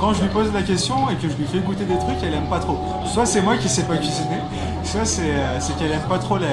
[0.00, 2.32] quand je lui pose la question et que je lui fais goûter des trucs, elle
[2.32, 2.78] aime pas trop.
[3.04, 4.38] Soit c'est moi qui sais pas cuisiner,
[4.82, 6.46] soit c'est euh, qu'elle aime pas trop la,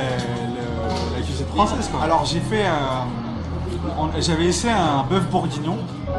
[1.23, 1.89] cuisine française.
[1.89, 2.03] quoi.
[2.03, 5.77] Alors j'ai fait, euh, j'avais essayé un bœuf bourguignon.
[6.09, 6.11] Euh,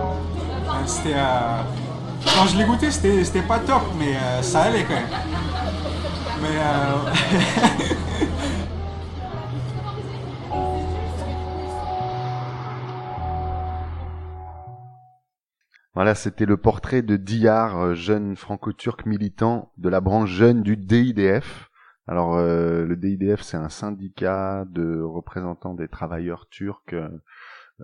[0.86, 1.16] C'était,
[2.24, 5.04] quand je l'ai goûté, c'était pas top, mais ça allait quand même.
[6.40, 7.86] Mais
[16.02, 20.76] Voilà, c'était le portrait de Diyar, euh, jeune franco-turc militant de la branche jeune du
[20.76, 21.70] DIDF.
[22.08, 27.08] Alors, euh, le DIDF, c'est un syndicat de représentants des travailleurs turcs euh,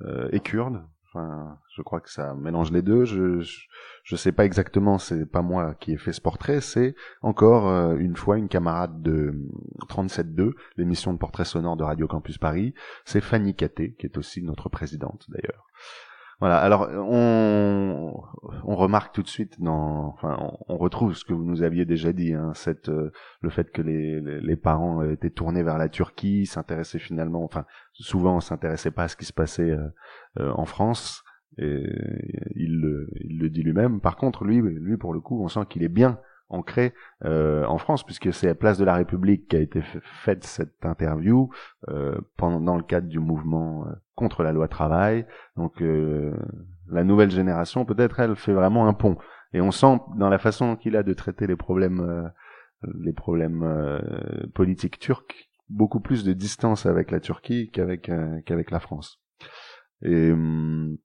[0.02, 0.82] euh, et kurdes.
[1.06, 3.04] Enfin, je crois que ça mélange les deux.
[3.04, 3.40] Je
[4.02, 4.98] je, sais pas exactement.
[4.98, 6.60] C'est pas moi qui ai fait ce portrait.
[6.60, 9.32] C'est encore euh, une fois une camarade de
[9.88, 12.74] 37.2, l'émission de portrait sonore de Radio Campus Paris.
[13.04, 15.68] C'est Fanny Caté, qui est aussi notre présidente d'ailleurs.
[16.40, 16.58] Voilà.
[16.58, 18.14] Alors on
[18.64, 20.36] on remarque tout de suite dans, enfin,
[20.68, 22.52] on, retrouve ce que vous nous aviez déjà dit, hein,
[22.88, 23.10] euh,
[23.40, 28.36] le fait que les, les parents étaient tournés vers la Turquie, s'intéressaient finalement, enfin souvent
[28.36, 29.88] on s'intéressait pas à ce qui se passait euh,
[30.40, 31.24] euh, en France.
[31.60, 31.82] Et
[32.54, 34.00] il le, il le dit lui-même.
[34.00, 36.94] Par contre, lui, lui pour le coup, on sent qu'il est bien ancré
[37.24, 41.50] euh, en France, puisque c'est à Place de la République qu'a été faite cette interview
[41.88, 45.26] euh, pendant dans le cadre du mouvement euh, contre la loi travail.
[45.56, 46.34] Donc euh,
[46.88, 49.16] la nouvelle génération, peut-être, elle fait vraiment un pont.
[49.52, 52.28] Et on sent dans la façon qu'il a de traiter les problèmes, euh,
[53.00, 54.00] les problèmes euh,
[54.54, 58.10] politiques turcs, beaucoup plus de distance avec la Turquie qu'avec
[58.46, 59.20] qu'avec la France.
[60.02, 60.96] Et hum,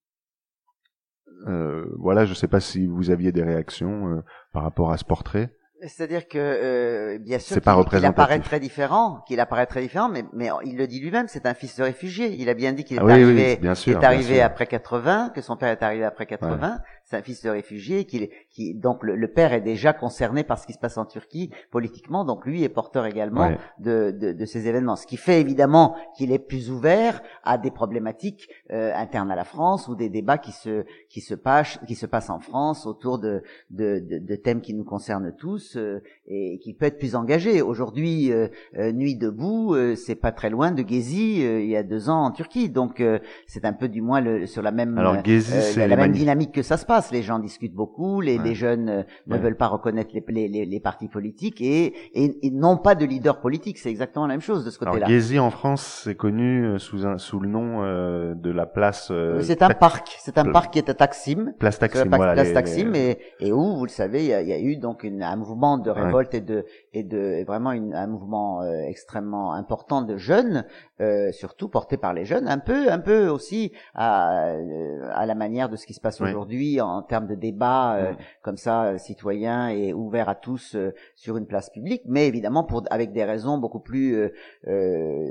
[1.97, 4.21] voilà, je sais pas si vous aviez des réactions euh,
[4.51, 5.49] par rapport à ce portrait.
[5.85, 7.55] C'est-à-dire que euh, bien sûr
[7.99, 11.45] qu'il apparaît très différent, qu'il apparaît très différent, mais, mais il le dit lui-même, c'est
[11.45, 12.33] un fils de réfugié.
[12.39, 14.05] Il a bien dit qu'il est Ah oui, oui, arrivé, oui, bien sûr, qu'il est
[14.05, 16.79] arrivé après 80, que son père est arrivé après 80.
[17.03, 20.43] C'est un fils de réfugié, qu'il est- qui donc le, le père est déjà concerné
[20.43, 23.57] par ce qui se passe en Turquie politiquement, donc lui est porteur également Ouais.
[23.79, 24.95] de, de, de ces événements.
[24.95, 29.43] Ce qui fait évidemment qu'il est plus ouvert à des problématiques euh, internes à la
[29.43, 33.19] France ou des débats qui se qui se passent qui se passent en France autour
[33.19, 37.15] de de, de, de thèmes qui nous concernent tous euh, et qui peut être plus
[37.15, 37.61] engagé.
[37.61, 38.47] Aujourd'hui, euh,
[38.77, 42.09] euh, Nuit debout, euh, c'est pas très loin de Gezi euh, il y a deux
[42.09, 43.17] ans en Turquie, donc euh,
[43.47, 46.51] c'est un peu du moins le, sur la même Alors, Gezi, c'est la, même dynamique
[46.51, 47.11] que ça se passe.
[47.11, 48.49] Les gens discutent beaucoup, les, Ouais.
[48.49, 49.39] les jeunes euh, ne Ouais.
[49.41, 53.05] veulent pas reconnaître les, les, les, les partis politiques et, et, et n'ont pas de
[53.05, 53.77] leader politique.
[53.79, 55.07] C'est exactement la même chose de ce côté-là.
[55.07, 59.09] Gezi en France, c'est connu euh, sous un sous le nom euh, de la place.
[59.11, 61.53] euh, C'est un parc, c'est un parc qui est à Taksim.
[61.59, 62.33] Place Taksim, place voilà.
[62.33, 65.03] place Taksim et, et où, vous le savez, il y a, y a eu donc
[65.03, 66.01] une, un mouvement de Ouais.
[66.01, 70.65] révolte et de et de et vraiment une- un mouvement euh, extrêmement important de jeunes,
[71.01, 75.35] euh, surtout porté par les jeunes, un peu un peu aussi à, euh, à la
[75.35, 78.17] manière de ce qui se passe aujourd'hui en termes de débat euh, Mm.
[78.43, 82.63] comme ça euh, citoyen et ouvert à tous euh, sur une place publique, mais évidemment
[82.63, 84.31] pour avec des raisons beaucoup plus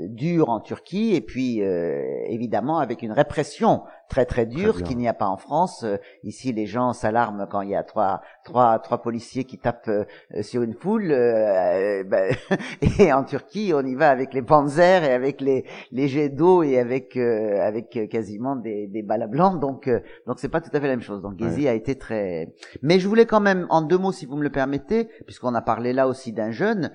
[0.09, 3.83] dures en Turquie et puis euh, évidemment avec une répression
[4.13, 4.83] très très dure bien.
[4.85, 5.83] qu'il n'y a pas en France.
[5.83, 9.87] Euh, ici, les gens s'alarment quand il y a trois trois trois policiers qui tapent
[9.89, 10.05] euh,
[10.43, 11.11] sur une foule.
[11.11, 12.35] euh, ben,
[12.99, 16.61] et en Turquie, on y va avec les panzers et avec les les jets d'eau
[16.61, 19.55] et avec euh, avec euh, quasiment des des balles à blanc.
[19.55, 21.21] Donc euh, donc c'est pas tout à fait la même chose.
[21.23, 22.53] Donc Gezi a été très.
[22.83, 25.61] Mais je voulais quand même en deux mots, si vous me le permettez, puisqu'on a
[25.61, 26.91] parlé là aussi d'un jeune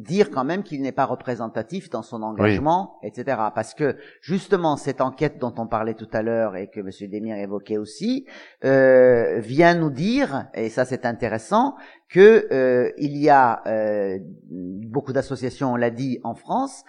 [0.00, 3.38] dire quand même qu'il n'est pas représentatif dans son engagement, etc.
[3.54, 7.10] Parce que justement cette enquête dont on parlait tout à l'heure et que M.
[7.10, 8.26] Demir évoquait aussi
[8.64, 11.76] euh, vient nous dire, et ça c'est intéressant,
[12.08, 14.18] que euh, il y a euh,
[14.50, 16.82] beaucoup d'associations, on l'a dit, en France,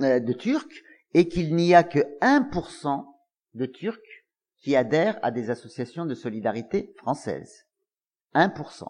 [0.00, 0.82] euh, de Turcs,
[1.14, 3.04] et qu'il n'y a que 1%
[3.54, 3.98] de Turcs
[4.58, 7.66] qui adhèrent à des associations de solidarité françaises.
[8.34, 8.84] 1%.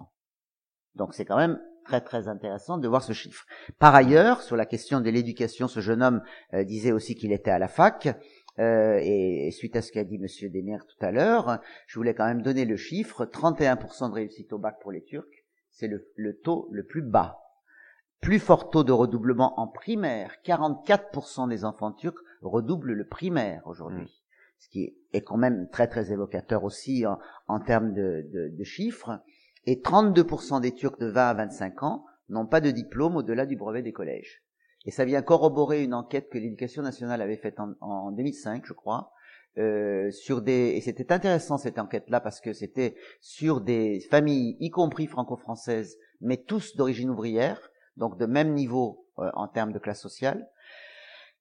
[0.95, 3.47] Donc c'est quand même très très intéressant de voir ce chiffre.
[3.79, 6.23] Par ailleurs, sur la question de l'éducation, ce jeune homme
[6.55, 8.09] euh, disait aussi qu'il était à la fac.
[8.59, 12.27] Euh, et, suite à ce qu'a dit Monsieur Demir tout à l'heure, je voulais quand
[12.27, 15.27] même donner le chiffre 31% de réussite au bac pour les Turcs,
[15.71, 17.39] c'est le, le taux le plus bas.
[18.23, 24.05] Plus fort taux de redoublement en primaire, 44% des enfants turcs redoublent le primaire aujourd'hui.
[24.05, 24.59] Mmh.
[24.59, 28.65] Ce qui est quand même très très évocateur aussi en, en termes de, de, de
[28.65, 29.21] chiffres
[29.67, 33.57] et 32% des Turcs de 20 à 25 ans n'ont pas de diplôme au-delà du
[33.57, 34.43] brevet des collèges.
[34.85, 38.73] Et ça vient corroborer une enquête que l'éducation nationale avait faite en, en 2005, je
[38.73, 39.13] crois,
[39.59, 44.69] euh, sur des et c'était intéressant cette enquête-là parce que c'était sur des familles, y
[44.69, 50.01] compris franco-françaises, mais tous d'origine ouvrière, donc de même niveau euh, en termes de classe
[50.01, 50.47] sociale,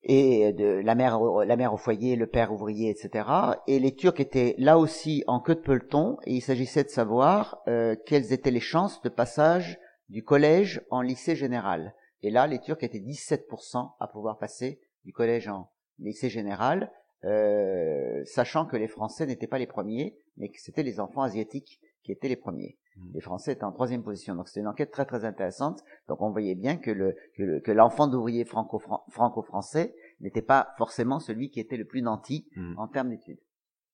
[0.07, 3.27] et de la mère, la mère au foyer, le père ouvrier, etc.
[3.67, 7.63] Et les Turcs étaient là aussi en queue de peloton, et il s'agissait de savoir
[7.67, 9.79] euh, quelles étaient les chances de passage
[10.09, 11.95] du collège en lycée général.
[12.21, 16.91] Et là, les Turcs étaient 17% à pouvoir passer du collège en lycée général,
[17.23, 21.79] euh, sachant que les Français n'étaient pas les premiers, mais que c'était les enfants asiatiques
[22.03, 22.77] qui étaient les premiers.
[23.13, 24.35] Les Français étaient en troisième position.
[24.35, 25.83] Donc c'était une enquête très très intéressante.
[26.07, 31.59] Donc on voyait bien que le que l'enfant d'ouvrier franco-français n'était pas forcément celui qui
[31.59, 32.77] était le plus nanti mmh.
[32.77, 33.39] en termes d'études.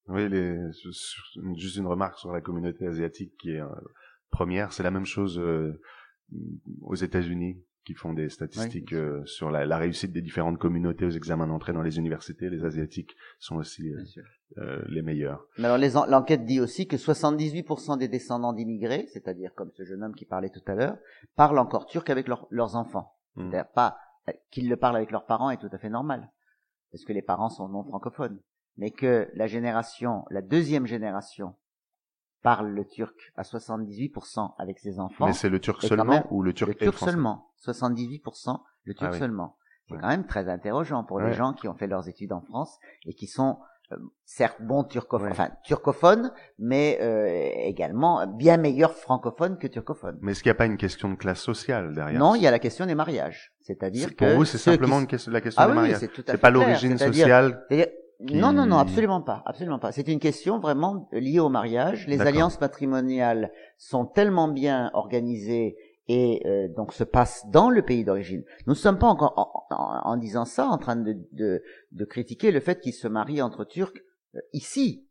[0.07, 0.57] Oui, les,
[1.55, 3.67] juste une remarque sur la communauté asiatique qui est euh,
[4.29, 4.73] première.
[4.73, 5.79] C'est la même chose euh,
[6.81, 11.11] aux États-Unis qui font des statistiques euh, sur la, la, réussite des différentes communautés aux
[11.11, 12.49] examens d'entrée dans les universités.
[12.49, 14.03] Les asiatiques sont aussi euh,
[14.57, 15.45] euh les meilleurs.
[15.57, 20.15] Mais alors l'enquête dit aussi que 78% des descendants d'immigrés, c'est-à-dire comme ce jeune homme
[20.15, 20.97] qui parlait tout à l'heure,
[21.35, 23.15] parlent encore turc avec leurs enfants.
[23.35, 23.49] Mmh.
[23.49, 23.97] C'est-à-dire pas
[24.51, 26.31] qu'ils le parlent avec leurs parents est tout à fait normal,
[26.91, 28.39] parce que les parents sont non francophones,
[28.77, 31.55] mais que la génération, la deuxième génération
[32.41, 35.27] parle le turc à 78% avec ses enfants.
[35.27, 37.51] Mais c'est le turc seulement ou le turc Le turc seulement.
[37.65, 39.57] 78% le turc ah seulement.
[39.89, 42.79] C'est quand même très interrogeant pour les gens qui ont fait leurs études en France
[43.05, 43.57] et qui sont
[43.91, 47.25] euh, certes bons turcophones, enfin turcophones, mais euh,
[47.67, 50.17] également bien meilleurs francophones que turcophones.
[50.21, 52.47] Mais est-ce qu'il n'y a pas une question de classe sociale derrière Non, il y
[52.47, 53.51] a la question des mariages.
[53.59, 54.25] C'est-à-dire que...
[54.25, 55.99] Pour vous, c'est simplement une question, la question ah des mariages.
[56.25, 57.65] C'est pas l'origine sociale.
[58.23, 59.91] Non, non, non, absolument pas, absolument pas.
[59.91, 62.07] C'est une question vraiment liée au mariage.
[62.07, 65.75] Les alliances matrimoniales sont tellement bien organisées
[66.07, 68.43] et euh, donc se passent dans le pays d'origine.
[68.67, 72.59] Nous ne sommes pas encore, en, disant ça, en train de, de, de critiquer le
[72.59, 73.93] fait qu'ils se marient entre Turcs
[74.35, 75.07] euh, ici.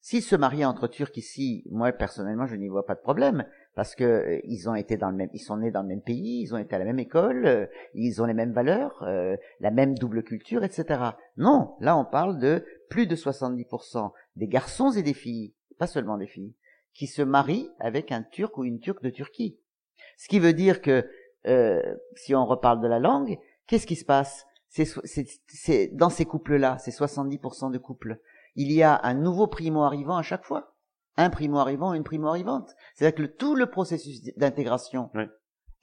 [0.00, 3.94] S'ils se marient entre Turcs ici, moi personnellement, je n'y vois pas de problème parce
[3.94, 6.42] que euh, ils ont été dans le même, ils sont nés dans le même pays,
[6.42, 9.70] ils ont été à la même école, euh, ils ont les mêmes valeurs, euh, la
[9.70, 11.00] même double culture, etc.
[11.36, 16.18] Non, là on parle de plus de 70% des garçons et des filles, pas seulement
[16.18, 16.54] des filles,
[16.92, 19.58] qui se marient avec un Turc ou une Turque de Turquie.
[20.16, 21.08] Ce qui veut dire que
[22.14, 24.46] si on reparle de la langue, qu'est-ce qui se passe?
[24.70, 28.18] C'est, dans ces couples-là, ces 70% de couples,
[28.56, 30.73] il y a un nouveau primo arrivant à chaque fois
[31.16, 32.74] un primo-arrivant, une primo-arrivante.
[32.94, 35.10] C'est-à-dire que tout le processus d'intégration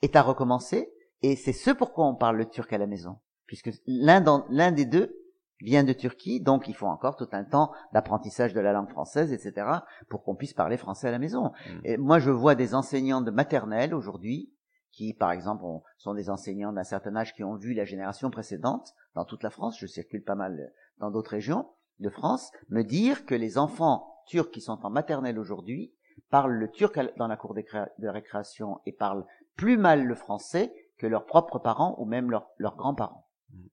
[0.02, 0.92] est à recommencer,
[1.22, 4.84] et c'est ce pourquoi on parle le turc à la maison, puisque l'un l'un des
[4.84, 5.16] deux
[5.62, 9.32] vient de Turquie, donc il faut encore tout un temps d'apprentissage de la langue française,
[9.32, 9.66] etc.,
[10.08, 11.52] pour qu'on puisse parler français à la maison.
[11.66, 11.80] Mm.
[11.84, 14.52] Et moi, je vois des enseignants de maternelle aujourd'hui,
[14.90, 15.64] qui, par exemple,
[15.96, 19.50] sont des enseignants d'un certain âge qui ont vu la génération précédente dans toute la
[19.50, 24.11] France, je circule pas mal dans d'autres régions de France, me dire que les enfants
[24.26, 25.92] Turcs qui sont en maternelle aujourd'hui
[26.30, 29.26] parlent le turc dans la cour de récréation et parlent
[29.56, 33.28] plus mal le français que leurs propres parents ou même leurs grands-parents.
[33.50, 33.66] Mm.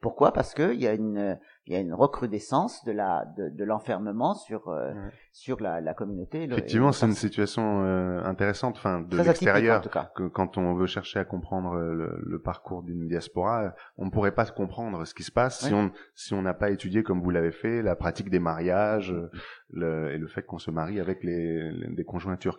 [0.00, 0.32] Pourquoi?
[0.32, 1.38] Parce qu'il y a une
[1.70, 4.92] il y a une recrudescence de la de, l'enfermement sur euh,
[5.32, 6.42] sur la, la communauté.
[6.42, 9.80] Effectivement, c'est une situation euh, intéressante, enfin de l'extérieur,
[10.16, 14.34] que quand on veut chercher à comprendre le, le parcours d'une diaspora, on ne pourrait
[14.34, 17.30] pas comprendre ce qui se passe si on si on n'a pas étudié comme vous
[17.30, 19.14] l'avez fait la pratique des mariages
[19.68, 22.58] le, et le fait qu'on se marie avec les, les des conjoints turcs.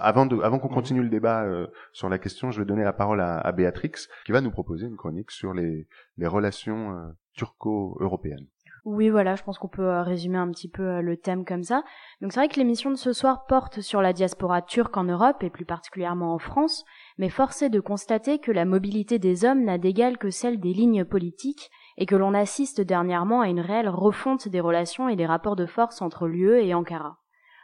[0.00, 0.74] avant de avant qu'on mhm.
[0.74, 4.06] continue le débat euh, sur la question, je vais donner la parole à, à Béatrix
[4.24, 8.46] qui va nous proposer une chronique sur les les relations turco-européenne.
[8.84, 11.62] Oui, voilà, je pense qu'on peut euh, résumer un petit peu euh, le thème comme
[11.62, 11.84] ça.
[12.20, 15.44] Donc c'est vrai que l'émission de ce soir porte sur la diaspora turque en Europe
[15.44, 16.84] et plus particulièrement en France,
[17.16, 20.72] mais force est de constater que la mobilité des hommes n'a d'égal que celle des
[20.72, 25.26] lignes politiques et que l'on assiste dernièrement à une réelle refonte des relations et des
[25.26, 27.18] rapports de force entre l'UE et Ankara.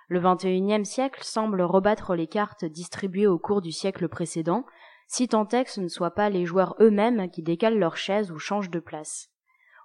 [0.06, 4.64] Le XXIe siècle semble rebattre les cartes distribuées au cours du siècle précédent,
[5.08, 8.30] si tant est que ce ne soient pas les joueurs eux-mêmes qui décalent leurs chaises
[8.30, 9.32] ou changent de place.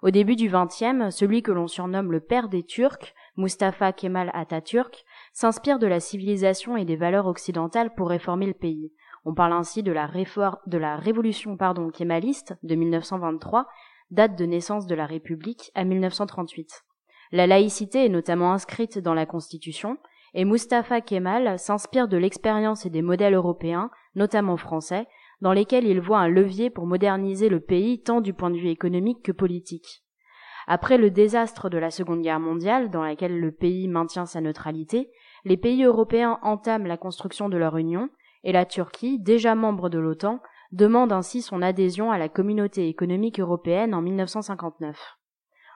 [0.04, 5.02] Au début du XXe, celui que l'on surnomme le père des Turcs, Mustafa Kemal Atatürk,
[5.32, 8.92] s'inspire de la civilisation et des valeurs occidentales pour réformer le pays.
[9.24, 13.66] On parle ainsi de la, de la révolution pardon, kémaliste de 1923,
[14.10, 16.84] date de naissance de la République, à 1938.
[17.32, 19.96] La laïcité est notamment inscrite dans la Constitution,
[20.34, 25.06] et Mustafa Kemal s'inspire de l'expérience et des modèles européens, notamment français,
[25.44, 28.70] dans lesquels il voit un levier pour moderniser le pays tant du point de vue
[28.70, 30.02] économique que politique.
[30.66, 35.10] Après le désastre de la Seconde Guerre mondiale, dans laquelle le pays maintient sa neutralité,
[35.44, 38.08] les pays européens entament la construction de leur union,
[38.42, 40.40] et la Turquie, déjà membre de l'OTAN,
[40.72, 44.98] demande ainsi son adhésion à la communauté économique européenne en 1959.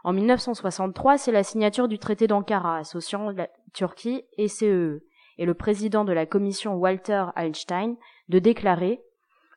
[0.02, 5.04] En 1963, c'est la signature du traité d'Ankara associant la Turquie et CEE, e,
[5.36, 7.96] et le président de la commission Walter Einstein
[8.30, 9.02] de déclarer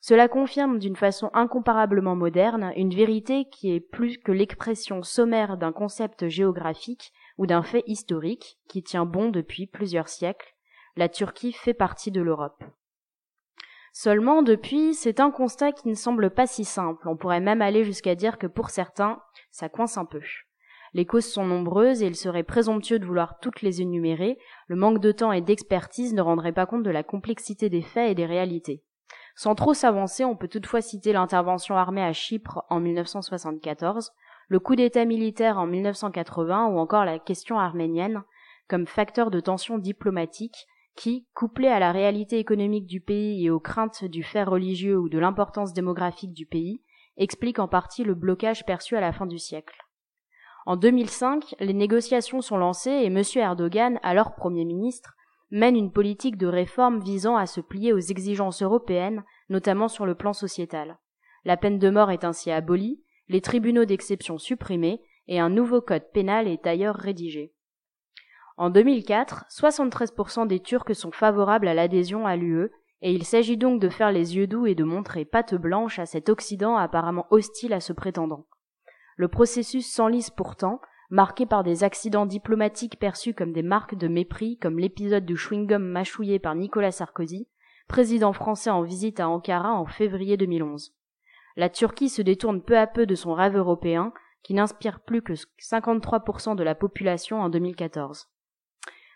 [0.01, 5.71] cela confirme d'une façon incomparablement moderne une vérité qui est plus que l'expression sommaire d'un
[5.71, 10.55] concept géographique ou d'un fait historique qui tient bon depuis plusieurs siècles.
[10.95, 12.63] La Turquie fait partie de l'Europe.
[13.93, 17.07] Seulement, depuis, c'est un constat qui ne semble pas si simple.
[17.07, 19.21] On pourrait même aller jusqu'à dire que pour certains,
[19.51, 20.21] ça coince un peu.
[20.93, 24.39] Les causes sont nombreuses et il serait présomptueux de vouloir toutes les énumérer.
[24.65, 28.09] Le manque de temps et d'expertise ne rendrait pas compte de la complexité des faits
[28.09, 28.83] et des réalités.
[29.41, 34.11] Sans trop s'avancer, on peut toutefois citer l'intervention armée à Chypre en 1974,
[34.47, 38.21] le coup d'État militaire en 1980 ou encore la question arménienne
[38.67, 43.59] comme facteur de tension diplomatique qui, couplé à la réalité économique du pays et aux
[43.59, 46.83] craintes du fait religieux ou de l'importance démographique du pays,
[47.17, 49.81] explique en partie le blocage perçu à la fin du siècle.
[50.67, 53.23] En 2005, les négociations sont lancées et M.
[53.37, 55.15] Erdogan, alors Premier ministre,
[55.51, 60.15] mène une politique de réforme visant à se plier aux exigences européennes, notamment sur le
[60.15, 60.97] plan sociétal.
[61.43, 66.11] La peine de mort est ainsi abolie, les tribunaux d'exception supprimés et un nouveau code
[66.11, 67.53] pénal est d'ailleurs rédigé.
[68.57, 72.69] En 2004, 73% des Turcs sont favorables à l'adhésion à l'UE,
[73.01, 76.05] et il s'agit donc de faire les yeux doux et de montrer patte blanche à
[76.05, 78.45] cet Occident apparemment hostile à ce prétendant.
[79.15, 80.79] Le processus s'enlise pourtant,
[81.11, 85.83] marqué par des accidents diplomatiques perçus comme des marques de mépris, comme l'épisode du chewing-gum
[85.83, 87.47] mâchouillé par Nicolas Sarkozy,
[87.87, 90.93] président français en visite à Ankara en février 2011.
[91.57, 95.33] La Turquie se détourne peu à peu de son rêve européen, qui n'inspire plus que
[95.33, 98.29] 53% de la population en 2014.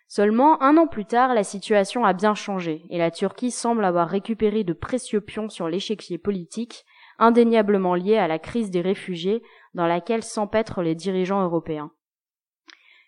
[0.08, 4.08] Seulement, un an plus tard, la situation a bien changé, et la Turquie semble avoir
[4.08, 6.86] récupéré de précieux pions sur l'échiquier politique,
[7.18, 9.42] indéniablement lié à la crise des réfugiés
[9.76, 11.92] dans laquelle s'empêtrent les dirigeants européens.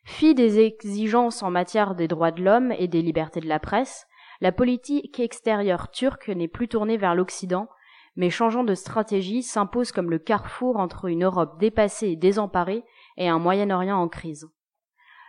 [0.04, 4.06] Fille des exigences en matière des droits de l'homme et des libertés de la presse,
[4.40, 7.68] la politique extérieure turque n'est plus tournée vers l'Occident,
[8.16, 12.84] mais changeant de stratégie s'impose comme le carrefour entre une Europe dépassée et désemparée
[13.18, 14.48] et un Moyen-Orient en crise.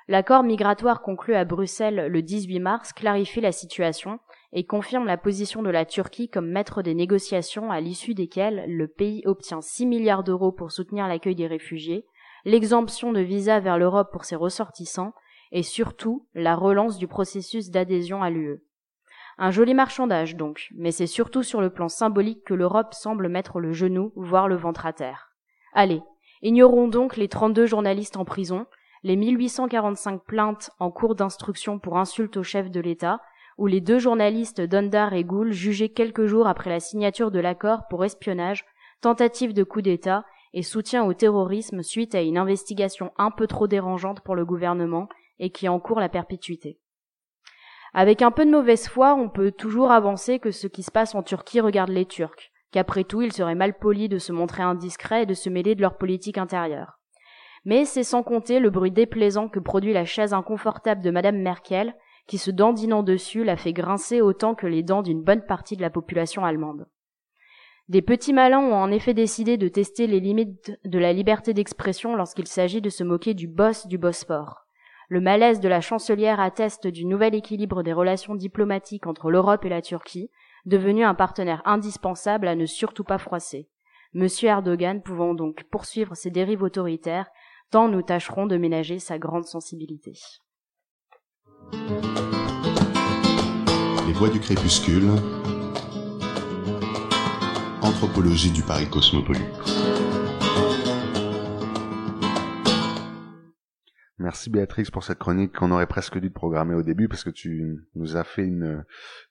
[0.09, 4.19] L'accord migratoire conclu à Bruxelles le 18 mars clarifie la situation
[4.53, 8.89] et confirme la position de la Turquie comme maître des négociations à l'issue desquelles le
[8.89, 12.07] pays obtient 6 milliards d'euros pour soutenir l'accueil des réfugiés,
[12.45, 15.13] l'exemption de visa vers l'Europe pour ses ressortissants
[15.53, 18.63] et surtout la relance du processus d'adhésion à l'UE.
[19.39, 23.61] Un joli marchandage donc, mais c'est surtout sur le plan symbolique que l'Europe semble mettre
[23.61, 25.31] le genou, voire le ventre à terre.
[25.75, 26.03] Allez,
[26.43, 28.67] ignorons donc les 32 journalistes en prison,
[29.05, 33.21] les 1845 plaintes en cours d'instruction pour insulte au chef de l'État,
[33.59, 37.89] ou les deux journalistes Dondar et Gould jugés quelques jours après la signature de l'accord
[37.91, 38.65] pour espionnage,
[39.01, 40.25] tentative de coup d'État
[40.55, 45.09] et soutien au terrorisme suite à une investigation un peu trop dérangeante pour le gouvernement
[45.41, 46.79] et qui encourt la perpétuité.
[47.95, 51.15] Avec un peu de mauvaise foi, on peut toujours avancer que ce qui se passe
[51.15, 55.25] en Turquie regarde les Turcs, qu'après tout il serait mal poli de se montrer indiscret
[55.25, 56.99] et de se mêler de leur politique intérieure.
[57.65, 61.95] Mais c'est sans compter le bruit déplaisant que produit la chaise inconfortable de Madame Merkel,
[62.29, 65.83] qui se dandinant dessus la fait grincer autant que les dents d'une bonne partie de
[65.83, 66.87] la population allemande.
[67.89, 72.15] Des petits malins ont en effet décidé de tester les limites de la liberté d'expression
[72.15, 74.67] lorsqu'il s'agit de se moquer du boss du Bosphore.
[75.09, 79.71] Le malaise de la chancelière atteste du nouvel équilibre des relations diplomatiques entre l'Europe et
[79.71, 80.31] la Turquie,
[80.67, 83.71] devenu un partenaire indispensable à ne surtout pas froisser.
[84.13, 87.31] Monsieur Erdogan pouvant donc poursuivre ses dérives autoritaires
[87.71, 90.13] tant nous tâcherons de ménager sa grande sensibilité.
[94.07, 95.11] Les voix du crépuscule.
[97.83, 99.43] Anthropologie du Paris cosmopolite.
[104.19, 107.87] Merci Béatrix pour cette chronique qu'on aurait presque dû programmer au début parce que tu
[107.95, 108.85] nous as fait une,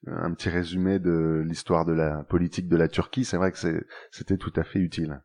[0.07, 3.26] un petit résumé de l'histoire de la politique de la Turquie.
[3.26, 3.57] C'est vrai que
[4.11, 5.22] c'était tout à fait utile.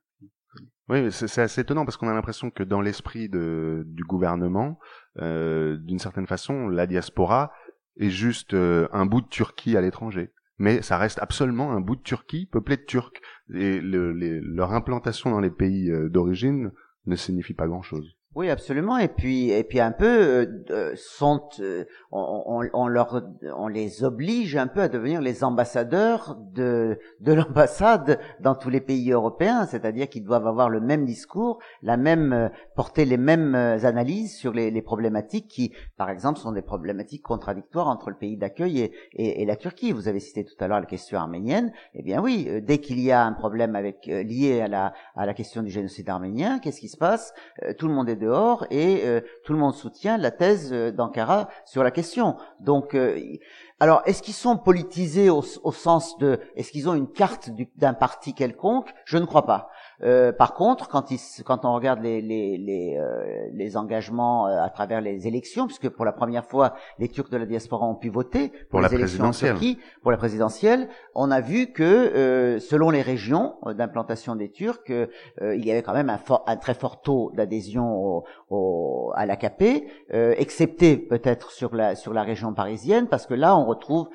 [0.88, 4.78] Oui, c'est assez étonnant parce qu'on a l'impression que dans l'esprit du gouvernement,
[5.18, 7.52] euh, d'une certaine façon, la diaspora
[7.98, 10.32] est juste euh, un bout de Turquie à l'étranger.
[10.58, 13.12] Mais ça reste absolument un bout de Turquie peuplé de Turcs.
[13.54, 16.72] Et leur implantation dans les pays euh, d'origine
[17.06, 18.16] ne signifie pas grand-chose.
[18.34, 18.96] Oui, absolument.
[18.96, 23.22] Et puis, et puis un peu, euh, euh, sont, euh, on, on, leur,
[23.54, 28.80] on les oblige un peu à devenir les ambassadeurs de, de l'ambassade dans tous les
[28.80, 29.66] pays européens.
[29.66, 34.70] C'est-à-dire qu'ils doivent avoir le même discours, la même, porter les mêmes analyses sur les,
[34.70, 39.42] les, problématiques qui, par exemple, sont des problématiques contradictoires entre le pays d'accueil et, et,
[39.42, 39.92] et, la Turquie.
[39.92, 41.70] Vous avez cité tout à l'heure la question arménienne.
[41.92, 45.34] Eh bien oui, dès qu'il y a un problème avec lié à la, à la
[45.34, 47.34] question du génocide arménien, qu'est-ce qui se passe?
[47.76, 51.48] Tout le monde est dehors et euh, tout le monde soutient la thèse euh, d'Ankara
[51.64, 52.36] sur la question.
[52.60, 53.18] Donc, euh,
[53.80, 57.94] alors, est-ce qu'ils sont politisés au, au, sens de, est-ce qu'ils ont une carte d'un
[57.94, 58.94] parti quelconque?
[59.04, 59.70] Je ne crois pas.
[60.04, 64.62] Euh, par contre, quand, il, quand on regarde les, les, les, euh, les engagements euh,
[64.62, 67.94] à travers les élections, puisque pour la première fois, les Turcs de la diaspora ont
[67.94, 72.58] pu voter pour, pour les élections en Turquie, pour la présidentielle, on a vu que
[72.60, 76.74] selon les régions d'implantation des Turcs, il y avait quand même un, fort, un très
[76.74, 83.08] fort taux d'adhésion au, au, à l'AKP, excepté peut-être sur la, sur la région parisienne,
[83.08, 84.08] parce que là, on retrouve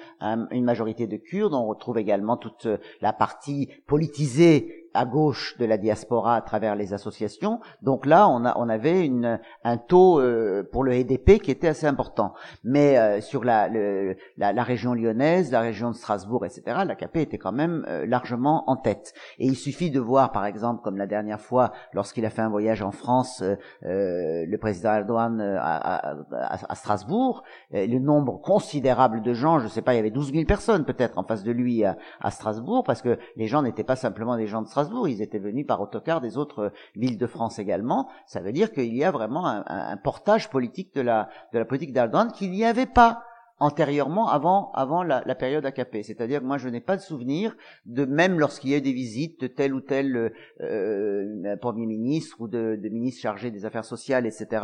[0.51, 2.67] une majorité de Kurdes, on retrouve également toute
[3.01, 7.59] la partie politisée à gauche de la diaspora à travers les associations.
[7.83, 11.67] Donc là, on, a, on avait une, un taux euh, pour le EDP qui était
[11.67, 12.33] assez important.
[12.63, 17.17] Mais euh, sur la, le, la, la, région lyonnaise, la région de Strasbourg, etc., l'AKP
[17.17, 19.13] était quand même euh, largement en tête.
[19.37, 22.49] Et il suffit de voir, par exemple, comme la dernière fois, lorsqu'il a fait un
[22.49, 23.43] voyage en France,
[23.83, 26.11] le président Erdogan à,
[26.41, 30.09] à, à Strasbourg, le nombre considérable de gens, je ne sais pas, il y avait
[30.09, 33.61] 12 000 personnes peut-être en face de lui à, à Strasbourg, parce que les gens
[33.61, 36.69] n'étaient pas simplement des gens de Strasbourg, ils étaient venus par autocar des autres euh,
[36.95, 38.07] villes de France également.
[38.25, 41.93] Ça veut dire qu'il y a vraiment un, portage politique de la, de la politique
[41.93, 43.23] d'Erdogan qu'il n'y avait pas
[43.59, 46.03] antérieurement, avant, avant la, période AKP.
[46.03, 47.55] C'est-à-dire que moi, je n'ai pas de souvenir
[47.87, 50.29] de même lorsqu'il y a eu des visites de tel ou tel euh,
[50.61, 54.63] euh premier ministre ou de, ministre chargé des affaires sociales, etc.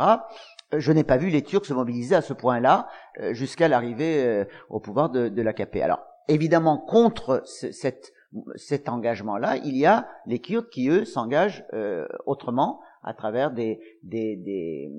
[0.72, 2.88] Je n'ai pas vu les Turcs se mobiliser à ce point-là
[3.32, 5.76] jusqu'à l'arrivée au pouvoir de, de l'AKP.
[5.82, 8.12] Alors, évidemment, contre cette
[8.56, 13.93] cet engagement-là, il y a les Kurdes qui, eux, s'engagent euh, autrement, à travers des,
[14.04, 14.92] des, des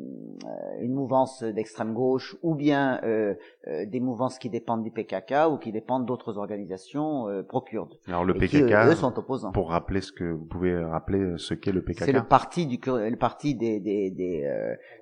[0.45, 3.36] euh, une mouvance d'extrême gauche ou bien euh,
[3.68, 7.95] euh, des mouvances qui dépendent du PKK ou qui dépendent d'autres organisations pro-kurdes.
[8.07, 9.52] Alors le PKK, qui, eux, sont opposants.
[9.52, 12.06] Pour rappeler ce que vous pouvez rappeler ce qu'est le PKK.
[12.06, 14.44] C'est le parti du le parti des des, des,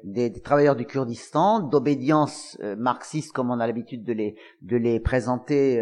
[0.04, 5.00] des, des travailleurs du Kurdistan d'obédience marxiste comme on a l'habitude de les de les
[5.00, 5.80] présenter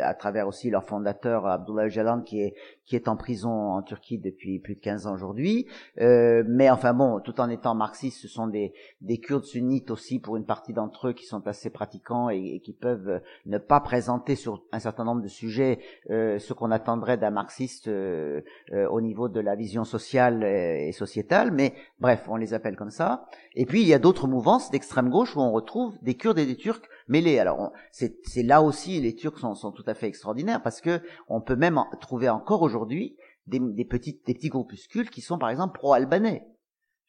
[0.00, 2.54] à travers aussi leur fondateur Abdullah Öcalan qui est
[2.86, 5.66] qui est en prison en Turquie depuis plus de 15 ans aujourd'hui.
[5.96, 10.36] Mais enfin bon, tout en étant marxiste, ce sont des, des Kurdes sunnites aussi pour
[10.36, 14.62] une partie d'entre eux qui sont assez pratiquants et, qui peuvent ne pas présenter sur
[14.72, 18.40] un certain nombre de sujets euh, ce qu'on attendrait d'un marxiste euh,
[18.72, 21.50] euh, au niveau de la vision sociale et, sociétale.
[21.50, 23.26] Mais bref, on les appelle comme ça.
[23.54, 26.46] Et puis il y a d'autres mouvances d'extrême gauche où on retrouve des Kurdes et
[26.46, 27.38] des Turcs mêlés.
[27.38, 31.40] Alors c'est là aussi les Turcs sont, sont tout à fait extraordinaires parce que on
[31.40, 33.16] peut même trouver encore aujourd'hui
[33.46, 36.46] des, des, petites, des petits groupuscules qui sont par exemple pro-albanais.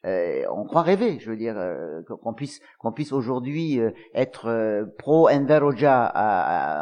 [0.06, 4.48] Euh, on croit rêver, je veux dire, euh, qu'on puisse qu'on puisse aujourd'hui euh, être
[4.48, 6.12] euh, pro Enver Hoxha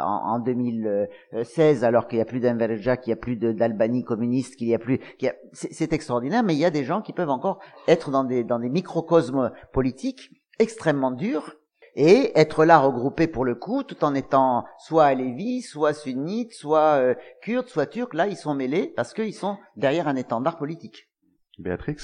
[0.04, 4.56] en, en, 2016, alors qu'il y a plus d'Enver qu'il y a plus d'Albanie communiste,
[4.56, 5.00] qu'il y a plus,
[5.52, 6.42] c'est extraordinaire.
[6.42, 9.52] Mais il y a des gens qui peuvent encore être dans des dans des microcosmes
[9.72, 11.56] politiques extrêmement durs
[11.96, 17.00] et être là regroupés pour le coup, tout en étant soit alévis, soit sunnites, soit
[17.00, 18.14] euh, kurdes, soit turcs.
[18.14, 21.08] Là, ils sont mêlés parce qu'ils sont derrière un étendard politique.
[21.58, 21.96] Béatrix?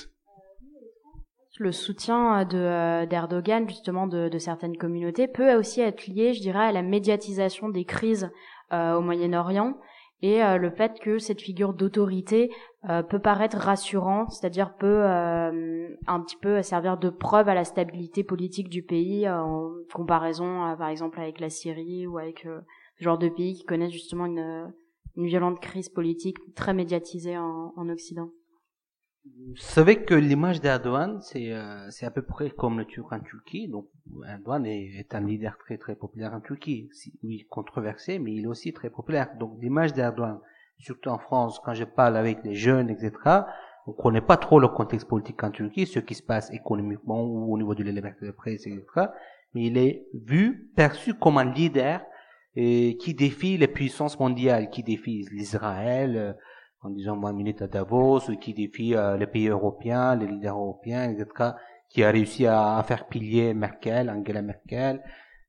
[1.59, 6.73] Le soutien de d'Erdogan justement de, certaines communautés peut aussi être lié, je dirais, à
[6.73, 8.31] la médiatisation des crises
[8.73, 9.75] euh, au Moyen-Orient
[10.23, 12.51] et euh, le fait que cette figure d'autorité
[12.89, 17.65] euh, peut paraître rassurant, c'est-à-dire peut euh, un petit peu servir de preuve à la
[17.65, 22.41] stabilité politique du pays en comparaison, par exemple, avec la Syrie ou avec
[22.99, 24.73] ce genre de pays qui connaissent justement une,
[25.19, 28.29] violente crise politique très médiatisée en Occident.
[29.49, 33.69] Vous savez que l'image d'Erdogan, c'est euh, à peu près comme le Turc en Turquie.
[33.69, 33.87] Donc
[34.29, 36.89] Erdogan est, est, un leader très très populaire en Turquie.
[37.23, 39.31] Oui, controversé, mais il est aussi très populaire.
[39.39, 40.41] Donc l'image d'Erdogan,
[40.79, 43.13] surtout en France, quand je parle avec les jeunes, etc.,
[43.87, 47.55] on connaît pas trop le contexte politique en Turquie, ce qui se passe économiquement ou
[47.55, 48.83] au niveau de la liberté de presse, etc.
[49.55, 52.03] Mais il est vu, perçu comme un leader
[52.57, 56.37] et qui défie les puissances mondiales, qui défie l'Israël,
[56.87, 61.11] en disant moi minute à Davos, qui défie euh, les pays européens, les leaders européens,
[61.11, 61.27] etc.,
[61.91, 65.03] qui a réussi à, à faire pilier Merkel, Angela Merkel,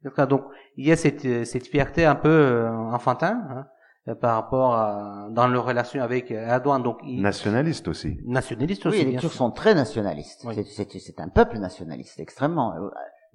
[0.04, 0.28] etc.
[0.30, 0.44] Donc
[0.76, 3.66] il y a cette, cette fierté un peu euh, enfantin hein,
[4.08, 6.82] euh, par rapport à, dans leur relation avec Erdogan.
[6.84, 8.20] Donc il- Nationaliste aussi.
[8.26, 9.04] nationaliste aussi.
[9.06, 10.44] Oui, les Turcs sont très nationalistes.
[10.48, 10.54] Oui.
[10.56, 12.74] C'est- C'est c'est un peuple nationaliste, extrêmement.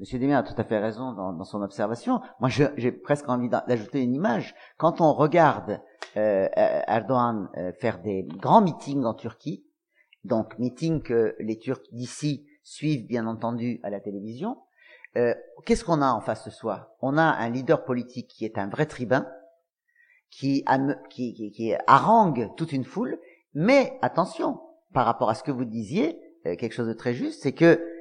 [0.02, 2.20] Monsieur Demir a tout à fait raison dans, dans son observation.
[2.40, 4.52] Moi, j'ai presque envie d'a- d'ajouter une image.
[4.76, 5.80] Quand on regarde
[6.16, 9.64] euh, euh, Erdogan euh, faire des grands meetings en Turquie,
[10.24, 14.58] donc meetings que les Turcs d'ici suivent bien entendu à la télévision,
[15.16, 16.96] euh, qu'est-ce qu'on a en face de soi?
[17.00, 19.28] On a un leader politique qui est un vrai tribun,
[20.30, 20.64] qui,
[21.10, 23.20] qui, qui, qui harangue toute une foule,
[23.54, 24.58] mais attention,
[24.92, 27.91] par rapport à ce que vous disiez, euh, quelque chose de très juste, c'est que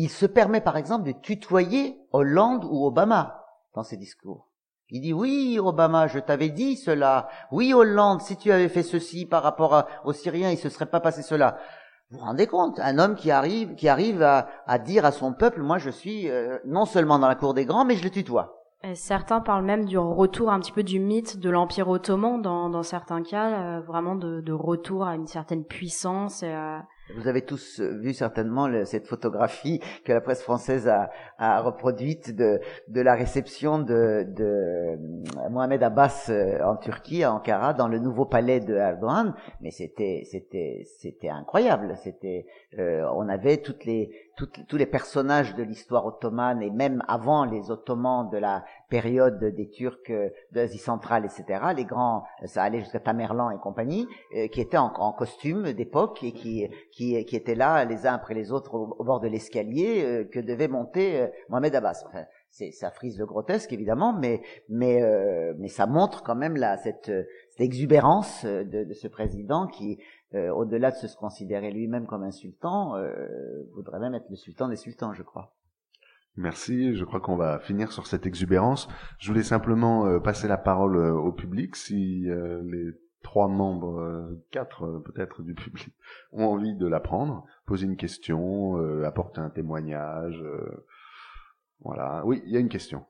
[0.00, 3.44] il se permet par exemple de tutoyer Hollande ou Obama
[3.74, 4.48] dans ses discours.
[4.90, 7.28] Il dit oui Obama, je t'avais dit cela.
[7.52, 10.86] Oui Hollande, si tu avais fait ceci par rapport à- aux Syriens, il se serait
[10.86, 11.58] pas passé cela.
[12.10, 15.34] Vous vous rendez compte, un homme qui arrive, qui arrive à, à dire à son
[15.34, 18.10] peuple, moi je suis euh, non seulement dans la cour des grands, mais je le
[18.10, 18.54] tutoie.
[18.84, 22.70] Et certains parlent même du retour un petit peu du mythe de l'Empire ottoman dans,
[22.70, 26.42] dans certains cas, euh, vraiment de, de retour à une certaine puissance.
[26.44, 26.78] Et, euh,
[27.16, 31.60] Vous avez tous euh, vu certainement le- cette photographie que la presse française a, a
[31.60, 34.96] reproduite de, de la réception de, de euh,
[35.50, 39.34] Mohamed Abbas euh, en Turquie, à Ankara, dans le nouveau palais de Erdogan.
[39.60, 41.94] Mais c'était c'était c'était incroyable.
[41.96, 42.46] C'était
[42.78, 44.10] euh, on avait toutes les
[44.46, 49.68] tous les personnages de l'histoire ottomane et même avant les Ottomans de la période des
[49.68, 51.60] Turcs euh, d'Asie centrale, etc.
[51.76, 54.06] Les grands, ça allait jusqu'à Tamerlan et compagnie,
[54.36, 58.14] euh, qui étaient en, en costume d'époque et qui, qui, qui étaient là les uns
[58.14, 62.04] après les autres au, bord de l'escalier euh, que devait monter euh, Mohamed Abbas.
[62.06, 66.56] Enfin, c'est, ça frise le grotesque évidemment, mais mais euh, mais ça montre quand même
[66.56, 69.98] la cette, euh, cette exubérance euh, de, de ce président qui,
[70.34, 73.10] euh, au-delà de se considérer lui-même comme un sultan, euh,
[73.74, 75.54] voudrait même être le sultan des sultans, je crois.
[76.36, 78.88] Merci, je crois qu'on va finir sur cette exubérance.
[79.18, 82.92] Je voulais simplement euh, passer la parole euh, au public si euh, les
[83.22, 85.92] trois membres, euh, quatre peut-être du public
[86.32, 90.40] ont envie de la prendre, poser une question, euh, apporter un témoignage.
[90.40, 90.86] euh,
[91.80, 92.22] voilà.
[92.24, 93.04] Oui, il y a une question.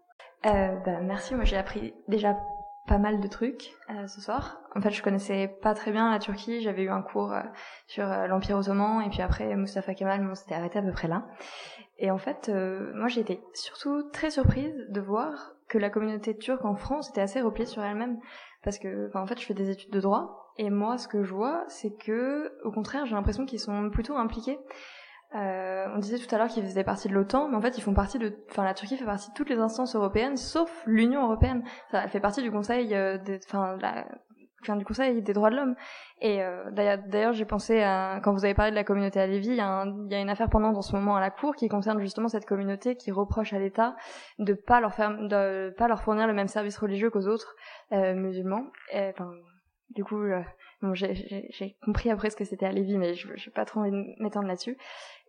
[0.46, 2.38] Euh, bah, merci, moi j'ai appris déjà
[2.88, 4.60] pas mal de trucs euh, ce soir.
[4.74, 7.42] En fait, je connaissais pas très bien la Turquie, j'avais eu un cours euh,
[7.86, 11.06] sur euh, l'Empire ottoman et puis après Mustafa Kemal, on s'était arrêté à peu près
[11.06, 11.26] là.
[11.98, 16.36] Et en fait, euh, moi j'ai été surtout très surprise de voir que la communauté
[16.36, 18.18] turque en France était assez repliée sur elle-même
[18.64, 21.34] parce que en fait, je fais des études de droit et moi ce que je
[21.34, 24.58] vois, c'est que au contraire, j'ai l'impression qu'ils sont plutôt impliqués
[25.34, 27.82] euh, on disait tout à l'heure qu'ils faisaient partie de l'OTAN, mais en fait ils
[27.82, 31.24] font partie de, enfin la Turquie fait partie de toutes les instances européennes, sauf l'Union
[31.24, 31.62] européenne.
[31.90, 33.76] Ça, elle fait partie du Conseil, euh, des, enfin,
[34.76, 35.74] du Conseil des droits de l'homme.
[36.20, 39.50] Et euh, d'ailleurs, j'ai pensé à, quand vous avez parlé de la communauté à Lévis,
[39.50, 42.28] il y, a une affaire pendant en ce moment à la Cour qui concerne justement
[42.28, 43.96] cette communauté qui reproche à l'État
[44.38, 47.54] de pas leur faire, de pas leur fournir le même service religieux qu'aux autres
[47.92, 48.64] euh, musulmans.
[48.92, 49.30] Et, enfin,
[49.90, 50.42] du coup, euh,
[50.82, 53.90] bon, j'ai compris après ce que c'était à Lévis, mais je n'ai pas trop envie
[53.90, 54.76] de m'étendre là-dessus.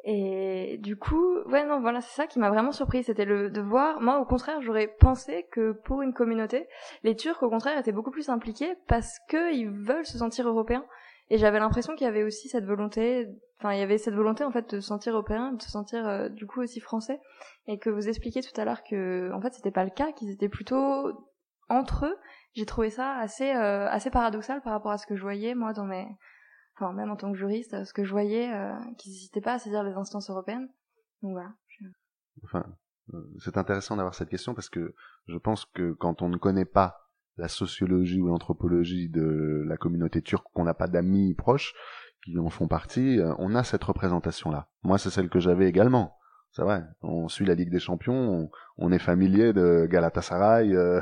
[0.05, 3.61] Et du coup, ouais, non, voilà, c'est ça qui m'a vraiment surpris, c'était le de
[3.61, 3.99] voir.
[3.99, 6.67] Moi, au contraire, j'aurais pensé que pour une communauté,
[7.03, 10.85] les Turcs, au contraire, étaient beaucoup plus impliqués parce que ils veulent se sentir européens.
[11.29, 13.27] Et j'avais l'impression qu'il y avait aussi cette volonté,
[13.59, 16.07] enfin, il y avait cette volonté en fait de se sentir européen, de se sentir
[16.07, 17.19] euh, du coup aussi français,
[17.67, 20.31] et que vous expliquiez tout à l'heure que, en fait, c'était pas le cas, qu'ils
[20.31, 21.11] étaient plutôt
[21.67, 22.17] entre eux.
[22.53, 25.73] J'ai trouvé ça assez euh, assez paradoxal par rapport à ce que je voyais moi
[25.73, 26.07] dans mes
[26.79, 29.59] enfin même en tant que juriste, ce que je voyais, euh, qu'ils n'hésitaient pas à
[29.59, 30.69] saisir les instances européennes.
[31.21, 31.53] Donc voilà.
[32.43, 32.65] Enfin,
[33.13, 34.95] euh, c'est intéressant d'avoir cette question parce que
[35.27, 40.21] je pense que quand on ne connaît pas la sociologie ou l'anthropologie de la communauté
[40.21, 41.73] turque, qu'on n'a pas d'amis proches
[42.23, 44.67] qui en font partie, euh, on a cette représentation-là.
[44.83, 46.19] Moi, c'est celle que j'avais également.
[46.51, 46.83] C'est vrai.
[47.01, 50.73] On suit la Ligue des Champions, on, est familier de Galatasaray.
[50.73, 50.99] euh,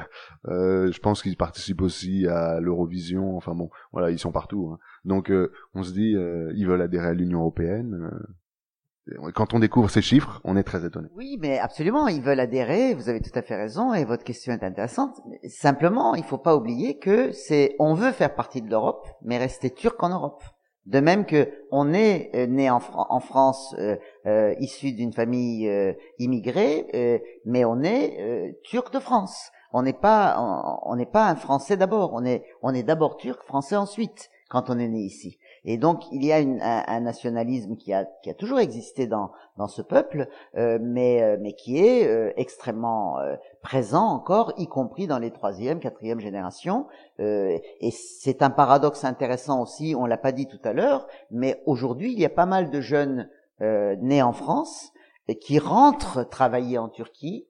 [0.48, 3.38] euh, je pense qu'ils participent aussi à l'Eurovision.
[3.38, 4.72] Enfin bon, voilà, ils sont partout.
[4.74, 4.80] hein.
[5.06, 8.10] Donc, euh, on se dit, euh, ils veulent adhérer à l'Union européenne.
[8.12, 11.08] euh, quand on découvre ces chiffres, on est très étonné.
[11.16, 14.52] Oui, mais absolument, ils veulent adhérer, vous avez tout à fait raison, et votre question
[14.52, 15.16] est intéressante.
[15.48, 19.70] Simplement, il faut pas oublier que c'est, on veut faire partie de l'Europe, mais rester
[19.70, 20.44] turc en Europe.
[20.86, 23.76] De même que on est né en, Fran- en France,
[24.26, 25.70] euh, issu d'une famille
[26.20, 29.52] immigrée, mais on est turc de France.
[29.74, 30.38] On n'est pas,
[30.86, 32.12] on n'est pas un Français d'abord.
[32.14, 35.38] On est, on est d'abord turc, français ensuite quand on est né ici.
[35.66, 39.08] Et donc il y a une, un, un, nationalisme qui a, qui a toujours existé
[39.08, 44.54] dans, dans ce peuple, euh, mais, euh, mais qui est euh, extrêmement euh, présent encore,
[44.58, 46.88] y compris dans les troisième, quatrième générations.
[47.20, 52.14] et c'est un paradoxe intéressant aussi, on l'a pas dit tout à l'heure, mais aujourd'hui
[52.14, 53.30] il y a pas mal de jeunes
[53.60, 54.94] nés en France
[55.42, 57.48] qui rentrent travailler en Turquie.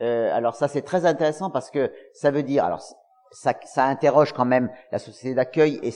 [0.00, 2.82] alors ça c'est très intéressant parce que ça veut dire, alors
[3.30, 5.92] ça, ça, interroge quand même la société d'accueil et,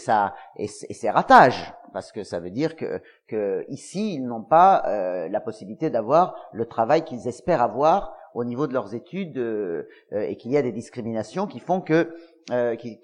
[0.57, 5.28] et, ses ratages, parce que ça veut dire que, que ici ils n'ont pas euh,
[5.28, 10.20] la possibilité d'avoir le travail qu'ils espèrent avoir au niveau de leurs études euh, euh,
[10.20, 12.15] et qu'il y a des discriminations qui font que
[12.51, 12.98] euh, qui,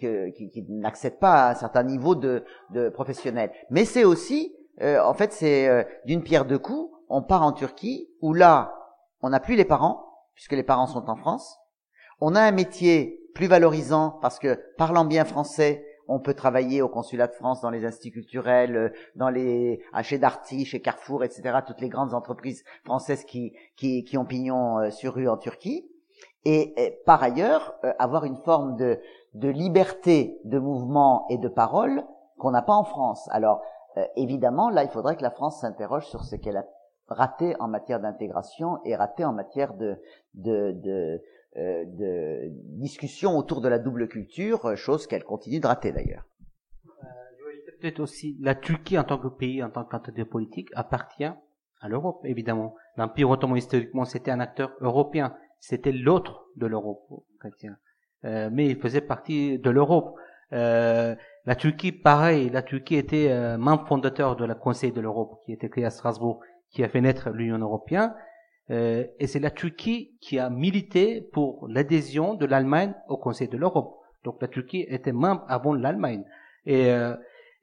[0.69, 3.53] n'accèdent pas à un certain niveau de, de professionnel.
[3.70, 6.90] Mais c'est aussi, en fait, c'est d'une pierre deux coups.
[7.09, 8.74] On part en Turquie où là,
[9.20, 10.05] on n'a plus les parents
[10.35, 11.59] puisque les parents sont en France.
[12.21, 16.89] On a un métier plus valorisant parce que parlant bien français, on peut travailler au
[16.89, 21.59] consulat de France, dans les instituts culturels, euh, dans les chez Darty, chez Carrefour, etc.
[21.67, 25.91] Toutes les grandes entreprises françaises qui qui, qui ont pignon euh, sur rue en Turquie.
[26.49, 29.01] Et, par ailleurs, euh, avoir une forme de
[29.35, 32.05] de liberté de mouvement et de parole
[32.39, 33.29] qu'on n'a pas en France.
[33.33, 33.61] Alors
[34.15, 36.65] évidemment, là, il faudrait que la France s'interroge sur ce qu'elle a
[37.09, 40.01] raté en matière d'intégration et raté en matière de,
[40.35, 41.19] de, de euh,
[41.57, 46.27] de discussion autour de la double culture, euh, chose qu'elle continue de rater d'ailleurs.
[46.87, 47.07] Euh,
[47.81, 52.20] peut-être aussi la Turquie en tant que pays, en tant qu'entité politique, appartient à l'Europe,
[52.24, 52.74] évidemment.
[52.97, 57.07] L'Empire ottoman historiquement c'était un acteur européen, c'était l'autre de l'Europe
[57.41, 57.77] chrétien,
[58.24, 60.15] euh, mais il faisait partie de l'Europe.
[60.53, 61.16] Euh,
[61.47, 65.69] la Turquie, pareil, la Turquie était membre fondateur de la Conseil de l'Europe qui était
[65.69, 68.12] créé à Strasbourg, qui a fait naître l'Union européenne.
[68.71, 73.57] Euh, et c'est la Turquie qui a milité pour l'adhésion de l'Allemagne au Conseil de
[73.57, 73.97] l'Europe.
[74.25, 76.25] Donc la Turquie était membre avant l'Allemagne.
[76.65, 77.15] Et, euh,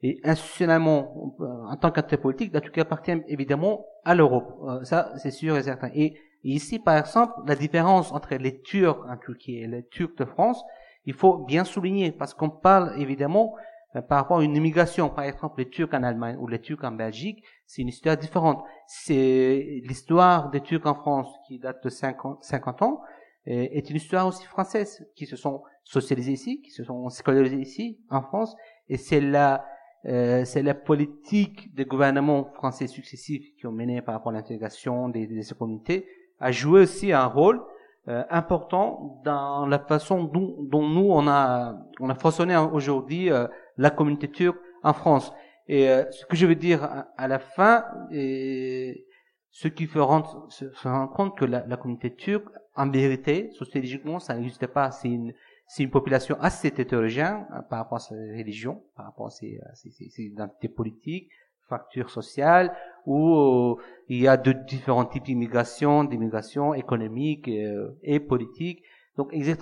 [0.04, 4.54] et institutionnellement, en tant qu'acteur politique, la Turquie appartient évidemment à l'Europe.
[4.68, 5.88] Euh, ça, c'est sûr et certain.
[5.94, 10.26] Et, ici, par exemple, la différence entre les Turcs en Turquie et les Turcs de
[10.26, 10.62] France,
[11.06, 13.54] il faut bien souligner, parce qu'on parle évidemment
[13.96, 16.84] euh, par rapport à une immigration, par exemple les Turcs en Allemagne ou les Turcs
[16.84, 18.62] en Belgique, c'est une histoire différente.
[18.86, 23.00] C'est l'histoire des Turcs en France qui date de 50, 50 ans,
[23.46, 27.98] est une histoire aussi française, qui se sont socialisés ici, qui se sont scolarisés ici,
[28.08, 28.56] en France,
[28.88, 29.66] et c'est la,
[30.06, 35.08] euh, c'est la politique des gouvernements français successifs qui ont mené par rapport à l'intégration
[35.08, 36.06] des, des communautés,
[36.40, 37.62] a joué aussi un rôle
[38.08, 43.46] euh, important dans la façon dont, dont, nous on a on a façonné aujourd'hui euh,
[43.78, 45.32] la communauté turque en France.
[45.68, 49.06] Et euh, ce que je veux dire à, la fin, et
[49.50, 54.34] ce qui fait se, rendre compte que la, la, communauté turque, en vérité, sociologiquement, ça
[54.34, 54.90] n'existe pas.
[54.90, 55.32] C'est une,
[55.66, 59.90] c'est une population assez hétérogène par rapport à sa religion, par rapport à ses, ses,
[59.90, 61.30] ses identités politiques,
[61.66, 62.76] fracture sociale,
[63.06, 68.82] où euh, il y a de différents types d'immigration, d'immigration économique euh, et politique,
[69.16, 69.56] donc etc.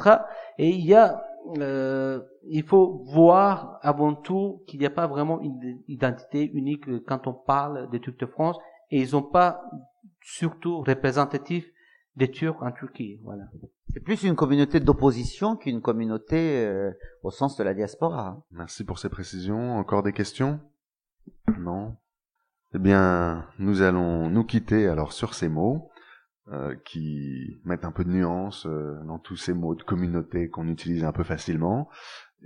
[0.59, 1.23] Et il y a,
[1.59, 7.27] euh, il faut voir avant tout qu'il n'y a pas vraiment une identité unique quand
[7.27, 8.59] on parle des Turcs de France,
[8.91, 9.63] et ils n'ont pas
[10.21, 11.67] surtout représentatif
[12.17, 13.21] des Turcs en Turquie.
[13.23, 13.45] Voilà.
[13.89, 16.91] C'est plus une communauté d'opposition qu'une communauté
[17.23, 18.29] au sens de la diaspora.
[18.29, 18.43] Hein.
[18.51, 19.77] Merci pour ces précisions.
[19.77, 20.61] Encore des questions?
[21.59, 21.97] Non?
[22.75, 25.91] Eh bien, nous allons nous quitter alors sur ces mots
[26.51, 30.67] euh, qui mettent un peu de nuance euh, dans tous ces mots de communauté qu'on
[30.67, 31.89] utilise un peu facilement.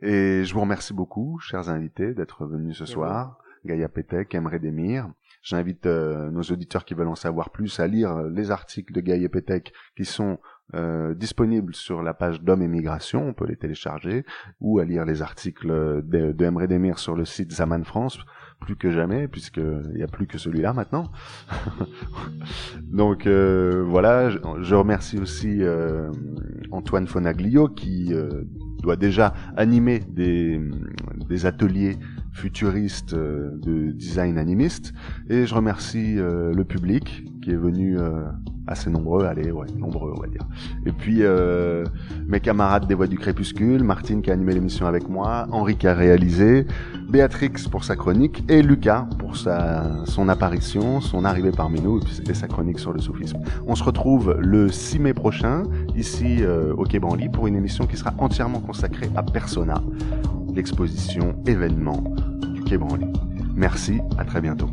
[0.03, 3.39] Et je vous remercie beaucoup, chers invités, d'être venus ce soir.
[3.65, 5.11] Gaïa Petek, Emre Demir.
[5.41, 9.31] J'invite euh, nos auditeurs qui veulent en savoir plus à lire les articles de Gaïa
[9.31, 10.39] Petek qui sont
[10.75, 14.27] euh, disponibles sur la page d'Homme et Migration, on peut les télécharger,
[14.61, 18.19] ou à lire les articles de, de Emre Demir sur le site Zaman France
[18.61, 21.11] plus que jamais, puisqu'il n'y a plus que celui-là maintenant.
[22.83, 26.11] Donc euh, voilà, je, remercie aussi euh,
[26.73, 28.45] Antoine Fonaglio qui euh,
[28.83, 30.61] doit déjà animer des,
[31.29, 31.97] des ateliers
[32.37, 34.93] futuristes de design animiste.
[35.29, 37.99] Et je remercie le public qui est venu
[38.67, 40.43] assez nombreux, allez, ouais, nombreux, on va dire.
[40.85, 41.85] Et puis, euh,
[42.27, 45.87] mes camarades des Voix du Crépuscule, Martine qui a animé l'émission avec moi, Henri qui
[45.87, 46.67] a réalisé,
[47.09, 52.35] Béatrix pour sa chronique, et Lucas pour sa, son apparition, son arrivée parmi nous, et,
[52.35, 53.39] sa chronique sur le soufisme.
[53.67, 55.63] On se retrouve le 6 mai prochain,
[55.95, 59.81] ici euh, au Quai Branly, pour une émission qui sera entièrement consacrée à Persona,
[60.57, 62.03] l'exposition événement
[62.55, 63.07] du Quai Branly.
[63.55, 64.71] Merci, à très bientôt.